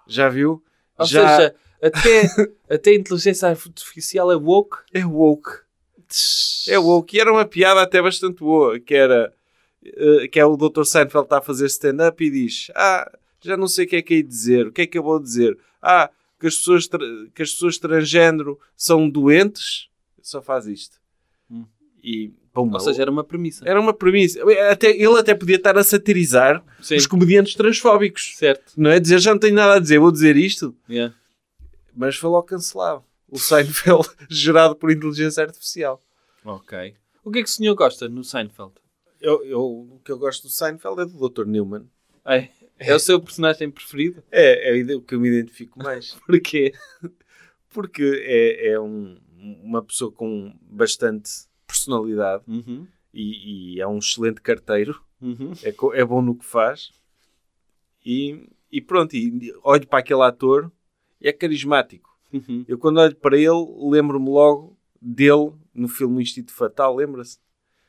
Já 0.05 0.29
viu? 0.29 0.63
Ou 0.97 1.05
Já 1.05 1.37
seja, 1.37 1.55
até, 1.81 2.27
até 2.69 2.91
a 2.91 2.95
inteligência 2.95 3.49
artificial 3.49 4.31
é 4.31 4.35
woke. 4.35 4.77
é 4.93 5.05
woke. 5.05 5.51
É 6.67 6.77
woke. 6.77 7.15
E 7.15 7.19
era 7.19 7.31
uma 7.31 7.45
piada 7.45 7.81
até 7.81 8.01
bastante 8.01 8.39
boa, 8.39 8.79
que 8.79 8.93
era 8.93 9.33
que 10.31 10.39
é 10.39 10.45
o 10.45 10.57
Dr. 10.57 10.83
Seinfeld 10.83 11.25
está 11.25 11.37
a 11.39 11.41
fazer 11.41 11.65
stand-up 11.67 12.23
e 12.23 12.29
diz 12.29 12.71
ah, 12.75 13.09
já 13.41 13.55
não 13.55 13.67
sei 13.67 13.85
o 13.85 13.87
que 13.87 13.95
é 13.95 14.01
que 14.01 14.13
é 14.15 14.21
dizer. 14.21 14.67
O 14.67 14.71
que 14.71 14.81
é 14.81 14.87
que 14.87 14.97
eu 14.97 15.03
vou 15.03 15.19
dizer? 15.19 15.57
Ah, 15.81 16.09
que 16.39 16.47
as 16.47 16.55
pessoas, 16.55 16.87
que 17.33 17.41
as 17.41 17.51
pessoas 17.51 17.77
transgênero 17.77 18.59
são 18.75 19.09
doentes. 19.09 19.89
Só 20.21 20.41
faz 20.41 20.67
isto. 20.67 20.97
Hum. 21.49 21.65
E, 22.03 22.31
pum, 22.53 22.69
Ou 22.71 22.79
seja, 22.79 23.01
era 23.01 23.11
uma 23.11 23.23
premissa. 23.23 23.63
era 23.67 23.79
uma 23.79 23.93
premissa. 23.93 24.39
Até, 24.69 24.89
ele 24.89 25.17
até 25.17 25.33
podia 25.33 25.55
estar 25.55 25.77
a 25.77 25.83
satirizar 25.83 26.63
Sim. 26.81 26.95
os 26.95 27.07
comediantes 27.07 27.55
transfóbicos. 27.55 28.33
Certo. 28.35 28.73
Não 28.75 28.89
é 28.89 28.99
dizer, 28.99 29.19
já 29.19 29.31
não 29.31 29.39
tenho 29.39 29.55
nada 29.55 29.75
a 29.75 29.79
dizer, 29.79 29.99
vou 29.99 30.11
dizer 30.11 30.35
isto. 30.35 30.75
Yeah. 30.89 31.15
Mas 31.95 32.17
foi 32.17 32.29
logo 32.29 32.45
cancelado. 32.45 33.03
O 33.29 33.39
Seinfeld 33.39 34.07
gerado 34.29 34.75
por 34.75 34.91
inteligência 34.91 35.43
artificial. 35.43 36.01
Ok. 36.43 36.95
O 37.23 37.31
que 37.31 37.39
é 37.39 37.43
que 37.43 37.49
o 37.49 37.51
senhor 37.51 37.75
gosta 37.75 38.07
no 38.07 38.23
Seinfeld? 38.23 38.73
Eu, 39.21 39.43
eu- 39.45 39.61
o 39.95 40.01
que 40.03 40.11
eu 40.11 40.17
gosto 40.17 40.43
do 40.43 40.49
Seinfeld 40.49 41.01
é 41.01 41.05
do 41.05 41.29
Dr. 41.29 41.45
Newman. 41.45 41.87
É, 42.25 42.49
é 42.77 42.93
o 42.95 42.99
seu 42.99 43.19
personagem 43.21 43.71
preferido? 43.71 44.21
É, 44.31 44.69
é 44.79 44.95
o 44.95 45.01
que 45.01 45.15
eu 45.15 45.19
me 45.19 45.29
identifico 45.29 45.79
mais. 45.81 46.13
Porquê? 46.25 46.73
Porque 47.69 48.03
é, 48.25 48.69
é 48.71 48.79
um- 48.79 49.17
uma 49.63 49.83
pessoa 49.83 50.11
com 50.11 50.53
bastante 50.61 51.29
personalidade 51.65 52.43
Uhum. 52.47 52.87
e, 53.13 53.75
e 53.75 53.81
é 53.81 53.87
um 53.87 53.97
excelente 53.99 54.41
carteiro. 54.41 55.01
Uhum. 55.21 55.51
É, 55.63 55.99
é 55.99 56.05
bom 56.05 56.21
no 56.21 56.35
que 56.35 56.45
faz. 56.45 56.91
E, 58.05 58.49
e 58.71 58.81
pronto, 58.81 59.15
e 59.15 59.51
olho 59.63 59.87
para 59.87 59.99
aquele 59.99 60.21
ator 60.23 60.71
e 61.19 61.27
é 61.27 61.33
carismático. 61.33 62.09
Uhum. 62.31 62.65
Eu 62.67 62.77
quando 62.77 62.99
olho 62.99 63.15
para 63.15 63.37
ele, 63.37 63.65
lembro-me 63.89 64.29
logo 64.29 64.77
dele 65.01 65.51
no 65.73 65.87
filme 65.87 66.21
Instinto 66.21 66.53
Fatal, 66.53 66.95
lembra-se? 66.95 67.39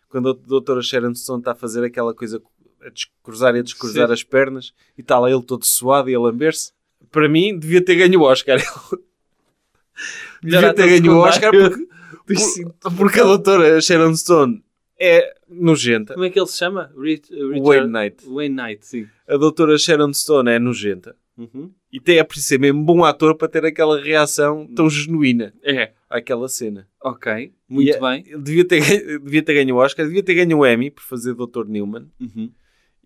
Quando 0.09 0.31
a 0.31 0.33
doutora 0.33 0.81
Sharon 0.83 1.15
Stone 1.15 1.41
está 1.41 1.53
a 1.53 1.55
fazer 1.55 1.85
aquela 1.85 2.15
coisa 2.15 2.41
a 2.81 2.89
descruzar 2.91 3.55
e 3.57 3.59
a 3.59 3.63
descruzar 3.63 4.07
Sim. 4.07 4.13
as 4.13 4.23
pernas 4.23 4.73
e 4.97 5.01
está 5.01 5.19
lá 5.19 5.31
ele 5.31 5.43
todo 5.43 5.65
suado 5.65 6.09
e 6.09 6.15
a 6.15 6.21
lamber-se. 6.21 6.73
Para 7.11 7.29
mim, 7.29 7.59
devia 7.59 7.85
ter 7.85 7.97
ganho 7.97 8.21
o 8.21 8.23
Oscar. 8.25 8.59
devia 10.43 10.73
ter 10.75 11.01
ganho 11.01 11.17
o 11.17 11.19
Oscar 11.21 11.51
porque, 11.53 11.87
por- 12.83 12.97
porque 12.97 13.21
a 13.21 13.25
doutora 13.25 13.81
Sharon 13.81 14.15
Stone 14.15 14.63
é 14.99 15.35
nojenta. 15.49 16.15
Como 16.15 16.25
é 16.25 16.31
que 16.31 16.39
ele 16.39 16.47
se 16.47 16.57
chama? 16.59 16.91
Rich, 16.97 17.33
Richard... 17.33 17.61
Wayne 17.63 17.87
Knight. 17.93 18.27
Wayne 18.29 18.55
Knight, 18.55 18.87
sim. 18.87 19.07
A 19.29 19.37
doutora 19.37 19.79
Sharon 19.79 20.13
Stone 20.13 20.51
é 20.51 20.59
nojenta. 20.59 21.17
Uhum. 21.37 21.71
E 21.93 22.01
tem, 22.01 22.19
é 22.19 22.25
preciso 22.25 22.49
ser 22.49 22.59
mesmo 22.59 22.83
bom 22.83 23.05
ator 23.05 23.35
para 23.37 23.49
ter 23.49 23.65
aquela 23.65 24.01
reação 24.01 24.67
tão 24.75 24.91
genuína 24.91 25.55
É. 25.63 25.93
àquela 26.09 26.49
cena. 26.49 26.89
Ok. 27.03 27.53
Muito 27.69 27.89
E 27.89 27.91
é- 27.91 28.01
bem. 28.01 28.25
Ele 28.27 28.43
devia 28.43 28.65
ter, 28.67 28.81
ganho- 28.81 29.21
devia 29.25 29.43
ter 29.43 29.55
ganho 29.55 29.75
o 29.77 29.79
Oscar, 29.79 30.07
devia 30.07 30.23
ter 30.23 30.35
ganho 30.35 30.59
o 30.59 30.67
Emmy 30.67 30.91
por 30.91 31.03
fazer 31.03 31.35
Dr. 31.35 31.67
Newman. 31.67 32.11
Uhum. 32.21 32.53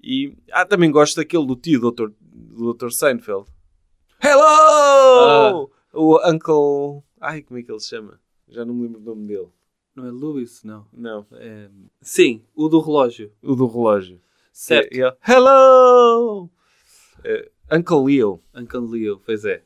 E 0.02 0.36
ah, 0.50 0.64
também 0.66 0.90
gosto 0.90 1.16
daquele 1.16 1.46
do 1.46 1.54
tio 1.56 1.80
Dr. 1.80 2.10
do 2.20 2.72
Dr. 2.74 2.90
Seinfeld. 2.90 3.46
Hello! 4.22 5.70
O 5.92 6.18
Uncle. 6.28 7.02
Ai, 7.20 7.42
como 7.42 7.58
é 7.58 7.62
que 7.62 7.70
ele 7.70 7.80
se 7.80 7.88
chama? 7.90 8.20
Já 8.48 8.64
não 8.64 8.74
me 8.74 8.82
lembro 8.82 9.00
o 9.00 9.04
nome 9.04 9.26
dele. 9.26 9.48
Não 9.94 10.06
é 10.06 10.10
Lewis, 10.10 10.62
não. 10.64 10.86
Não, 10.92 11.26
É... 11.32 11.68
Sim, 12.00 12.42
o 12.54 12.68
do 12.68 12.80
relógio. 12.80 13.30
o 13.42 13.54
do 13.54 13.66
relógio. 13.66 14.20
Certo. 14.52 14.92
E 14.94 15.00
ele, 15.02 15.12
Hello! 15.26 16.48
Eh, 17.24 17.50
Uncle 17.70 18.04
Leo. 18.04 18.42
Uncle 18.54 18.80
Leo, 18.86 19.20
pois 19.24 19.44
é. 19.44 19.62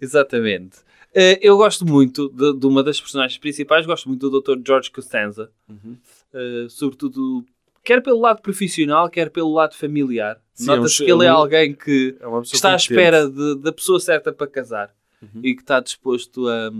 Exatamente. 0.00 0.78
Eh, 1.14 1.38
eu 1.42 1.56
gosto 1.56 1.86
muito 1.86 2.28
de, 2.28 2.58
de 2.58 2.66
uma 2.66 2.82
das 2.82 3.00
personagens 3.00 3.38
principais, 3.38 3.86
gosto 3.86 4.08
muito 4.08 4.28
do 4.28 4.40
Dr. 4.40 4.58
George 4.66 4.90
Costanza. 4.90 5.50
Uhum. 5.68 5.96
Eh, 6.34 6.66
sobretudo, 6.68 7.44
quer 7.82 8.02
pelo 8.02 8.20
lado 8.20 8.42
profissional, 8.42 9.08
quer 9.08 9.30
pelo 9.30 9.52
lado 9.52 9.74
familiar. 9.74 10.38
Sim, 10.54 10.70
é 10.70 10.72
um 10.74 10.76
Nota-se 10.76 11.04
que 11.04 11.10
ele 11.10 11.24
é 11.24 11.32
um- 11.32 11.36
alguém 11.36 11.72
que 11.74 12.16
É 12.20 12.40
está 12.52 12.72
à 12.72 12.76
espera 12.76 13.28
de- 13.28 13.56
da 13.56 13.72
pessoa 13.72 13.98
certa 13.98 14.32
para 14.32 14.46
casar 14.46 14.94
Uhum. 15.22 15.40
e 15.42 15.54
que 15.54 15.62
está 15.62 15.80
disposto 15.80 16.46
a. 16.48 16.70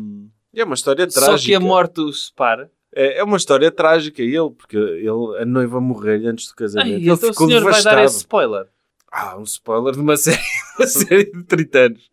É 0.55 0.65
uma 0.65 0.75
história 0.75 1.09
Só 1.11 1.21
trágica. 1.27 1.47
que 1.49 1.55
a 1.55 1.61
morte 1.61 2.01
os 2.01 2.27
separa. 2.27 2.71
É, 2.93 3.19
é 3.19 3.25
uma 3.25 3.37
história 3.37 3.71
trágica 3.71 4.23
ele, 4.23 4.51
porque 4.57 4.77
ele, 4.77 5.39
a 5.41 5.45
noiva 5.45 5.81
morreu 5.81 6.29
antes 6.29 6.49
do 6.49 6.55
casamento. 6.55 6.87
Ai, 6.89 6.95
ele 6.95 7.11
então 7.11 7.29
o 7.29 7.33
ficou 7.33 7.47
senhor 7.47 7.63
vai 7.63 7.71
devastado. 7.73 7.97
dar 7.97 8.05
esse 8.05 8.17
spoiler. 8.19 8.67
Ah, 9.13 9.37
um 9.39 9.43
spoiler 9.43 9.93
de 9.95 10.01
uma 10.01 10.17
série, 10.19 10.39
uma 10.79 10.87
série 10.87 11.25
de 11.33 11.43
30 11.45 11.79
anos. 11.79 12.11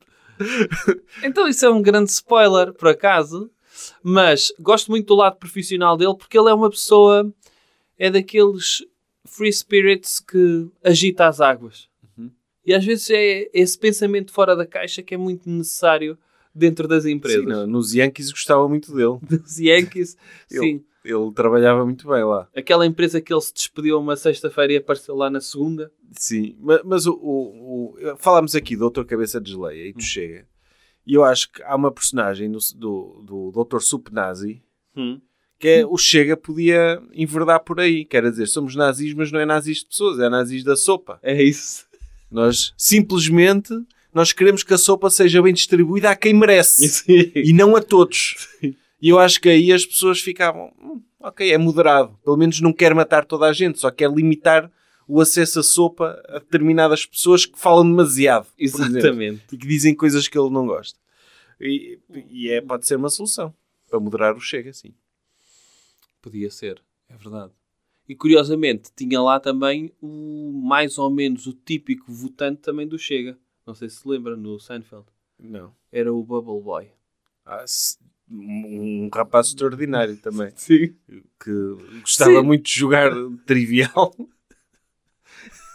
Então 1.23 1.47
isso 1.47 1.65
é 1.65 1.69
um 1.69 1.81
grande 1.81 2.09
spoiler, 2.11 2.73
por 2.73 2.87
acaso. 2.89 3.49
Mas 4.03 4.51
gosto 4.59 4.89
muito 4.89 5.07
do 5.07 5.15
lado 5.15 5.37
profissional 5.37 5.97
dele 5.97 6.15
porque 6.17 6.37
ele 6.37 6.49
é 6.49 6.53
uma 6.53 6.69
pessoa... 6.69 7.31
É 7.97 8.09
daqueles 8.09 8.83
free 9.25 9.51
spirits 9.53 10.19
que 10.19 10.67
agita 10.83 11.27
as 11.27 11.39
águas. 11.39 11.87
Uhum. 12.17 12.29
E 12.65 12.73
às 12.73 12.83
vezes 12.83 13.09
é 13.09 13.49
esse 13.53 13.79
pensamento 13.79 14.33
fora 14.33 14.53
da 14.53 14.65
caixa 14.67 15.01
que 15.01 15.13
é 15.15 15.17
muito 15.17 15.49
necessário 15.49 16.17
dentro 16.53 16.89
das 16.89 17.05
empresas. 17.05 17.39
Sim, 17.41 17.47
no- 17.49 17.65
nos 17.65 17.93
Yankees 17.93 18.31
gostava 18.31 18.67
muito 18.67 18.93
dele. 18.93 19.17
Dos 19.39 19.57
Yankees, 19.59 20.17
sim. 20.49 20.83
Ele 21.05 21.31
trabalhava 21.33 21.85
muito 21.85 22.07
bem 22.07 22.23
lá. 22.23 22.47
Aquela 22.55 22.85
empresa 22.85 23.21
que 23.21 23.31
ele 23.33 23.41
se 23.41 23.53
despediu 23.53 23.99
uma 23.99 24.15
sexta-feira 24.15 24.73
e 24.73 24.77
apareceu 24.77 25.15
lá 25.15 25.29
na 25.29 25.39
segunda. 25.39 25.91
Sim, 26.11 26.55
ma- 26.59 26.81
mas, 26.83 27.05
o, 27.05 27.13
o, 27.13 27.95
o- 28.13 28.17
falámos 28.17 28.55
aqui 28.55 28.75
do 28.75 28.89
Dr. 28.89 29.03
Cabeça 29.03 29.39
de 29.39 29.51
Geleia 29.51 29.87
e 29.87 29.91
Hum. 29.91 29.93
do 29.97 30.01
Chega. 30.03 30.45
E 31.07 31.13
eu 31.13 31.23
acho 31.23 31.51
que 31.51 31.61
há 31.61 31.75
uma 31.75 31.91
personagem 31.91 32.51
do, 32.51 32.57
do, 32.75 33.51
do 33.51 33.63
Dr. 33.63 33.79
Sup 33.79 34.09
Nazi 34.11 34.61
Hum. 34.97 35.21
que 35.59 35.67
é 35.67 35.85
o 35.85 35.97
Chega 35.97 36.35
podia 36.35 37.01
enverdar 37.13 37.59
por 37.59 37.79
aí. 37.79 38.03
Quer 38.05 38.23
dizer, 38.29 38.47
somos 38.47 38.75
nazis, 38.75 39.13
mas 39.13 39.31
não 39.31 39.39
é 39.39 39.45
nazis 39.45 39.77
de 39.79 39.85
pessoas, 39.85 40.19
é 40.19 40.27
nazis 40.29 40.63
da 40.63 40.75
sopa. 40.75 41.19
É 41.21 41.41
isso. 41.43 41.85
Nós 42.31 42.73
simplesmente 42.77 43.71
nós 44.13 44.31
queremos 44.31 44.63
que 44.63 44.73
a 44.73 44.77
sopa 44.77 45.09
seja 45.09 45.41
bem 45.41 45.53
distribuída 45.53 46.09
a 46.09 46.15
quem 46.15 46.33
merece 46.33 46.87
Sim. 47.05 47.31
e 47.35 47.51
não 47.53 47.75
a 47.75 47.81
todos. 47.81 48.47
E 49.01 49.09
eu 49.09 49.19
acho 49.19 49.39
que 49.41 49.49
aí 49.49 49.71
as 49.71 49.85
pessoas 49.85 50.19
ficavam, 50.19 50.73
"Hum, 50.79 51.01
ok, 51.19 51.51
é 51.51 51.57
moderado. 51.57 52.17
Pelo 52.23 52.37
menos 52.37 52.61
não 52.61 52.73
quer 52.73 52.93
matar 52.95 53.25
toda 53.25 53.45
a 53.45 53.53
gente, 53.53 53.79
só 53.79 53.91
quer 53.91 54.09
limitar 54.11 54.71
o 55.07 55.21
acesso 55.21 55.59
à 55.59 55.63
sopa 55.63 56.21
a 56.27 56.39
determinadas 56.39 57.05
pessoas 57.05 57.45
que 57.45 57.59
falam 57.59 57.83
demasiado. 57.85 58.47
por 58.55 58.63
exemplo, 58.63 58.97
Exatamente. 58.97 59.43
e 59.51 59.57
que 59.57 59.67
dizem 59.67 59.93
coisas 59.95 60.27
que 60.27 60.37
ele 60.37 60.49
não 60.49 60.65
gosta. 60.65 60.99
E, 61.59 61.99
e 62.29 62.49
é, 62.49 62.59
pode 62.61 62.87
ser 62.87 62.95
uma 62.95 63.09
solução 63.09 63.53
para 63.87 63.99
moderar 63.99 64.35
o 64.35 64.39
chega, 64.39 64.73
sim. 64.73 64.93
Podia 66.21 66.49
ser, 66.49 66.81
é 67.07 67.15
verdade. 67.15 67.51
E 68.07 68.15
curiosamente, 68.15 68.91
tinha 68.95 69.21
lá 69.21 69.39
também 69.39 69.91
o 70.01 70.51
mais 70.63 70.97
ou 70.97 71.09
menos 71.09 71.47
o 71.47 71.53
típico 71.53 72.11
votante 72.11 72.61
também 72.61 72.87
do 72.87 72.99
Chega. 72.99 73.37
Não 73.65 73.73
sei 73.73 73.89
se 73.89 74.07
lembra 74.07 74.35
no 74.35 74.59
Seinfeld. 74.59 75.05
Não. 75.39 75.73
Era 75.91 76.13
o 76.13 76.23
Bubble 76.23 76.61
Boy. 76.61 76.87
Ah, 77.43 77.65
um 78.29 79.09
rapaz 79.13 79.47
extraordinário 79.47 80.17
também. 80.17 80.51
Sim. 80.55 80.95
Que 81.39 81.99
gostava 82.01 82.31
Sim. 82.31 82.41
muito 82.41 82.65
de 82.65 82.79
jogar 82.79 83.11
trivial. 83.45 84.15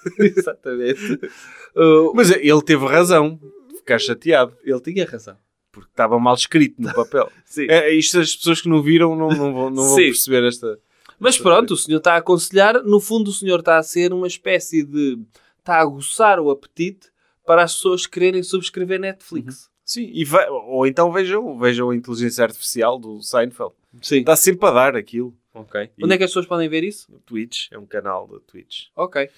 Exatamente. 0.18 1.20
Uh, 1.72 2.12
Mas 2.16 2.32
ele 2.32 2.62
teve 2.62 2.84
razão 2.84 3.38
de 3.68 3.76
ficar 3.76 4.00
chateado. 4.00 4.56
ele 4.64 4.80
tinha 4.80 5.06
razão. 5.06 5.36
Porque 5.70 5.88
estava 5.88 6.18
mal 6.18 6.34
escrito 6.34 6.82
no 6.82 6.92
papel. 6.92 7.30
Sim. 7.44 7.68
É, 7.70 7.94
isto 7.94 8.18
as 8.18 8.34
pessoas 8.34 8.60
que 8.60 8.68
não 8.68 8.82
viram 8.82 9.14
não, 9.14 9.28
não 9.28 9.52
vão, 9.54 9.70
não 9.70 9.84
vão 9.84 9.94
perceber 9.94 10.42
esta... 10.42 10.80
Mas 11.16 11.38
pronto, 11.38 11.74
o 11.74 11.76
senhor 11.76 11.98
está 11.98 12.14
a 12.14 12.16
aconselhar, 12.16 12.82
no 12.82 12.98
fundo 12.98 13.30
o 13.30 13.32
senhor 13.32 13.60
está 13.60 13.78
a 13.78 13.84
ser 13.84 14.12
uma 14.12 14.26
espécie 14.26 14.82
de... 14.82 15.16
Está 15.60 15.76
a 15.76 15.82
aguçar 15.82 16.40
o 16.40 16.50
apetite 16.50 17.08
para 17.46 17.62
as 17.62 17.74
pessoas 17.76 18.04
quererem 18.04 18.42
subscrever 18.42 18.98
Netflix. 18.98 19.70
Sim, 19.92 20.08
e 20.14 20.24
vai- 20.24 20.48
ou 20.48 20.86
então 20.86 21.10
vejam, 21.10 21.58
vejam 21.58 21.90
a 21.90 21.96
inteligência 21.96 22.44
artificial 22.44 22.96
do 22.96 23.20
Seinfeld. 23.20 23.74
Sim. 24.00 24.18
Está 24.20 24.36
sempre 24.36 24.68
a 24.68 24.70
dar 24.70 24.94
aquilo. 24.94 25.36
Ok. 25.52 25.90
E- 25.98 26.04
Onde 26.04 26.14
é 26.14 26.16
que 26.16 26.22
as 26.22 26.30
pessoas 26.30 26.46
podem 26.46 26.68
ver 26.68 26.84
isso? 26.84 27.10
No 27.10 27.18
Twitch, 27.18 27.66
é 27.72 27.76
um 27.78 27.84
canal 27.86 28.28
da 28.28 28.38
Twitch. 28.38 28.86
Ok. 28.94 29.28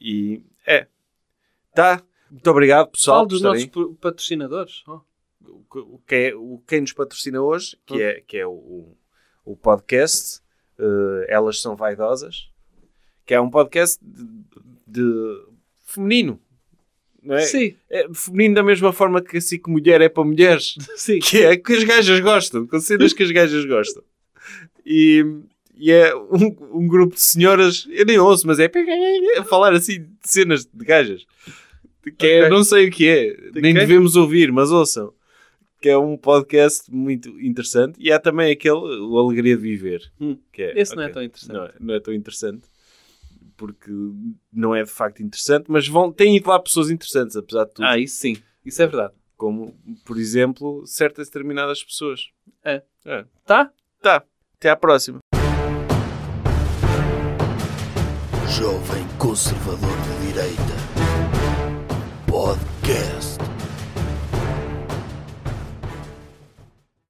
E 0.00 0.42
é. 0.66 0.88
Tá. 1.72 2.02
Muito 2.28 2.50
obrigado, 2.50 2.88
pessoal. 2.90 3.18
Fala 3.18 3.28
por 3.28 3.30
dos 3.30 3.38
estarem. 3.38 3.70
nossos 3.72 3.98
patrocinadores. 4.00 4.82
Oh. 4.88 5.00
O 5.46 5.64
que- 5.70 5.78
o 5.78 6.00
que 6.04 6.14
é, 6.16 6.34
o, 6.34 6.60
quem 6.66 6.80
nos 6.80 6.92
patrocina 6.92 7.40
hoje, 7.40 7.76
que 7.86 8.02
é, 8.02 8.20
que 8.20 8.36
é 8.36 8.46
o, 8.48 8.96
o, 9.44 9.54
podcast 9.56 10.40
eh, 10.76 11.26
Elas 11.28 11.60
São 11.60 11.76
Vaidosas, 11.76 12.50
que 13.24 13.32
é 13.32 13.40
um 13.40 13.48
podcast 13.48 13.98
de, 14.04 14.26
de 14.88 15.46
feminino. 15.84 16.40
Não 17.24 17.36
é? 17.36 17.40
Sim. 17.40 17.74
É 17.90 18.06
feminino 18.12 18.54
da 18.56 18.62
mesma 18.62 18.92
forma 18.92 19.22
que 19.22 19.38
assim 19.38 19.58
que 19.58 19.70
mulher 19.70 20.00
é 20.00 20.08
para 20.08 20.24
mulheres. 20.24 20.74
Sim. 20.96 21.18
que 21.18 21.38
é 21.42 21.56
que 21.56 21.72
as 21.72 21.84
gajas 21.84 22.20
gostam, 22.20 22.66
com 22.66 22.78
cenas 22.78 23.12
que 23.12 23.22
as 23.22 23.30
gajas 23.30 23.64
gostam. 23.64 24.02
E, 24.84 25.24
e 25.76 25.90
é 25.90 26.14
um, 26.14 26.54
um 26.80 26.86
grupo 26.86 27.14
de 27.14 27.22
senhoras, 27.22 27.86
eu 27.90 28.04
nem 28.04 28.18
ouço, 28.18 28.46
mas 28.46 28.58
é 28.58 28.70
a 29.38 29.44
falar 29.44 29.72
assim 29.72 30.00
de 30.02 30.08
cenas 30.22 30.64
de 30.66 30.84
gajas. 30.84 31.24
Que 32.18 32.26
é, 32.26 32.38
Ok. 32.40 32.50
não 32.50 32.62
sei 32.62 32.88
o 32.88 32.90
que 32.90 33.08
é, 33.08 33.36
nem 33.54 33.72
Ok. 33.72 33.86
devemos 33.86 34.14
ouvir, 34.16 34.52
mas 34.52 34.70
ouçam. 34.70 35.12
Que 35.80 35.88
é 35.88 35.98
um 35.98 36.16
podcast 36.16 36.90
muito 36.90 37.28
interessante. 37.40 37.96
E 37.98 38.10
há 38.12 38.18
também 38.18 38.50
aquele, 38.52 38.74
o 38.76 39.18
Alegria 39.18 39.56
de 39.56 39.62
Viver. 39.62 40.02
Hum. 40.20 40.36
Que 40.52 40.62
é, 40.62 40.80
Esse 40.80 40.94
não 40.96 41.02
é 41.02 41.08
tão 41.08 41.22
interessante. 41.22 41.54
Não 41.54 41.64
é, 41.64 41.72
não 41.80 41.94
é 41.94 42.00
tão 42.00 42.12
interessante. 42.14 42.62
Porque 43.56 43.90
não 44.52 44.74
é 44.74 44.82
de 44.82 44.90
facto 44.90 45.22
interessante, 45.22 45.66
mas 45.68 45.86
vão, 45.86 46.12
têm 46.12 46.36
ido 46.36 46.48
lá 46.48 46.58
pessoas 46.58 46.90
interessantes, 46.90 47.36
apesar 47.36 47.64
de 47.64 47.74
tudo. 47.74 47.84
Ah, 47.84 47.98
isso 47.98 48.16
sim. 48.16 48.36
Isso 48.64 48.82
é 48.82 48.86
verdade. 48.86 49.14
Como, 49.36 49.74
por 50.04 50.18
exemplo, 50.18 50.86
certas 50.86 51.28
determinadas 51.28 51.82
pessoas. 51.82 52.30
É. 52.64 52.82
É. 53.04 53.24
Tá? 53.44 53.70
Tá. 54.00 54.24
Até 54.56 54.70
à 54.70 54.76
próxima. 54.76 55.18
Jovem 58.48 59.04
Conservador 59.18 59.96
de 60.02 60.26
Direita. 60.26 60.74
Podcast. 62.26 63.53